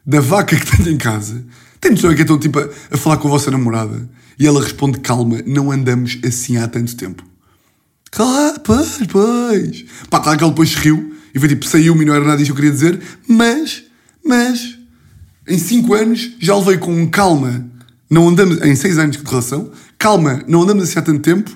da 0.04 0.20
vaca 0.20 0.56
que 0.56 0.76
tenho 0.76 0.90
em 0.90 0.98
casa, 0.98 1.44
tem 1.82 1.90
noção 1.90 2.12
é 2.12 2.14
que 2.14 2.22
estou 2.22 2.38
tipo 2.38 2.60
a, 2.60 2.68
a 2.92 2.96
falar 2.96 3.16
com 3.16 3.26
a 3.26 3.32
vossa 3.32 3.50
namorada 3.50 4.08
e 4.38 4.46
ela 4.46 4.62
responde: 4.62 5.00
Calma, 5.00 5.42
não 5.44 5.72
andamos 5.72 6.16
assim 6.24 6.56
há 6.56 6.68
tanto 6.68 6.96
tempo. 6.96 7.24
Claro, 8.08 8.60
pois, 8.60 8.98
pois. 9.10 9.84
Pá, 10.08 10.20
claro 10.20 10.38
que 10.38 10.44
ele 10.44 10.52
depois 10.52 10.74
riu 10.76 11.16
e 11.34 11.40
foi 11.40 11.48
tipo, 11.48 11.66
saiu-me 11.66 12.02
e 12.02 12.04
não 12.04 12.14
era 12.14 12.24
nada 12.24 12.36
disso 12.36 12.52
que 12.52 12.52
eu 12.52 12.56
queria 12.56 12.70
dizer, 12.70 13.00
mas, 13.26 13.82
mas, 14.24 14.78
em 15.48 15.58
5 15.58 15.94
anos 15.94 16.30
já 16.38 16.56
levei 16.56 16.76
com 16.76 17.08
calma, 17.08 17.68
não 18.08 18.28
andamos, 18.28 18.60
em 18.62 18.76
6 18.76 18.98
anos 18.98 19.16
de 19.16 19.24
relação, 19.24 19.72
calma, 19.98 20.44
não 20.46 20.62
andamos 20.62 20.84
assim 20.84 20.98
há 20.98 21.02
tanto 21.02 21.20
tempo 21.20 21.50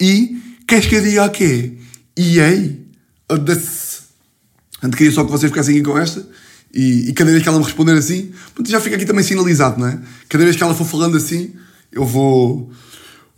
e 0.00 0.36
queres 0.66 0.86
que 0.86 0.96
eu 0.96 1.02
diga 1.02 1.24
o 1.24 1.30
quê? 1.30 1.78
E 2.18 2.40
aí? 2.40 2.84
Portanto, 3.28 4.96
queria 4.96 5.12
só 5.12 5.24
que 5.24 5.30
vocês 5.30 5.50
ficassem 5.50 5.76
aqui 5.76 5.84
com 5.84 5.96
esta 5.96 6.26
e, 6.72 7.10
e 7.10 7.12
cada 7.12 7.30
vez 7.30 7.42
que 7.42 7.48
ela 7.48 7.58
me 7.58 7.64
responder 7.64 7.92
assim, 7.92 8.32
já 8.66 8.80
fica 8.80 8.96
aqui 8.96 9.04
também 9.04 9.24
sinalizado, 9.24 9.80
não 9.80 9.88
é? 9.88 9.98
Cada 10.28 10.44
vez 10.44 10.56
que 10.56 10.62
ela 10.62 10.74
for 10.74 10.86
falando 10.86 11.16
assim, 11.16 11.54
eu 11.90 12.04
vou 12.04 12.70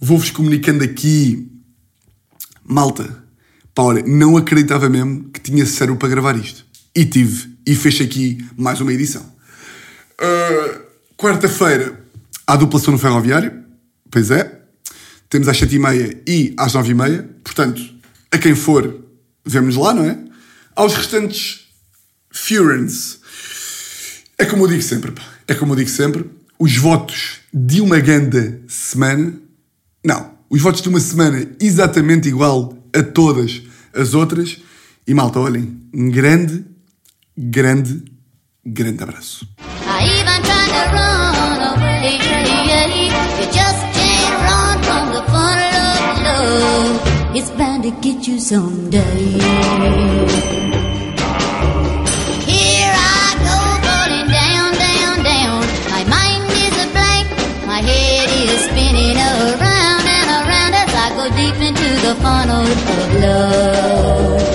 vou-vos 0.01 0.31
comunicando 0.31 0.83
aqui 0.83 1.49
Malta, 2.65 3.25
pá, 3.75 3.83
olha, 3.83 4.03
não 4.07 4.37
acreditava 4.37 4.89
mesmo 4.89 5.31
que 5.31 5.41
tinha 5.41 5.67
cérebro 5.67 5.99
para 5.99 6.09
gravar 6.09 6.37
isto. 6.37 6.65
E 6.95 7.05
tive. 7.05 7.53
E 7.67 7.75
fecho 7.75 8.03
aqui 8.03 8.45
mais 8.57 8.81
uma 8.81 8.93
edição. 8.93 9.23
Uh, 10.21 10.83
Quarta-feira, 11.17 12.05
há 12.47 12.57
duplação 12.57 12.93
no 12.93 12.99
ferroviário. 12.99 13.63
Pois 14.11 14.31
é. 14.31 14.61
Temos 15.29 15.49
às 15.49 15.57
sete 15.57 15.77
e 15.77 15.79
meia 15.79 16.21
às 16.59 16.75
nove 16.75 16.91
e 16.91 16.95
meia. 16.95 17.29
Portanto, 17.43 17.83
a 18.31 18.39
quem 18.39 18.55
for, 18.55 19.03
vemos 19.45 19.77
lá, 19.77 19.95
não 19.95 20.05
é? 20.05 20.19
Aos 20.75 20.95
restantes 20.95 21.69
Furens. 22.31 23.21
É 24.43 24.45
como 24.45 24.65
eu 24.65 24.69
digo 24.69 24.83
sempre, 24.83 25.13
pá. 25.13 25.23
É 25.47 25.55
como 25.55 25.73
eu 25.73 25.77
digo 25.77 25.91
sempre. 25.91 26.29
Os 26.59 26.77
votos 26.77 27.41
de 27.53 27.81
uma 27.81 28.01
ganda 28.01 28.61
semana... 28.67 29.35
Não 30.05 30.33
os 30.53 30.61
votos 30.61 30.83
de 30.83 30.89
uma 30.91 31.01
semana 31.01 31.49
exatamente 31.59 32.29
igual 32.29 32.77
a 32.95 33.03
todas 33.03 33.63
as 33.95 34.13
outras. 34.13 34.59
E 35.07 35.15
malta, 35.15 35.41
olhem, 35.41 35.81
um 35.95 36.11
grande, 36.11 36.63
grande, 37.35 38.03
grande 38.63 39.03
abraço. 39.03 39.49
It's 47.35 47.49
bound 47.57 47.83
to 47.85 47.91
get 48.03 48.29
you 48.29 48.39
someday. 48.39 50.62
The 62.15 62.21
funnel 62.21 62.67
of 62.67 63.15
love. 63.23 64.52